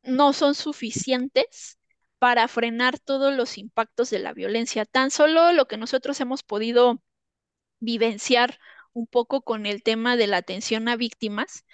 no 0.04 0.34
son 0.34 0.56
suficientes 0.56 1.77
para 2.20 2.48
frenar 2.48 3.00
todos 3.00 3.36
los 3.36 3.58
impactos 3.58 4.10
de 4.10 4.20
la 4.20 4.34
violencia. 4.34 4.86
Tan 4.86 5.12
solo 5.12 5.52
lo 5.54 5.68
que 5.68 5.78
nosotros 5.78 6.20
hemos 6.22 6.44
podido 6.44 7.02
vivenciar 7.80 8.60
un 8.94 9.08
poco 9.08 9.42
con 9.42 9.66
el 9.66 9.84
tema 9.84 10.18
de 10.18 10.28
la 10.28 10.38
atención 10.38 10.88
a 10.90 10.96
víctimas 10.96 11.66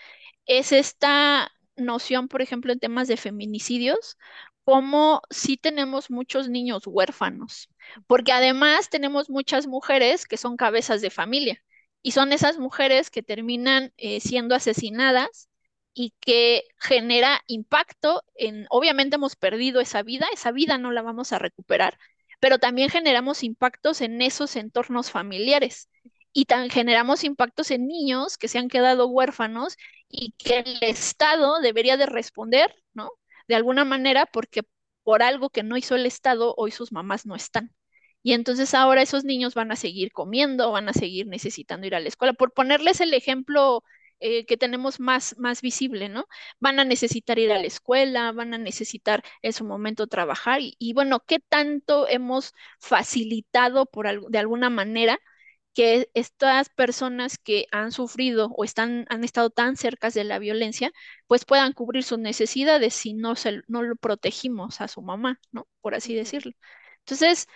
es 0.45 0.71
esta 0.71 1.51
noción, 1.75 2.27
por 2.27 2.41
ejemplo, 2.41 2.73
en 2.73 2.79
temas 2.79 3.07
de 3.07 3.17
feminicidios, 3.17 4.17
como 4.65 5.21
si 5.29 5.57
tenemos 5.57 6.09
muchos 6.09 6.49
niños 6.49 6.83
huérfanos, 6.85 7.69
porque 8.07 8.31
además 8.31 8.89
tenemos 8.89 9.29
muchas 9.29 9.67
mujeres 9.67 10.25
que 10.25 10.37
son 10.37 10.57
cabezas 10.57 11.01
de 11.01 11.09
familia 11.09 11.61
y 12.01 12.11
son 12.11 12.33
esas 12.33 12.57
mujeres 12.59 13.09
que 13.09 13.23
terminan 13.23 13.93
eh, 13.97 14.19
siendo 14.19 14.55
asesinadas 14.55 15.49
y 15.93 16.13
que 16.19 16.63
genera 16.79 17.41
impacto 17.47 18.23
en, 18.35 18.65
obviamente 18.69 19.15
hemos 19.15 19.35
perdido 19.35 19.81
esa 19.81 20.03
vida, 20.03 20.27
esa 20.33 20.51
vida 20.51 20.77
no 20.77 20.91
la 20.91 21.01
vamos 21.01 21.33
a 21.33 21.39
recuperar, 21.39 21.97
pero 22.39 22.59
también 22.59 22.89
generamos 22.89 23.43
impactos 23.43 24.01
en 24.01 24.21
esos 24.21 24.55
entornos 24.55 25.11
familiares 25.11 25.89
y 26.33 26.45
generamos 26.71 27.23
impactos 27.23 27.71
en 27.71 27.87
niños 27.87 28.37
que 28.37 28.47
se 28.47 28.57
han 28.57 28.67
quedado 28.69 29.07
huérfanos 29.07 29.77
y 30.09 30.33
que 30.37 30.59
el 30.59 30.77
Estado 30.81 31.59
debería 31.61 31.95
de 31.95 32.07
responder, 32.07 32.75
¿no? 32.93 33.11
De 33.47 33.55
alguna 33.55 33.85
manera 33.85 34.25
porque 34.25 34.63
por 35.03 35.21
algo 35.21 35.49
que 35.49 35.63
no 35.63 35.77
hizo 35.77 35.95
el 35.95 36.05
Estado, 36.05 36.53
hoy 36.57 36.71
sus 36.71 36.91
mamás 36.91 37.25
no 37.25 37.35
están. 37.35 37.71
Y 38.23 38.33
entonces 38.33 38.73
ahora 38.73 39.01
esos 39.01 39.25
niños 39.25 39.53
van 39.53 39.71
a 39.71 39.75
seguir 39.75 40.11
comiendo, 40.11 40.71
van 40.71 40.89
a 40.89 40.93
seguir 40.93 41.27
necesitando 41.27 41.85
ir 41.87 41.95
a 41.95 41.99
la 41.99 42.07
escuela. 42.07 42.33
Por 42.33 42.53
ponerles 42.53 43.01
el 43.01 43.13
ejemplo 43.13 43.83
eh, 44.23 44.45
que 44.45 44.57
tenemos 44.57 44.99
más, 44.99 45.35
más 45.37 45.61
visible, 45.61 46.09
¿no? 46.09 46.27
Van 46.59 46.79
a 46.79 46.85
necesitar 46.85 47.39
ir 47.39 47.51
a 47.51 47.59
la 47.59 47.67
escuela, 47.67 48.31
van 48.31 48.53
a 48.53 48.57
necesitar 48.57 49.23
en 49.41 49.53
su 49.53 49.65
momento 49.65 50.07
trabajar 50.07 50.61
y, 50.61 50.75
y 50.79 50.93
bueno, 50.93 51.21
¿qué 51.27 51.39
tanto 51.39 52.07
hemos 52.07 52.53
facilitado 52.79 53.85
por, 53.85 54.29
de 54.29 54.39
alguna 54.39 54.69
manera 54.69 55.19
que 55.73 56.09
estas 56.13 56.69
personas 56.69 57.37
que 57.39 57.65
han 57.71 57.91
sufrido 57.91 58.49
o 58.55 58.63
están, 58.63 59.05
han 59.09 59.23
estado 59.23 59.49
tan 59.49 59.75
cerca 59.75 60.09
de 60.11 60.23
la 60.23 60.37
violencia, 60.39 60.91
pues 61.27 61.45
puedan 61.45 61.73
cubrir 61.73 62.03
sus 62.03 62.19
necesidades 62.19 62.93
si 62.93 63.13
no, 63.13 63.35
se, 63.35 63.61
no 63.67 63.81
lo 63.83 63.95
protegimos 63.95 64.81
a 64.81 64.87
su 64.87 65.01
mamá, 65.01 65.39
¿no? 65.51 65.67
Por 65.81 65.95
así 65.95 66.13
decirlo. 66.15 66.51
Entonces, 66.99 67.47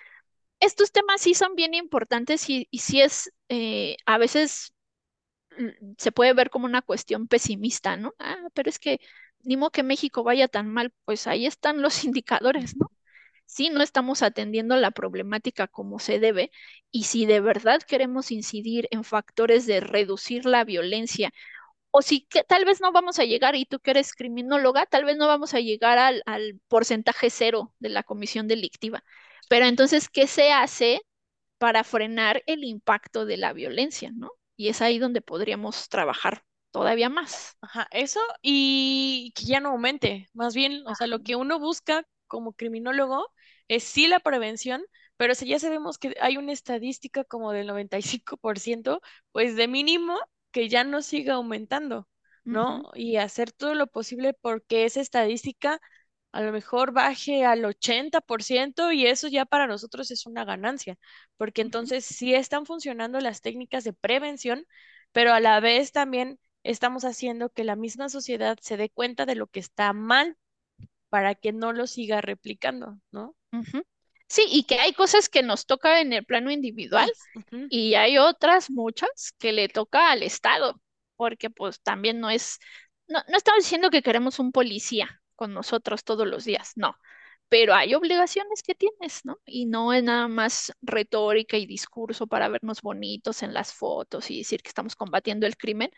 estos 0.60 0.92
temas 0.92 1.22
sí 1.22 1.34
son 1.36 1.56
bien 1.56 1.74
importantes 1.74 2.50
y, 2.50 2.68
y 2.72 2.80
sí 2.80 3.02
es, 3.02 3.32
eh, 3.50 3.98
a 4.06 4.18
veces 4.18 4.74
se 5.98 6.12
puede 6.12 6.34
ver 6.34 6.50
como 6.50 6.66
una 6.66 6.82
cuestión 6.82 7.28
pesimista, 7.28 7.98
¿no? 7.98 8.14
Ah, 8.20 8.38
pero 8.54 8.70
es 8.70 8.80
que 8.80 9.00
ni 9.44 9.58
modo 9.58 9.72
que 9.72 9.84
México 9.84 10.24
vaya 10.24 10.48
tan 10.48 10.68
mal, 10.70 10.94
pues 11.06 11.28
ahí 11.28 11.46
están 11.46 11.82
los 11.82 12.04
indicadores, 12.06 12.76
¿no? 12.78 12.92
si 13.46 13.70
no 13.70 13.82
estamos 13.82 14.24
atendiendo 14.24 14.76
la 14.78 14.92
problemática 14.92 15.68
como 15.68 16.00
se 16.00 16.20
debe 16.20 16.52
y 16.92 17.06
si 17.06 17.26
de 17.26 17.40
verdad 17.40 17.82
queremos 17.82 18.32
incidir 18.32 18.88
en 18.92 19.04
factores 19.04 19.66
de 19.66 19.80
reducir 19.80 20.46
la 20.46 20.64
violencia 20.66 21.32
o 21.92 22.02
si 22.02 22.22
que, 22.26 22.44
tal 22.44 22.66
vez 22.66 22.82
no 22.82 22.92
vamos 22.92 23.20
a 23.20 23.26
llegar, 23.26 23.56
y 23.56 23.66
tú 23.66 23.80
que 23.80 23.92
eres 23.92 24.14
criminóloga, 24.14 24.86
tal 24.86 25.06
vez 25.06 25.18
no 25.18 25.28
vamos 25.28 25.54
a 25.54 25.60
llegar 25.60 25.98
al, 25.98 26.22
al 26.26 26.60
porcentaje 26.68 27.30
cero 27.30 27.74
de 27.80 27.90
la 27.90 28.04
comisión 28.04 28.48
delictiva. 28.48 29.04
Pero 29.50 29.66
entonces, 29.66 30.10
¿qué 30.10 30.28
se 30.28 30.52
hace 30.52 31.02
para 31.60 31.84
frenar 31.84 32.44
el 32.48 32.64
impacto 32.66 33.26
de 33.26 33.38
la 33.38 33.54
violencia, 33.54 34.12
¿no? 34.16 34.32
Y 34.58 34.70
es 34.70 34.82
ahí 34.82 35.00
donde 35.00 35.22
podríamos 35.22 35.88
trabajar 35.90 36.44
todavía 36.72 37.10
más. 37.10 37.58
Ajá, 37.62 37.88
eso 37.92 38.20
y 38.42 39.32
que 39.36 39.46
ya 39.46 39.60
no 39.60 39.70
aumente, 39.70 40.28
más 40.34 40.56
bien, 40.56 40.86
o 40.88 40.96
sea, 40.96 41.08
lo 41.08 41.22
que 41.24 41.36
uno 41.36 41.60
busca 41.60 42.06
como 42.28 42.54
criminólogo 42.54 43.32
es 43.68 43.84
sí 43.84 44.08
la 44.08 44.20
prevención, 44.20 44.84
pero 45.18 45.34
si 45.36 45.48
ya 45.48 45.60
sabemos 45.60 45.98
que 45.98 46.16
hay 46.22 46.38
una 46.38 46.52
estadística 46.54 47.24
como 47.24 47.52
del 47.52 47.68
95%, 47.68 49.02
pues 49.32 49.56
de 49.56 49.68
mínimo 49.68 50.18
que 50.52 50.70
ya 50.70 50.84
no 50.84 51.02
siga 51.02 51.36
aumentando, 51.36 52.08
¿no? 52.50 52.92
Y 52.94 53.18
hacer 53.18 53.52
todo 53.52 53.74
lo 53.76 53.88
posible 53.88 54.34
porque 54.34 54.86
esa 54.86 55.02
estadística 55.02 55.80
a 56.32 56.42
lo 56.42 56.52
mejor 56.52 56.92
baje 56.92 57.46
al 57.46 57.66
80% 57.66 58.92
y 58.92 59.08
eso 59.08 59.28
ya 59.28 59.46
para 59.46 59.68
nosotros 59.68 60.12
es 60.12 60.26
una 60.26 60.46
ganancia, 60.46 60.98
porque 61.38 61.62
entonces 61.62 62.06
sí 62.06 62.34
están 62.34 62.66
funcionando 62.66 63.20
las 63.20 63.42
técnicas 63.42 63.84
de 63.84 63.94
prevención, 63.94 64.66
pero 65.12 65.34
a 65.34 65.40
la 65.40 65.60
vez 65.60 65.92
también 65.92 66.40
estamos 66.64 67.06
haciendo 67.06 67.50
que 67.50 67.64
la 67.64 67.76
misma 67.76 68.10
sociedad 68.10 68.58
se 68.62 68.78
dé 68.78 68.90
cuenta 68.90 69.26
de 69.26 69.36
lo 69.36 69.48
que 69.48 69.60
está 69.60 69.94
mal 69.94 70.38
para 71.10 71.36
que 71.36 71.54
no 71.54 71.74
lo 71.74 71.88
siga 71.88 72.22
replicando, 72.22 73.00
¿no? 73.12 73.36
Sí, 74.28 74.44
y 74.50 74.64
que 74.64 74.76
hay 74.80 74.94
cosas 74.94 75.30
que 75.30 75.42
nos 75.42 75.66
toca 75.66 76.02
en 76.02 76.12
el 76.12 76.26
plano 76.26 76.52
individual 76.52 77.10
y 77.72 77.96
hay 77.96 78.18
otras 78.18 78.70
muchas 78.70 79.34
que 79.40 79.54
le 79.54 79.70
toca 79.70 80.12
al 80.12 80.22
Estado, 80.24 80.82
porque 81.16 81.50
pues 81.50 81.82
también 81.82 82.20
no 82.20 82.30
es, 82.30 82.60
no, 83.08 83.20
no 83.30 83.38
estamos 83.38 83.64
diciendo 83.64 83.90
que 83.90 84.02
queremos 84.02 84.40
un 84.40 84.52
policía 84.52 85.22
con 85.38 85.54
nosotros 85.56 86.04
todos 86.06 86.28
los 86.28 86.46
días, 86.46 86.74
no, 86.78 86.98
pero 87.50 87.74
hay 87.76 87.96
obligaciones 87.96 88.64
que 88.64 88.76
tienes, 88.76 89.26
¿no? 89.26 89.40
Y 89.46 89.66
no 89.68 89.94
es 89.94 90.04
nada 90.04 90.28
más 90.28 90.74
retórica 90.82 91.58
y 91.58 91.66
discurso 91.66 92.28
para 92.28 92.50
vernos 92.50 92.82
bonitos 92.82 93.44
en 93.44 93.54
las 93.54 93.74
fotos 93.74 94.30
y 94.32 94.40
decir 94.40 94.62
que 94.62 94.70
estamos 94.70 94.96
combatiendo 94.98 95.48
el 95.48 95.58
crimen. 95.58 95.92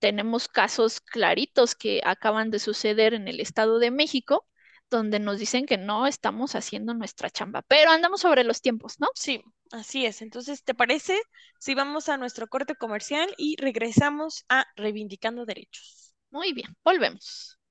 Tenemos 0.00 0.48
casos 0.48 1.00
claritos 1.00 1.74
que 1.74 2.00
acaban 2.04 2.50
de 2.50 2.58
suceder 2.58 3.14
en 3.14 3.28
el 3.28 3.40
Estado 3.40 3.78
de 3.78 3.90
México, 3.90 4.46
donde 4.90 5.20
nos 5.20 5.38
dicen 5.38 5.64
que 5.66 5.78
no 5.78 6.06
estamos 6.06 6.54
haciendo 6.54 6.92
nuestra 6.94 7.30
chamba, 7.30 7.62
pero 7.62 7.90
andamos 7.90 8.20
sobre 8.20 8.44
los 8.44 8.60
tiempos, 8.60 9.00
¿no? 9.00 9.08
Sí, 9.14 9.42
así 9.70 10.04
es. 10.04 10.20
Entonces, 10.20 10.64
¿te 10.64 10.74
parece 10.74 11.20
si 11.58 11.74
vamos 11.74 12.08
a 12.08 12.16
nuestro 12.18 12.48
corte 12.48 12.74
comercial 12.74 13.32
y 13.38 13.56
regresamos 13.56 14.44
a 14.48 14.66
Reivindicando 14.76 15.46
Derechos? 15.46 16.14
Muy 16.30 16.52
bien, 16.52 16.76
volvemos. 16.84 17.61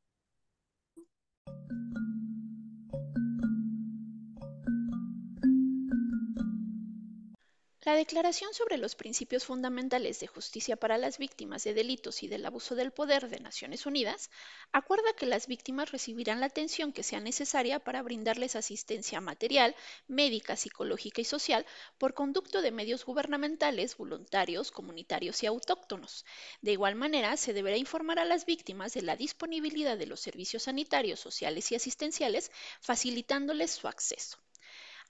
La 7.84 7.96
Declaración 7.96 8.54
sobre 8.54 8.78
los 8.78 8.94
Principios 8.94 9.46
Fundamentales 9.46 10.20
de 10.20 10.28
Justicia 10.28 10.76
para 10.76 11.00
las 11.00 11.18
Víctimas 11.18 11.64
de 11.64 11.74
Delitos 11.74 12.22
y 12.22 12.28
del 12.28 12.46
Abuso 12.46 12.76
del 12.76 12.92
Poder 12.92 13.28
de 13.28 13.40
Naciones 13.40 13.88
Unidas 13.88 14.30
acuerda 14.72 15.14
que 15.18 15.26
las 15.26 15.48
víctimas 15.48 15.92
recibirán 15.92 16.42
la 16.42 16.46
atención 16.46 16.94
que 16.94 17.02
sea 17.02 17.20
necesaria 17.20 17.80
para 17.80 18.04
brindarles 18.04 18.56
asistencia 18.56 19.20
material, 19.20 19.76
médica, 20.08 20.58
psicológica 20.58 21.22
y 21.22 21.26
social 21.26 21.66
por 21.98 22.14
conducto 22.14 22.62
de 22.62 22.70
medios 22.70 23.04
gubernamentales, 23.04 23.98
voluntarios, 23.98 24.70
comunitarios 24.70 25.42
y 25.42 25.48
autóctonos. 25.48 26.24
De 26.62 26.74
igual 26.74 26.94
manera, 26.94 27.36
se 27.36 27.52
deberá 27.52 27.78
informar 27.78 28.20
a 28.20 28.26
las 28.26 28.46
víctimas 28.46 28.94
de 28.94 29.02
la 29.02 29.16
disponibilidad 29.16 29.98
de 29.98 30.06
los 30.06 30.20
servicios 30.20 30.62
sanitarios, 30.64 31.20
sociales 31.20 31.72
y 31.72 31.76
asistenciales, 31.78 32.52
facilitándoles 32.80 33.72
su 33.72 33.88
acceso. 33.88 34.38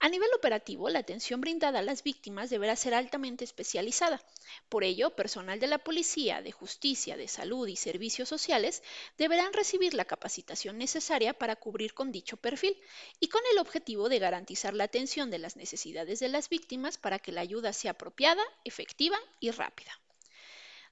A 0.04 0.08
nivel 0.08 0.30
operativo, 0.34 0.88
la 0.88 0.98
atención 0.98 1.40
brindada 1.40 1.78
a 1.78 1.82
las 1.82 2.02
víctimas 2.02 2.50
deberá 2.50 2.74
ser 2.74 2.92
altamente 2.92 3.44
especializada. 3.44 4.20
Por 4.68 4.82
ello, 4.82 5.14
personal 5.14 5.60
de 5.60 5.68
la 5.68 5.78
Policía, 5.78 6.42
de 6.42 6.50
Justicia, 6.50 7.16
de 7.16 7.28
Salud 7.28 7.68
y 7.68 7.76
Servicios 7.76 8.28
Sociales 8.28 8.82
deberán 9.16 9.52
recibir 9.52 9.94
la 9.94 10.04
capacitación 10.04 10.76
necesaria 10.76 11.34
para 11.34 11.54
cubrir 11.54 11.94
con 11.94 12.10
dicho 12.10 12.36
perfil 12.36 12.76
y 13.20 13.28
con 13.28 13.42
el 13.52 13.60
objetivo 13.60 14.08
de 14.08 14.18
garantizar 14.18 14.74
la 14.74 14.82
atención 14.82 15.30
de 15.30 15.38
las 15.38 15.54
necesidades 15.54 16.18
de 16.18 16.30
las 16.30 16.48
víctimas 16.48 16.98
para 16.98 17.20
que 17.20 17.30
la 17.30 17.42
ayuda 17.42 17.72
sea 17.72 17.92
apropiada, 17.92 18.42
efectiva 18.64 19.16
y 19.38 19.52
rápida. 19.52 20.01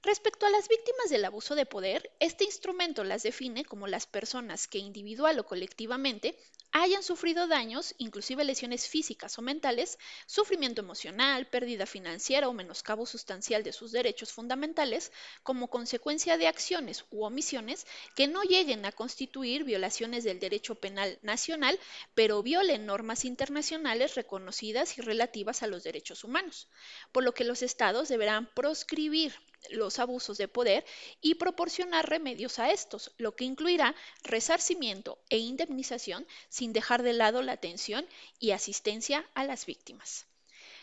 Respecto 0.03 0.47
a 0.47 0.49
las 0.49 0.67
víctimas 0.67 1.11
del 1.11 1.25
abuso 1.25 1.53
de 1.53 1.67
poder, 1.67 2.11
este 2.19 2.43
instrumento 2.43 3.03
las 3.03 3.21
define 3.21 3.65
como 3.65 3.85
las 3.85 4.07
personas 4.07 4.67
que 4.67 4.79
individual 4.79 5.37
o 5.37 5.45
colectivamente 5.45 6.35
hayan 6.71 7.03
sufrido 7.03 7.45
daños, 7.45 7.93
inclusive 7.99 8.43
lesiones 8.43 8.87
físicas 8.87 9.37
o 9.37 9.43
mentales, 9.43 9.99
sufrimiento 10.25 10.81
emocional, 10.81 11.45
pérdida 11.45 11.85
financiera 11.85 12.49
o 12.49 12.53
menoscabo 12.53 13.05
sustancial 13.05 13.61
de 13.61 13.73
sus 13.73 13.91
derechos 13.91 14.31
fundamentales, 14.31 15.11
como 15.43 15.69
consecuencia 15.69 16.35
de 16.37 16.47
acciones 16.47 17.05
u 17.11 17.23
omisiones 17.23 17.85
que 18.15 18.25
no 18.25 18.41
lleguen 18.41 18.85
a 18.85 18.91
constituir 18.91 19.65
violaciones 19.65 20.23
del 20.23 20.39
derecho 20.39 20.73
penal 20.73 21.19
nacional, 21.21 21.79
pero 22.15 22.41
violen 22.41 22.87
normas 22.87 23.23
internacionales 23.23 24.15
reconocidas 24.15 24.97
y 24.97 25.01
relativas 25.01 25.61
a 25.61 25.67
los 25.67 25.83
derechos 25.83 26.23
humanos, 26.23 26.69
por 27.11 27.23
lo 27.23 27.35
que 27.35 27.43
los 27.43 27.61
estados 27.61 28.09
deberán 28.09 28.47
proscribir 28.55 29.35
los 29.69 29.99
abusos 29.99 30.37
de 30.37 30.47
poder 30.47 30.85
y 31.21 31.35
proporcionar 31.35 32.09
remedios 32.09 32.59
a 32.59 32.71
estos, 32.71 33.11
lo 33.17 33.35
que 33.35 33.45
incluirá 33.45 33.95
resarcimiento 34.23 35.19
e 35.29 35.37
indemnización 35.37 36.27
sin 36.49 36.73
dejar 36.73 37.03
de 37.03 37.13
lado 37.13 37.41
la 37.41 37.53
atención 37.53 38.05
y 38.39 38.51
asistencia 38.51 39.27
a 39.33 39.43
las 39.43 39.65
víctimas. 39.65 40.25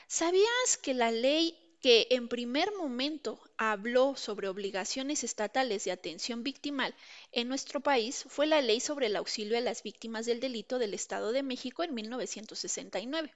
¿Sabías 0.06 0.78
que 0.80 0.94
la 0.94 1.10
ley 1.10 1.58
que 1.80 2.08
en 2.10 2.28
primer 2.28 2.72
momento 2.74 3.40
habló 3.56 4.16
sobre 4.16 4.48
obligaciones 4.48 5.22
estatales 5.22 5.84
de 5.84 5.92
atención 5.92 6.42
victimal 6.42 6.94
en 7.30 7.48
nuestro 7.48 7.80
país 7.80 8.24
fue 8.28 8.46
la 8.46 8.60
Ley 8.60 8.80
sobre 8.80 9.06
el 9.06 9.16
auxilio 9.16 9.56
a 9.56 9.60
las 9.60 9.82
víctimas 9.82 10.26
del 10.26 10.40
delito 10.40 10.78
del 10.78 10.94
Estado 10.94 11.30
de 11.30 11.44
México 11.44 11.84
en 11.84 11.94
1969. 11.94 13.32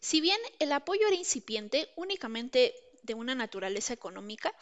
Si 0.00 0.20
bien 0.20 0.38
el 0.58 0.72
apoyo 0.72 1.06
era 1.06 1.16
incipiente, 1.16 1.88
únicamente 1.96 2.74
de 3.02 3.14
una 3.14 3.34
naturaleza 3.34 3.92
económica, 3.92 4.54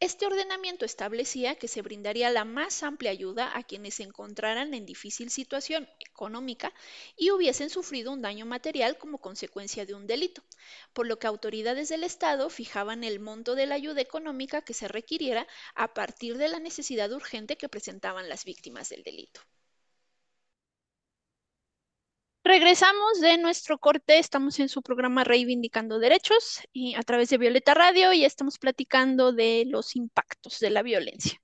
este 0.00 0.26
ordenamiento 0.26 0.84
establecía 0.84 1.56
que 1.56 1.68
se 1.68 1.82
brindaría 1.82 2.30
la 2.30 2.44
más 2.44 2.82
amplia 2.82 3.10
ayuda 3.10 3.56
a 3.56 3.62
quienes 3.62 3.94
se 3.94 4.02
encontraran 4.02 4.74
en 4.74 4.86
difícil 4.86 5.30
situación 5.30 5.88
económica 6.00 6.72
y 7.16 7.30
hubiesen 7.30 7.70
sufrido 7.70 8.12
un 8.12 8.22
daño 8.22 8.46
material 8.46 8.98
como 8.98 9.18
consecuencia 9.18 9.86
de 9.86 9.94
un 9.94 10.06
delito, 10.06 10.42
por 10.92 11.06
lo 11.06 11.18
que 11.18 11.26
autoridades 11.26 11.88
del 11.88 12.04
Estado 12.04 12.50
fijaban 12.50 13.04
el 13.04 13.20
monto 13.20 13.54
de 13.54 13.66
la 13.66 13.74
ayuda 13.74 14.00
económica 14.00 14.62
que 14.62 14.74
se 14.74 14.88
requiriera 14.88 15.46
a 15.74 15.94
partir 15.94 16.38
de 16.38 16.48
la 16.48 16.60
necesidad 16.60 17.12
urgente 17.12 17.56
que 17.56 17.68
presentaban 17.68 18.28
las 18.28 18.44
víctimas 18.44 18.88
del 18.88 19.02
delito. 19.02 19.40
Regresamos 22.46 23.20
de 23.22 23.38
nuestro 23.38 23.78
corte, 23.78 24.18
estamos 24.18 24.60
en 24.60 24.68
su 24.68 24.82
programa 24.82 25.24
Reivindicando 25.24 25.98
Derechos 25.98 26.60
y 26.74 26.94
a 26.94 27.00
través 27.00 27.30
de 27.30 27.38
Violeta 27.38 27.72
Radio 27.72 28.12
y 28.12 28.26
estamos 28.26 28.58
platicando 28.58 29.32
de 29.32 29.64
los 29.66 29.96
impactos 29.96 30.60
de 30.60 30.68
la 30.68 30.82
violencia. 30.82 31.40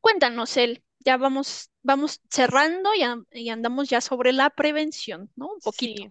Cuéntanos, 0.00 0.56
él, 0.56 0.82
ya 1.00 1.18
vamos, 1.18 1.70
vamos 1.82 2.22
cerrando 2.30 2.92
y, 3.30 3.50
andamos 3.50 3.90
ya 3.90 4.00
sobre 4.00 4.32
la 4.32 4.48
prevención, 4.48 5.30
¿no? 5.36 5.52
Un 5.52 5.60
poquito. 5.60 6.10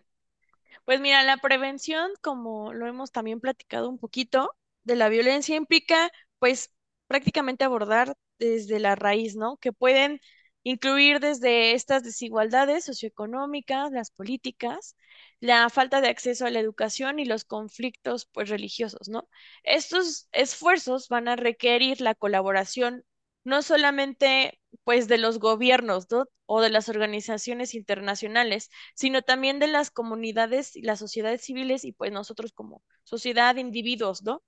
Pues 0.86 1.02
mira, 1.02 1.24
la 1.24 1.38
prevención, 1.38 2.12
como 2.22 2.74
lo 2.74 2.86
hemos 2.86 3.12
también 3.12 3.40
platicado 3.40 3.90
un 3.90 3.98
poquito, 3.98 4.56
de 4.84 4.98
la 4.98 5.10
violencia 5.10 5.56
implica, 5.56 6.12
pues, 6.38 6.72
prácticamente 7.08 7.64
abordar 7.64 8.16
desde 8.38 8.80
la 8.80 8.94
raíz, 8.94 9.36
¿no? 9.36 9.58
Que 9.58 9.74
pueden 9.74 10.22
incluir 10.64 11.20
desde 11.20 11.74
estas 11.74 12.04
desigualdades 12.04 12.86
socioeconómicas, 12.86 13.92
las 13.92 14.12
políticas, 14.12 14.96
la 15.40 15.70
falta 15.70 16.02
de 16.02 16.10
acceso 16.10 16.46
a 16.46 16.50
la 16.52 16.60
educación 16.60 17.20
y 17.20 17.26
los 17.26 17.46
conflictos 17.46 18.28
pues 18.32 18.50
religiosos, 18.50 19.10
¿no? 19.10 19.28
Estos 19.64 20.28
esfuerzos 20.32 21.10
van 21.10 21.28
a 21.28 21.36
requerir 21.36 22.02
la 22.02 22.16
colaboración 22.16 23.04
no 23.44 23.62
solamente 23.64 24.60
pues 24.84 25.08
de 25.08 25.18
los 25.18 25.40
gobiernos, 25.40 26.10
¿no? 26.12 26.26
o 26.54 26.60
de 26.60 26.70
las 26.70 26.90
organizaciones 26.90 27.74
internacionales, 27.74 28.70
sino 28.94 29.22
también 29.22 29.60
de 29.60 29.68
las 29.68 29.90
comunidades 29.90 30.76
y 30.76 30.82
las 30.82 31.00
sociedades 31.00 31.42
civiles 31.44 31.86
y 31.86 31.94
pues 31.94 32.12
nosotros 32.12 32.52
como 32.52 32.84
sociedad, 33.06 33.56
individuos, 33.56 34.22
¿no? 34.24 34.44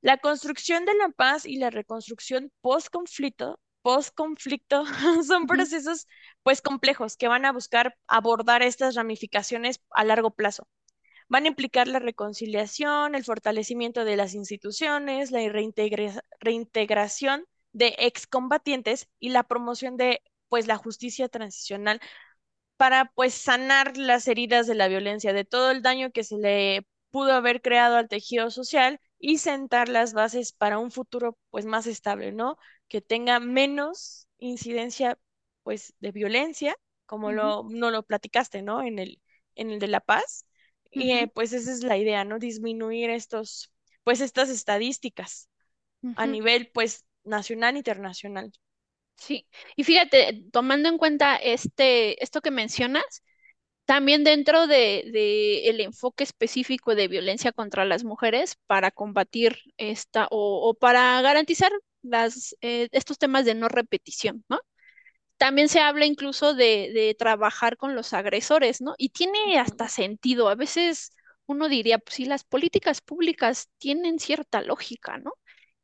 La 0.00 0.18
construcción 0.18 0.84
de 0.84 0.94
la 0.94 1.08
paz 1.08 1.44
y 1.44 1.56
la 1.56 1.70
reconstrucción 1.70 2.52
post-conflicto 2.60 3.58
post-conflicto 3.88 4.84
son 5.26 5.46
procesos 5.46 6.06
pues 6.42 6.60
complejos 6.60 7.16
que 7.16 7.26
van 7.26 7.46
a 7.46 7.52
buscar 7.52 7.96
abordar 8.06 8.62
estas 8.62 8.94
ramificaciones 8.94 9.80
a 9.92 10.04
largo 10.04 10.30
plazo. 10.30 10.68
Van 11.26 11.44
a 11.46 11.48
implicar 11.48 11.88
la 11.88 11.98
reconciliación, 11.98 13.14
el 13.14 13.24
fortalecimiento 13.24 14.04
de 14.04 14.16
las 14.16 14.34
instituciones, 14.34 15.30
la 15.30 15.40
reintegración 16.40 17.46
de 17.72 17.94
excombatientes 18.00 19.08
y 19.20 19.30
la 19.30 19.44
promoción 19.44 19.96
de 19.96 20.20
pues 20.50 20.66
la 20.66 20.76
justicia 20.76 21.30
transicional 21.30 21.98
para 22.76 23.06
pues 23.14 23.32
sanar 23.32 23.96
las 23.96 24.28
heridas 24.28 24.66
de 24.66 24.74
la 24.74 24.88
violencia, 24.88 25.32
de 25.32 25.46
todo 25.46 25.70
el 25.70 25.80
daño 25.80 26.10
que 26.12 26.24
se 26.24 26.36
le 26.36 26.86
pudo 27.10 27.32
haber 27.32 27.62
creado 27.62 27.96
al 27.96 28.08
tejido 28.08 28.50
social 28.50 29.00
y 29.18 29.38
sentar 29.38 29.88
las 29.88 30.12
bases 30.12 30.52
para 30.52 30.78
un 30.78 30.90
futuro 30.90 31.38
pues 31.50 31.64
más 31.64 31.86
estable, 31.86 32.32
¿no? 32.32 32.58
Que 32.88 33.00
tenga 33.00 33.40
menos 33.40 34.26
incidencia 34.38 35.18
pues 35.62 35.94
de 36.00 36.12
violencia, 36.12 36.76
como 37.06 37.32
lo, 37.32 37.64
no 37.70 37.90
lo 37.90 38.02
platicaste, 38.02 38.62
¿no? 38.62 38.82
En 38.82 38.98
el, 38.98 39.20
en 39.54 39.70
el 39.70 39.78
de 39.78 39.88
La 39.88 40.00
Paz. 40.00 40.46
Y 40.90 41.12
eh, 41.12 41.30
pues 41.32 41.52
esa 41.52 41.72
es 41.72 41.82
la 41.82 41.96
idea, 41.96 42.24
¿no? 42.24 42.38
Disminuir 42.38 43.10
estos, 43.10 43.70
pues 44.04 44.20
estas 44.20 44.48
estadísticas 44.48 45.48
a 46.16 46.26
nivel 46.26 46.70
pues 46.72 47.04
nacional 47.24 47.74
e 47.74 47.78
internacional. 47.78 48.52
Sí, 49.16 49.46
y 49.74 49.84
fíjate, 49.84 50.44
tomando 50.52 50.88
en 50.88 50.96
cuenta 50.96 51.36
este, 51.36 52.22
esto 52.22 52.40
que 52.40 52.52
mencionas, 52.52 53.22
también 53.84 54.22
dentro 54.22 54.66
de, 54.66 55.00
el 55.68 55.80
enfoque 55.80 56.22
específico 56.22 56.94
de 56.94 57.08
violencia 57.08 57.52
contra 57.52 57.84
las 57.84 58.04
mujeres 58.04 58.56
para 58.66 58.90
combatir 58.90 59.58
esta 59.76 60.28
o, 60.30 60.74
para 60.74 61.20
garantizar 61.22 61.72
las, 62.02 62.56
eh, 62.60 62.88
estos 62.92 63.18
temas 63.18 63.44
de 63.44 63.54
no 63.54 63.68
repetición, 63.68 64.44
¿no? 64.48 64.60
También 65.38 65.68
se 65.68 65.80
habla 65.80 66.06
incluso 66.06 66.54
de, 66.54 66.90
de, 66.94 67.14
trabajar 67.18 67.76
con 67.76 67.94
los 67.94 68.12
agresores, 68.12 68.80
¿no? 68.80 68.94
Y 68.98 69.10
tiene 69.10 69.58
hasta 69.60 69.88
sentido. 69.88 70.48
A 70.48 70.56
veces 70.56 71.12
uno 71.46 71.68
diría, 71.68 71.98
pues 71.98 72.16
sí, 72.16 72.24
las 72.26 72.44
políticas 72.44 73.00
públicas 73.00 73.68
tienen 73.78 74.18
cierta 74.18 74.62
lógica, 74.62 75.18
¿no? 75.18 75.32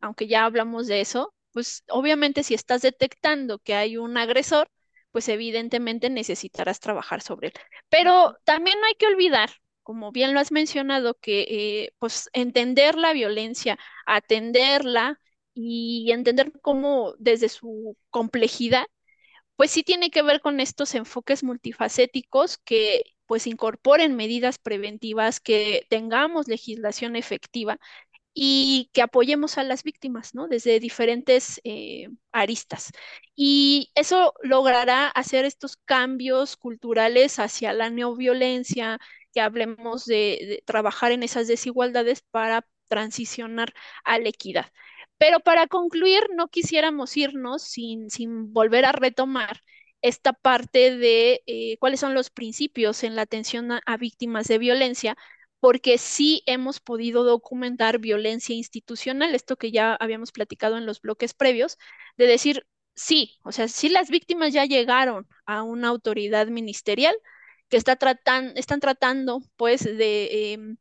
Aunque 0.01 0.27
ya 0.29 0.45
hablamos 0.45 0.87
de 0.89 1.01
eso, 1.01 1.35
pues 1.53 1.85
obviamente 1.89 2.43
si 2.43 2.55
estás 2.55 2.83
detectando 2.83 3.59
que 3.61 3.75
hay 3.75 3.97
un 3.97 4.17
agresor, 4.19 4.69
pues 5.13 5.29
evidentemente 5.29 6.11
necesitarás 6.11 6.81
trabajar 6.81 7.23
sobre 7.23 7.49
él. 7.49 7.55
Pero 7.89 8.37
también 8.45 8.81
no 8.81 8.87
hay 8.87 8.95
que 8.97 9.07
olvidar, 9.07 9.51
como 9.85 10.11
bien 10.11 10.35
lo 10.35 10.41
has 10.41 10.51
mencionado, 10.51 11.15
que 11.15 11.43
eh, 11.43 11.93
pues 12.01 12.29
entender 12.33 12.97
la 12.97 13.13
violencia, 13.13 13.79
atenderla 14.07 15.21
y 15.55 16.11
entender 16.13 16.53
cómo 16.63 17.15
desde 17.19 17.49
su 17.49 17.97
complejidad, 18.11 18.87
pues 19.57 19.71
sí 19.71 19.83
tiene 19.85 20.11
que 20.11 20.23
ver 20.23 20.41
con 20.41 20.61
estos 20.61 20.95
enfoques 20.95 21.45
multifacéticos 21.45 22.59
que 22.59 23.05
pues 23.27 23.47
incorporen 23.47 24.17
medidas 24.17 24.59
preventivas, 24.59 25.41
que 25.41 25.87
tengamos 25.91 26.49
legislación 26.49 27.17
efectiva 27.17 27.79
y 28.35 28.91
que 28.93 29.03
apoyemos 29.03 29.59
a 29.59 29.65
las 29.65 29.85
víctimas, 29.85 30.35
¿no? 30.35 30.49
Desde 30.49 30.81
diferentes 30.81 31.61
eh, 31.65 32.09
aristas. 32.33 32.91
Y 33.37 33.91
eso 33.95 34.35
logrará 34.43 35.09
hacer 35.09 35.45
estos 35.45 35.77
cambios 35.77 36.57
culturales 36.57 37.39
hacia 37.39 37.73
la 37.73 37.91
neoviolencia, 37.91 38.99
que 39.33 39.41
hablemos 39.41 40.05
de, 40.07 40.63
trabajar 40.67 41.13
en 41.13 41.23
esas 41.23 41.49
desigualdades 41.49 42.23
para 42.31 42.67
transicionar 42.89 43.75
a 44.05 44.19
la 44.19 44.29
equidad. 44.29 44.67
Pero 45.19 45.41
para 45.41 45.67
concluir, 45.69 46.23
no 46.35 46.49
quisiéramos 46.49 47.17
irnos 47.17 47.63
sin, 47.63 48.11
sin 48.11 48.53
volver 48.53 48.85
a 48.85 48.93
retomar 48.93 49.61
esta 50.03 50.33
parte 50.33 50.97
de 50.97 51.43
eh, 51.47 51.77
cuáles 51.79 52.01
son 52.01 52.15
los 52.15 52.31
principios 52.31 53.05
en 53.05 53.17
la 53.17 53.23
atención 53.23 53.71
a 53.73 53.97
víctimas 53.97 54.49
de 54.49 54.59
violencia, 54.59 55.17
porque 55.61 55.97
sí 55.99 56.43
hemos 56.47 56.79
podido 56.81 57.25
documentar 57.25 57.99
violencia 57.99 58.55
institucional, 58.55 59.35
esto 59.35 59.57
que 59.57 59.71
ya 59.73 59.95
habíamos 59.95 60.31
platicado 60.33 60.77
en 60.77 60.85
los 60.87 61.01
bloques 61.01 61.33
previos, 61.33 61.79
de 62.19 62.27
decir, 62.27 62.67
sí, 62.95 63.39
o 63.45 63.53
sea, 63.53 63.69
sí 63.69 63.89
las 63.89 64.11
víctimas 64.11 64.53
ya 64.53 64.67
llegaron 64.67 65.27
a 65.47 65.63
una 65.63 65.89
autoridad 65.89 66.49
ministerial 66.49 67.15
que 67.69 67.79
está 67.79 67.99
están 68.57 68.81
tratando 68.81 69.41
pues 69.57 69.85
de 69.85 70.53
em, 70.53 70.77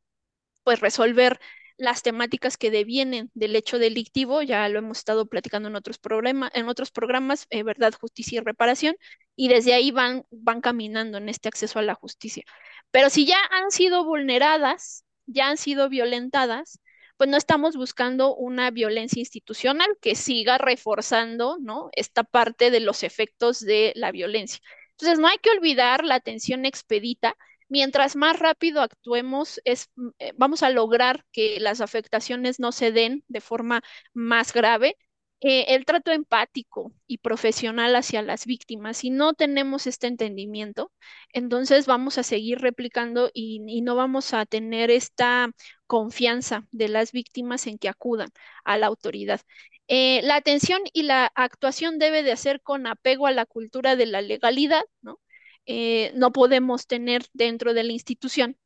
pues 0.63 0.79
resolver 0.79 1.39
las 1.77 2.03
temáticas 2.03 2.57
que 2.57 2.71
devienen 2.71 3.31
del 3.33 3.55
hecho 3.55 3.79
delictivo, 3.79 4.41
ya 4.41 4.67
lo 4.69 4.79
hemos 4.79 4.99
estado 4.99 5.25
platicando 5.25 5.69
en 5.69 5.75
otros, 5.75 5.97
programas, 5.97 6.51
en 6.53 6.69
otros 6.69 6.91
programas, 6.91 7.47
eh, 7.49 7.63
verdad, 7.63 7.93
justicia 7.99 8.37
y 8.37 8.43
reparación, 8.43 8.95
y 9.35 9.47
desde 9.49 9.73
ahí 9.73 9.91
van, 9.91 10.25
van 10.31 10.61
caminando 10.61 11.17
en 11.17 11.29
este 11.29 11.49
acceso 11.49 11.79
a 11.79 11.81
la 11.81 11.95
justicia. 11.95 12.43
Pero 12.91 13.09
si 13.09 13.25
ya 13.25 13.37
han 13.51 13.71
sido 13.71 14.05
vulneradas, 14.05 15.05
ya 15.25 15.47
han 15.49 15.57
sido 15.57 15.89
violentadas, 15.89 16.79
pues 17.17 17.29
no 17.29 17.37
estamos 17.37 17.75
buscando 17.75 18.35
una 18.35 18.71
violencia 18.71 19.19
institucional 19.19 19.87
que 20.01 20.15
siga 20.15 20.57
reforzando, 20.57 21.57
¿no? 21.61 21.89
Esta 21.93 22.23
parte 22.23 22.71
de 22.71 22.79
los 22.79 23.03
efectos 23.03 23.59
de 23.59 23.93
la 23.95 24.11
violencia. 24.11 24.59
Entonces, 24.91 25.19
no 25.19 25.27
hay 25.27 25.37
que 25.37 25.51
olvidar 25.51 26.03
la 26.03 26.15
atención 26.15 26.65
expedita. 26.65 27.35
Mientras 27.73 28.15
más 28.15 28.37
rápido 28.37 28.81
actuemos, 28.83 29.59
es, 29.65 29.89
eh, 30.19 30.31
vamos 30.37 30.61
a 30.61 30.69
lograr 30.69 31.25
que 31.31 31.59
las 31.59 31.81
afectaciones 31.81 32.59
no 32.59 32.71
se 32.71 32.91
den 32.91 33.23
de 33.29 33.41
forma 33.41 33.81
más 34.13 34.53
grave 34.53 34.95
eh, 35.41 35.65
el 35.69 35.83
trato 35.85 36.11
empático 36.11 36.93
y 37.07 37.17
profesional 37.17 37.95
hacia 37.95 38.21
las 38.21 38.45
víctimas. 38.45 38.97
Si 38.97 39.09
no 39.09 39.33
tenemos 39.33 39.87
este 39.87 40.05
entendimiento, 40.05 40.91
entonces 41.33 41.87
vamos 41.87 42.19
a 42.19 42.23
seguir 42.23 42.59
replicando 42.59 43.31
y, 43.33 43.81
no 43.81 43.95
vamos 43.95 44.35
a 44.35 44.45
tener 44.45 44.91
esta 44.91 45.49
confianza 45.87 46.67
de 46.71 46.89
las 46.89 47.11
víctimas 47.11 47.65
en 47.65 47.79
que 47.79 47.89
acudan 47.89 48.29
a 48.65 48.77
la 48.77 48.85
autoridad. 48.85 49.41
Eh, 49.87 50.21
la 50.23 50.35
atención 50.35 50.81
y 50.93 51.03
la 51.03 51.31
actuación 51.33 51.97
debe 51.97 52.21
de 52.21 52.33
hacer 52.33 52.61
con 52.61 52.85
apego 52.85 53.25
a 53.25 53.31
la 53.31 53.47
cultura 53.47 53.95
de 53.95 54.05
la 54.05 54.21
legalidad, 54.21 54.83
¿no? 55.01 55.19
Eh, 55.65 56.11
no 56.15 56.31
podemos 56.31 56.87
tener 56.87 57.25
dentro 57.33 57.73
de 57.73 57.83
la 57.83 57.93
institución 57.93 58.57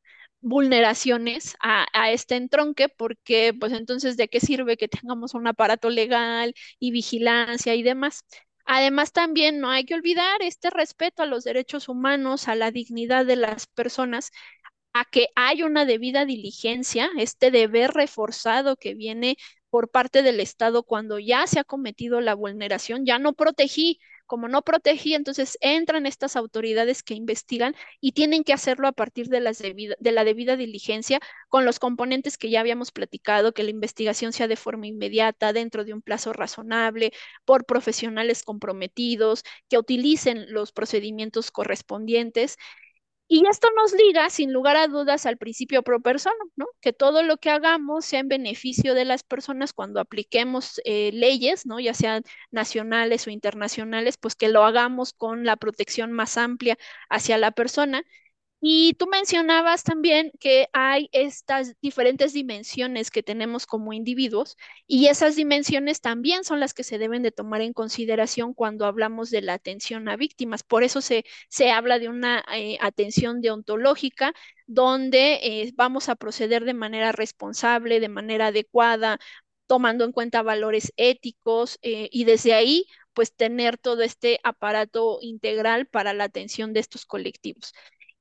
vulneraciones 0.41 1.55
a, 1.61 1.85
este 2.11 2.35
entronque, 2.35 2.89
porque 2.89 3.53
pues 3.59 3.73
entonces 3.73 4.17
de 4.17 4.27
qué 4.29 4.39
sirve 4.39 4.77
que 4.77 4.87
tengamos 4.87 5.33
un 5.33 5.47
aparato 5.47 5.89
legal 5.89 6.53
y 6.79 6.91
vigilancia 6.91 7.75
y 7.75 7.83
demás. 7.83 8.23
Además, 8.65 9.13
también 9.13 9.59
no 9.59 9.69
hay 9.69 9.85
que 9.85 9.95
olvidar 9.95 10.41
este 10.41 10.69
respeto 10.69 11.23
a 11.23 11.25
los 11.25 11.43
derechos 11.43 11.89
humanos, 11.89 12.47
a 12.47 12.55
la 12.55 12.71
dignidad 12.71 13.25
de 13.25 13.37
las 13.37 13.67
personas, 13.67 14.31
a 14.93 15.05
que 15.05 15.29
hay 15.35 15.63
una 15.63 15.85
debida 15.85 16.25
diligencia, 16.25 17.09
este 17.17 17.51
deber 17.51 17.91
reforzado 17.91 18.75
que 18.77 18.93
viene 18.95 19.37
por 19.69 19.89
parte 19.89 20.21
del 20.23 20.39
Estado 20.39 20.83
cuando 20.83 21.19
ya 21.19 21.47
se 21.47 21.59
ha 21.59 21.63
cometido 21.63 22.21
la 22.21 22.35
vulneración, 22.35 23.05
ya 23.05 23.19
no 23.19 23.33
protegí, 23.33 23.99
como 24.28 24.47
no 24.47 24.61
protegí, 24.61 25.15
entonces 25.15 25.57
entran 25.61 26.05
estas 26.05 26.36
autoridades 26.36 27.03
que 27.03 27.15
investigan 27.15 27.75
y 28.01 28.11
tienen 28.11 28.43
que 28.43 28.53
hacerlo 28.53 28.88
a 28.88 28.91
partir 28.91 29.28
de, 29.30 29.39
las 29.39 29.59
de 29.59 30.11
la 30.11 30.23
debida 30.23 30.55
diligencia 30.57 31.19
con 31.49 31.65
los 31.65 31.80
componentes 31.80 32.38
que 32.38 32.49
ya 32.49 32.59
habíamos 32.59 32.91
platicado, 32.91 33.53
que 33.53 33.63
la 33.63 33.71
investigación 33.71 34.34
sea 34.34 34.47
de 34.47 34.55
forma 34.55 34.88
inmediata, 34.88 35.53
dentro 35.53 35.84
de 35.86 35.93
un 35.93 36.01
plazo 36.01 36.34
razonable, 36.34 37.11
por 37.45 37.65
profesionales 37.65 38.43
comprometidos, 38.43 39.43
que 39.69 39.78
utilicen 39.78 40.53
los 40.53 40.71
procedimientos 40.71 41.51
correspondientes 41.51 42.57
y 43.30 43.45
esto 43.47 43.67
nos 43.75 43.93
liga, 43.93 44.30
sin 44.30 44.53
lugar 44.53 44.78
a 44.78 44.88
dudas, 44.88 45.25
al 45.25 45.38
principio 45.38 45.84
pro 45.84 46.01
persona, 46.01 46.36
¿no? 46.55 46.65
Que 46.82 46.93
todo 46.93 47.23
lo 47.23 47.38
que 47.38 47.49
hagamos 47.49 48.05
sea 48.05 48.21
en 48.21 48.30
beneficio 48.30 48.93
de 48.93 49.03
las 49.05 49.23
personas 49.23 49.73
cuando 49.73 49.99
apliquemos 49.99 50.80
eh, 50.86 51.11
leyes, 51.13 51.65
¿no? 51.65 51.80
Ya 51.80 51.93
sean 51.93 52.23
nacionales 52.51 53.28
o 53.28 53.30
internacionales, 53.32 54.17
pues 54.17 54.36
que 54.36 54.47
lo 54.49 54.63
hagamos 54.63 55.13
con 55.13 55.45
la 55.45 55.57
protección 55.57 56.11
más 56.13 56.38
amplia 56.38 56.78
hacia 57.09 57.38
la 57.38 57.51
persona 57.51 58.03
y 58.59 58.93
tú 58.95 59.05
mencionabas 59.07 59.83
también 59.83 60.31
que 60.39 60.67
hay 60.73 61.09
estas 61.11 61.75
diferentes 61.79 62.33
dimensiones 62.33 63.11
que 63.11 63.21
tenemos 63.21 63.67
como 63.67 63.93
individuos 63.93 64.57
y 64.87 65.07
esas 65.07 65.35
dimensiones 65.35 66.01
también 66.01 66.43
son 66.43 66.59
las 66.59 66.73
que 66.73 66.83
se 66.83 66.97
deben 66.97 67.21
de 67.21 67.31
tomar 67.31 67.61
en 67.61 67.73
consideración 67.73 68.55
cuando 68.55 68.85
hablamos 68.87 69.29
de 69.29 69.43
la 69.43 69.53
atención 69.53 70.09
a 70.09 70.15
víctimas. 70.17 70.63
Por 70.63 70.83
eso 70.83 71.01
se, 71.01 71.23
se 71.49 71.69
habla 71.69 71.99
de 71.99 72.09
una 72.09 72.43
eh, 72.55 72.77
atención 72.81 73.41
deontológica 73.41 74.33
donde 74.65 75.35
eh, 75.43 75.71
vamos 75.75 76.09
a 76.09 76.15
proceder 76.15 76.65
de 76.65 76.73
manera 76.73 77.11
responsable, 77.11 77.99
de 77.99 78.09
manera 78.09 78.47
adecuada, 78.47 79.19
tomando 79.67 80.03
en 80.05 80.11
cuenta 80.11 80.41
valores 80.41 80.93
éticos 80.97 81.77
eh, 81.83 82.09
y 82.11 82.23
desde 82.25 82.53
ahí 82.53 82.85
pues 83.13 83.35
tener 83.35 83.77
todo 83.77 84.03
este 84.03 84.39
aparato 84.43 85.17
integral 85.21 85.87
para 85.87 86.13
la 86.13 86.25
atención 86.25 86.73
de 86.73 86.79
estos 86.81 87.05
colectivos. 87.05 87.73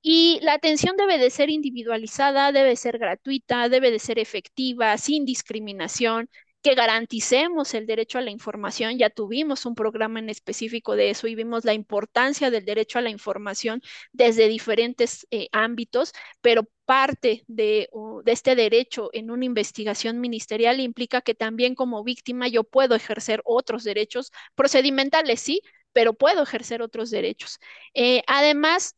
Y 0.08 0.38
la 0.42 0.52
atención 0.54 0.96
debe 0.96 1.18
de 1.18 1.30
ser 1.30 1.50
individualizada, 1.50 2.52
debe 2.52 2.76
ser 2.76 2.96
gratuita, 2.98 3.68
debe 3.68 3.90
de 3.90 3.98
ser 3.98 4.20
efectiva, 4.20 4.96
sin 4.98 5.24
discriminación, 5.24 6.30
que 6.62 6.76
garanticemos 6.76 7.74
el 7.74 7.86
derecho 7.86 8.18
a 8.18 8.20
la 8.20 8.30
información. 8.30 8.98
Ya 8.98 9.10
tuvimos 9.10 9.66
un 9.66 9.74
programa 9.74 10.20
en 10.20 10.30
específico 10.30 10.94
de 10.94 11.10
eso 11.10 11.26
y 11.26 11.34
vimos 11.34 11.64
la 11.64 11.74
importancia 11.74 12.52
del 12.52 12.64
derecho 12.64 13.00
a 13.00 13.02
la 13.02 13.10
información 13.10 13.82
desde 14.12 14.46
diferentes 14.46 15.26
eh, 15.32 15.48
ámbitos, 15.50 16.12
pero 16.40 16.68
parte 16.84 17.42
de, 17.48 17.88
de, 18.24 18.32
este 18.32 18.54
derecho 18.54 19.10
en 19.12 19.32
una 19.32 19.44
investigación 19.44 20.20
ministerial 20.20 20.78
implica 20.78 21.20
que 21.20 21.34
también 21.34 21.74
como 21.74 22.04
víctima 22.04 22.46
yo 22.46 22.62
puedo 22.62 22.94
ejercer 22.94 23.42
otros 23.44 23.82
derechos 23.82 24.30
procedimentales, 24.54 25.40
sí, 25.40 25.62
pero 25.92 26.14
puedo 26.14 26.44
ejercer 26.44 26.80
otros 26.80 27.10
derechos. 27.10 27.58
Eh, 27.92 28.22
además, 28.28 28.94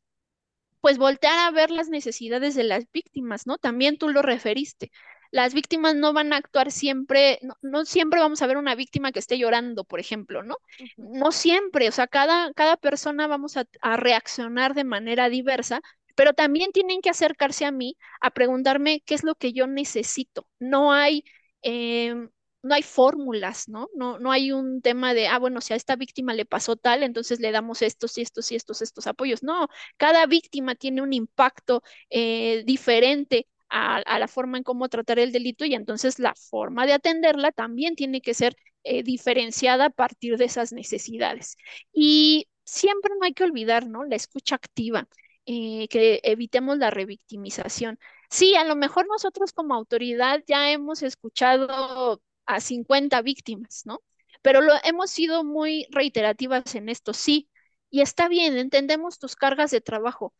pues 0.88 0.96
voltear 0.96 1.38
a 1.40 1.50
ver 1.50 1.70
las 1.70 1.90
necesidades 1.90 2.54
de 2.54 2.64
las 2.64 2.90
víctimas, 2.90 3.46
¿no? 3.46 3.58
También 3.58 3.98
tú 3.98 4.08
lo 4.08 4.22
referiste. 4.22 4.90
Las 5.30 5.52
víctimas 5.52 5.94
no 5.94 6.14
van 6.14 6.32
a 6.32 6.38
actuar 6.38 6.72
siempre, 6.72 7.38
no, 7.60 7.84
siempre 7.84 8.20
vamos 8.20 8.40
a 8.40 8.46
ver 8.46 8.56
una 8.56 8.74
víctima 8.74 9.12
que 9.12 9.18
esté 9.18 9.36
llorando, 9.36 9.84
por 9.84 10.00
ejemplo, 10.00 10.42
¿no? 10.42 10.56
No 10.96 11.30
siempre, 11.30 11.90
o 11.90 11.92
sea, 11.92 12.06
cada, 12.06 12.54
cada 12.54 12.78
persona 12.78 13.26
vamos 13.26 13.58
a, 13.58 13.66
a 13.82 13.98
reaccionar 13.98 14.72
de 14.72 14.84
manera 14.84 15.28
diversa, 15.28 15.82
pero 16.14 16.32
también 16.32 16.72
tienen 16.72 17.02
que 17.02 17.10
acercarse 17.10 17.66
a 17.66 17.70
mí 17.70 17.98
a 18.22 18.30
preguntarme 18.30 19.02
qué 19.04 19.14
es 19.14 19.24
lo 19.24 19.34
que 19.34 19.52
yo 19.52 19.66
necesito. 19.66 20.48
No 20.58 20.94
hay 20.94 21.22
eh, 21.60 22.14
no 22.62 22.74
hay 22.74 22.82
fórmulas, 22.82 23.68
¿no? 23.68 23.88
¿no? 23.94 24.18
No 24.18 24.32
hay 24.32 24.52
un 24.52 24.82
tema 24.82 25.14
de, 25.14 25.28
ah, 25.28 25.38
bueno, 25.38 25.60
si 25.60 25.72
a 25.72 25.76
esta 25.76 25.96
víctima 25.96 26.34
le 26.34 26.44
pasó 26.44 26.76
tal, 26.76 27.02
entonces 27.02 27.40
le 27.40 27.52
damos 27.52 27.82
estos 27.82 28.18
y 28.18 28.22
estos 28.22 28.50
y 28.52 28.56
estos, 28.56 28.82
estos 28.82 29.06
apoyos. 29.06 29.42
No, 29.42 29.68
cada 29.96 30.26
víctima 30.26 30.74
tiene 30.74 31.02
un 31.02 31.12
impacto 31.12 31.82
eh, 32.10 32.62
diferente 32.66 33.46
a, 33.70 34.18
la 34.18 34.28
forma 34.28 34.58
en 34.58 34.64
cómo 34.64 34.88
tratar 34.88 35.18
el 35.18 35.32
delito 35.32 35.64
y 35.64 35.74
entonces 35.74 36.18
la 36.18 36.34
forma 36.34 36.86
de 36.86 36.94
atenderla 36.94 37.52
también 37.52 37.94
tiene 37.96 38.20
que 38.20 38.34
ser 38.34 38.56
eh, 38.84 39.02
diferenciada 39.02 39.86
a 39.86 39.90
partir 39.90 40.36
de 40.38 40.46
esas 40.46 40.72
necesidades. 40.72 41.56
Y 41.92 42.48
siempre 42.64 43.12
no 43.18 43.26
hay 43.26 43.34
que 43.34 43.44
olvidar, 43.44 43.86
¿no? 43.86 44.04
La 44.04 44.16
escucha 44.16 44.54
activa. 44.56 45.08
Eh, 45.50 45.88
que 45.88 46.20
evitemos 46.24 46.76
la 46.76 46.90
revictimización. 46.90 47.98
Sí, 48.28 48.54
a 48.54 48.64
lo 48.64 48.76
mejor 48.76 49.06
nosotros 49.08 49.54
como 49.54 49.74
autoridad 49.74 50.42
ya 50.46 50.70
hemos 50.70 51.02
escuchado 51.02 52.20
a 52.48 52.60
50 52.60 53.22
víctimas, 53.22 53.82
¿no? 53.86 54.02
Pero 54.42 54.60
lo, 54.60 54.72
hemos 54.84 55.10
sido 55.10 55.44
muy 55.44 55.86
reiterativas 55.90 56.74
en 56.74 56.88
esto, 56.88 57.12
sí, 57.14 57.48
y 57.90 58.00
está 58.02 58.28
bien, 58.28 58.58
entendemos 58.58 59.18
tus 59.18 59.36
cargas 59.36 59.70
de 59.70 59.80
trabajo, 59.80 60.34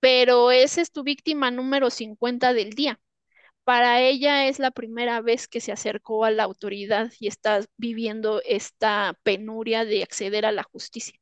pero 0.00 0.50
esa 0.52 0.80
es 0.82 0.92
tu 0.92 1.02
víctima 1.04 1.50
número 1.50 1.90
50 1.90 2.52
del 2.54 2.70
día. 2.72 3.00
Para 3.64 4.00
ella 4.02 4.46
es 4.46 4.58
la 4.60 4.70
primera 4.70 5.20
vez 5.22 5.48
que 5.48 5.60
se 5.60 5.72
acercó 5.72 6.24
a 6.24 6.30
la 6.30 6.44
autoridad 6.44 7.12
y 7.20 7.28
está 7.28 7.62
viviendo 7.76 8.40
esta 8.44 9.18
penuria 9.24 9.84
de 9.84 10.02
acceder 10.04 10.46
a 10.46 10.52
la 10.52 10.62
justicia. 10.64 11.18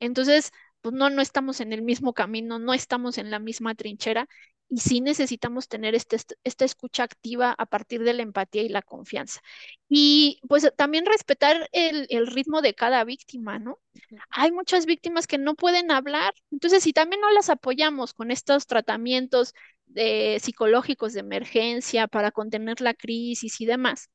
Entonces, 0.00 0.52
pues 0.82 0.94
no, 0.94 1.10
no 1.10 1.22
estamos 1.22 1.60
en 1.60 1.72
el 1.72 1.82
mismo 1.82 2.12
camino, 2.14 2.58
no 2.58 2.74
estamos 2.74 3.18
en 3.18 3.30
la 3.30 3.38
misma 3.38 3.74
trinchera 3.74 4.28
y 4.68 4.78
sí 4.78 5.00
necesitamos 5.00 5.68
tener 5.68 5.94
este, 5.94 6.16
esta 6.44 6.64
escucha 6.64 7.04
activa 7.04 7.54
a 7.56 7.66
partir 7.66 8.02
de 8.02 8.14
la 8.14 8.22
empatía 8.22 8.62
y 8.62 8.68
la 8.68 8.82
confianza. 8.82 9.40
Y 9.88 10.40
pues 10.48 10.70
también 10.76 11.06
respetar 11.06 11.68
el, 11.72 12.06
el 12.10 12.26
ritmo 12.26 12.62
de 12.62 12.74
cada 12.74 13.04
víctima, 13.04 13.58
¿no? 13.58 13.78
Hay 14.30 14.52
muchas 14.52 14.86
víctimas 14.86 15.26
que 15.26 15.38
no 15.38 15.54
pueden 15.54 15.90
hablar, 15.90 16.34
entonces 16.50 16.82
si 16.82 16.92
también 16.92 17.20
no 17.20 17.30
las 17.30 17.48
apoyamos 17.48 18.12
con 18.12 18.30
estos 18.30 18.66
tratamientos 18.66 19.54
de, 19.86 20.38
psicológicos 20.40 21.12
de 21.12 21.20
emergencia 21.20 22.08
para 22.08 22.32
contener 22.32 22.80
la 22.80 22.94
crisis 22.94 23.60
y 23.60 23.66
demás, 23.66 24.10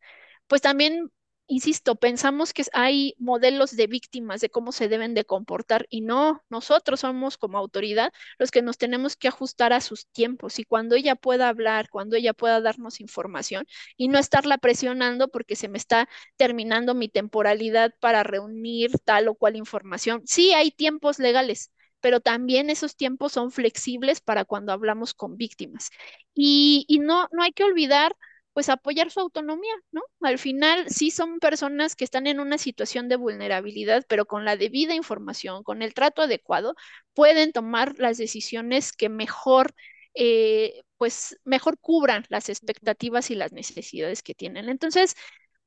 pues 0.48 0.62
también 0.62 1.12
insisto, 1.52 1.96
pensamos 1.96 2.54
que 2.54 2.64
hay 2.74 3.14
modelos 3.20 3.76
de 3.76 3.88
víctimas 3.88 4.42
de 4.42 4.50
cómo 4.50 4.72
se 4.72 4.88
deben 4.88 5.14
de 5.14 5.26
comportar 5.26 5.86
y 5.90 6.02
no, 6.02 6.44
nosotros 6.50 7.02
somos 7.02 7.38
como 7.38 7.58
autoridad 7.58 8.14
los 8.40 8.52
que 8.52 8.62
nos 8.62 8.78
tenemos 8.78 9.16
que 9.18 9.28
ajustar 9.28 9.74
a 9.74 9.82
sus 9.82 10.08
tiempos 10.08 10.60
y 10.60 10.64
cuando 10.64 10.96
ella 10.96 11.16
pueda 11.16 11.50
hablar, 11.50 11.90
cuando 11.90 12.16
ella 12.16 12.34
pueda 12.34 12.62
darnos 12.62 13.02
información 13.02 13.66
y 13.98 14.08
no 14.08 14.18
estarla 14.20 14.58
presionando 14.58 15.28
porque 15.30 15.56
se 15.56 15.68
me 15.68 15.78
está 15.78 16.08
terminando 16.38 16.96
mi 16.96 17.10
temporalidad 17.10 17.94
para 18.00 18.24
reunir 18.24 18.92
tal 19.04 19.28
o 19.28 19.36
cual 19.36 19.56
información. 19.58 20.22
Sí, 20.26 20.54
hay 20.54 20.72
tiempos 20.72 21.20
legales 21.20 21.72
pero 22.02 22.20
también 22.20 22.72
esos 22.72 22.96
tiempos 22.96 23.32
son 23.34 23.52
flexibles 23.52 24.22
para 24.22 24.44
cuando 24.44 24.74
hablamos 24.74 25.14
con 25.14 25.38
víctimas. 25.38 25.92
Y, 26.34 26.88
no, 27.02 27.28
no 27.32 27.44
hay 27.44 27.52
que 27.52 27.64
olvidar 27.64 28.16
pues 28.54 28.70
apoyar 28.70 29.12
su 29.12 29.20
autonomía, 29.22 29.74
¿no? 29.92 30.02
Al 30.22 30.38
final 30.38 30.90
sí 30.90 31.12
son 31.12 31.40
personas 31.40 31.96
que 31.96 32.04
están 32.04 32.28
en 32.28 32.40
una 32.40 32.58
situación 32.58 33.08
de 33.10 33.16
vulnerabilidad, 33.16 34.04
pero 34.10 34.26
con 34.26 34.46
la 34.46 34.58
debida 34.58 34.94
información, 34.94 35.64
con 35.64 35.82
el 35.82 35.94
trato 35.94 36.22
adecuado, 36.24 36.76
pueden 37.14 37.54
tomar 37.54 37.96
las 38.00 38.18
decisiones 38.18 38.92
que 38.92 39.10
mejor, 39.10 39.74
eh, 40.14 40.82
pues 40.98 41.38
mejor 41.46 41.80
cubran 41.80 42.26
las 42.30 42.50
expectativas 42.50 43.32
y 43.32 43.36
las 43.36 43.54
necesidades 43.54 44.22
que 44.24 44.36
tienen. 44.36 44.70
Entonces, 44.70 45.16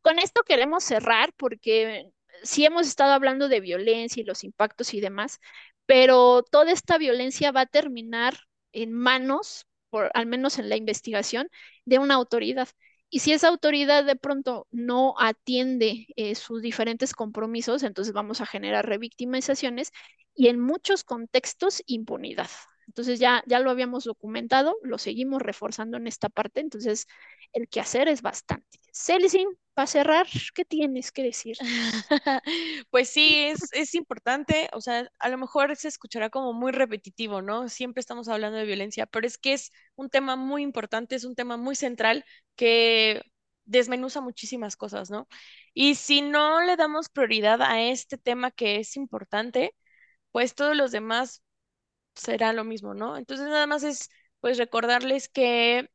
con 0.03 0.19
esto 0.19 0.43
queremos 0.45 0.85
cerrar 0.85 1.33
porque 1.37 2.11
sí 2.43 2.65
hemos 2.65 2.87
estado 2.87 3.13
hablando 3.13 3.49
de 3.49 3.61
violencia 3.61 4.21
y 4.23 4.25
los 4.25 4.45
impactos 4.45 4.95
y 4.95 5.01
demás, 5.01 5.41
pero 5.87 6.43
toda 6.43 6.73
esta 6.73 6.99
violencia 6.99 7.53
va 7.53 7.63
a 7.63 7.67
terminar 7.67 8.35
en 8.73 8.93
manos 8.93 9.67
al 10.15 10.27
menos 10.27 10.59
en 10.59 10.69
la 10.69 10.77
investigación, 10.77 11.49
de 11.85 11.99
una 11.99 12.15
autoridad. 12.15 12.69
Y 13.11 13.21
si 13.21 13.33
esa 13.33 13.49
autoridad 13.49 14.05
de 14.05 14.17
pronto 14.17 14.67
no 14.71 15.15
atiende 15.19 16.07
eh, 16.17 16.35
sus 16.35 16.63
diferentes 16.63 17.13
compromisos, 17.15 17.83
entonces 17.83 18.13
vamos 18.13 18.41
a 18.41 18.47
generar 18.47 18.87
revictimizaciones 18.87 19.93
y 20.35 20.49
en 20.49 20.61
muchos 20.61 21.05
contextos 21.05 21.83
impunidad. 21.87 22.49
Entonces 22.95 23.19
ya, 23.19 23.43
ya 23.47 23.59
lo 23.61 23.71
habíamos 23.71 24.05
documentado, 24.05 24.77
lo 24.83 24.99
seguimos 24.99 25.43
reforzando 25.43 25.97
en 25.97 26.07
esta 26.07 26.29
parte, 26.29 26.61
entonces 26.61 27.07
el 27.53 27.69
que 27.69 27.81
hacer 27.81 28.09
es 28.09 28.23
bastante. 28.23 28.79
Celsin, 28.93 29.49
para 29.75 29.87
cerrar, 29.89 30.27
¿qué 30.55 30.65
tienes 30.65 31.11
que 31.13 31.23
decir? 31.25 31.57
Pues 32.91 33.09
sí, 33.11 33.35
es, 33.45 33.69
es 33.73 33.95
importante, 33.95 34.69
o 34.73 34.81
sea, 34.81 35.09
a 35.19 35.29
lo 35.29 35.39
mejor 35.39 35.75
se 35.77 35.89
escuchará 35.89 36.31
como 36.31 36.53
muy 36.53 36.71
repetitivo, 36.73 37.43
¿no? 37.43 37.69
Siempre 37.69 38.01
estamos 38.01 38.29
hablando 38.29 38.59
de 38.59 38.65
violencia, 38.67 39.07
pero 39.07 39.27
es 39.27 39.39
que 39.39 39.53
es 39.55 39.73
un 39.97 40.11
tema 40.11 40.37
muy 40.37 40.63
importante, 40.63 41.17
es 41.17 41.25
un 41.25 41.35
tema 41.35 41.57
muy 41.57 41.75
central 41.77 42.25
que 42.57 43.23
desmenuza 43.65 44.21
muchísimas 44.21 44.77
cosas, 44.77 45.11
¿no? 45.11 45.27
Y 45.73 45.95
si 45.97 46.23
no 46.23 46.63
le 46.63 46.77
damos 46.77 47.09
prioridad 47.09 47.63
a 47.63 47.83
este 47.83 48.19
tema 48.19 48.51
que 48.51 48.77
es 48.77 48.97
importante, 48.97 49.75
pues 50.33 50.57
todos 50.57 50.77
los 50.77 50.93
demás 50.93 51.44
será 52.15 52.53
lo 52.53 52.65
mismo, 52.65 52.95
¿no? 52.95 53.17
Entonces 53.17 53.47
nada 53.49 53.67
más 53.67 53.83
es 53.85 54.11
pues 54.41 54.59
recordarles 54.59 55.29
que 55.29 55.89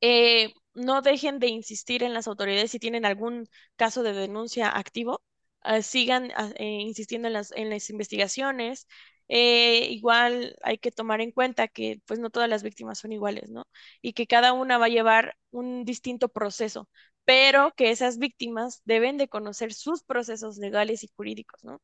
eh, 0.00 0.52
no 0.74 1.02
dejen 1.02 1.38
de 1.38 1.48
insistir 1.48 2.02
en 2.02 2.14
las 2.14 2.28
autoridades 2.28 2.70
si 2.70 2.78
tienen 2.78 3.04
algún 3.04 3.48
caso 3.76 4.02
de 4.02 4.12
denuncia 4.12 4.68
activo, 4.76 5.22
ah, 5.62 5.82
sigan 5.82 6.30
ah, 6.36 6.50
eh, 6.56 6.64
insistiendo 6.80 7.28
en 7.28 7.34
las, 7.34 7.52
en 7.52 7.70
las 7.70 7.90
investigaciones. 7.90 8.86
Eh, 9.28 9.86
igual 9.90 10.56
hay 10.62 10.78
que 10.78 10.90
tomar 10.90 11.20
en 11.20 11.30
cuenta 11.32 11.68
que 11.68 12.00
pues 12.06 12.18
no 12.18 12.30
todas 12.30 12.48
las 12.48 12.62
víctimas 12.64 12.98
son 12.98 13.12
iguales, 13.12 13.48
¿no? 13.50 13.66
Y 14.02 14.12
que 14.12 14.26
cada 14.26 14.52
una 14.52 14.76
va 14.78 14.86
a 14.86 14.88
llevar 14.88 15.36
un 15.52 15.84
distinto 15.84 16.28
proceso, 16.28 16.88
pero 17.24 17.72
que 17.76 17.90
esas 17.90 18.18
víctimas 18.18 18.82
deben 18.84 19.18
de 19.18 19.28
conocer 19.28 19.72
sus 19.72 20.02
procesos 20.02 20.56
legales 20.58 21.04
y 21.04 21.10
jurídicos, 21.16 21.62
¿no? 21.64 21.80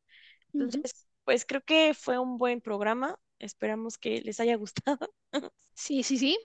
Entonces, 0.53 1.07
pues 1.24 1.45
creo 1.47 1.62
que 1.62 1.95
fue 1.95 2.18
un 2.18 2.39
buen 2.39 2.61
programa. 2.61 3.18
Esperamos 3.39 3.99
que 3.99 4.20
les 4.22 4.41
haya 4.41 4.57
gustado. 4.57 5.12
Sí, 5.78 6.03
sí, 6.03 6.16
sí. 6.16 6.39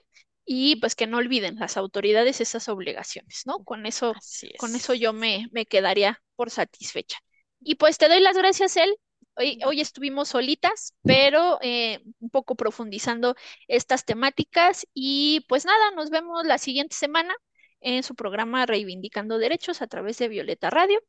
Y 0.44 0.76
pues 0.76 0.94
que 0.94 1.06
no 1.06 1.16
olviden 1.16 1.56
las 1.56 1.78
autoridades 1.78 2.42
esas 2.42 2.68
obligaciones, 2.68 3.42
¿no? 3.46 3.64
Con 3.64 3.86
eso, 3.86 4.14
con 4.58 4.74
eso 4.74 4.92
yo 4.92 5.14
me, 5.14 5.46
me 5.52 5.64
quedaría 5.64 6.22
por 6.36 6.50
satisfecha. 6.50 7.18
Y 7.60 7.76
pues 7.76 7.96
te 7.96 8.08
doy 8.08 8.20
las 8.20 8.36
gracias, 8.36 8.76
él. 8.76 8.94
Hoy, 9.36 9.58
hoy 9.64 9.80
estuvimos 9.80 10.28
solitas, 10.28 10.94
pero 11.02 11.58
eh, 11.62 12.00
un 12.20 12.28
poco 12.28 12.54
profundizando 12.56 13.34
estas 13.68 14.04
temáticas. 14.04 14.86
Y 14.92 15.46
pues 15.48 15.64
nada, 15.64 15.92
nos 15.92 16.10
vemos 16.10 16.44
la 16.44 16.58
siguiente 16.58 16.94
semana 16.94 17.34
en 17.80 18.02
su 18.02 18.14
programa 18.14 18.66
Reivindicando 18.66 19.38
Derechos 19.38 19.80
a 19.82 19.86
través 19.86 20.18
de 20.18 20.28
Violeta 20.28 20.70
Radio, 20.70 21.00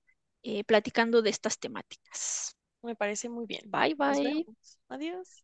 eh, 0.44 0.64
platicando 0.64 1.22
de 1.22 1.30
estas 1.30 1.60
temáticas. 1.60 2.56
Me 2.82 2.96
parece 2.96 3.30
muy 3.30 3.46
bien. 3.46 3.70
Bye, 3.70 3.96
bye. 3.96 4.46
Adiós. 4.90 5.44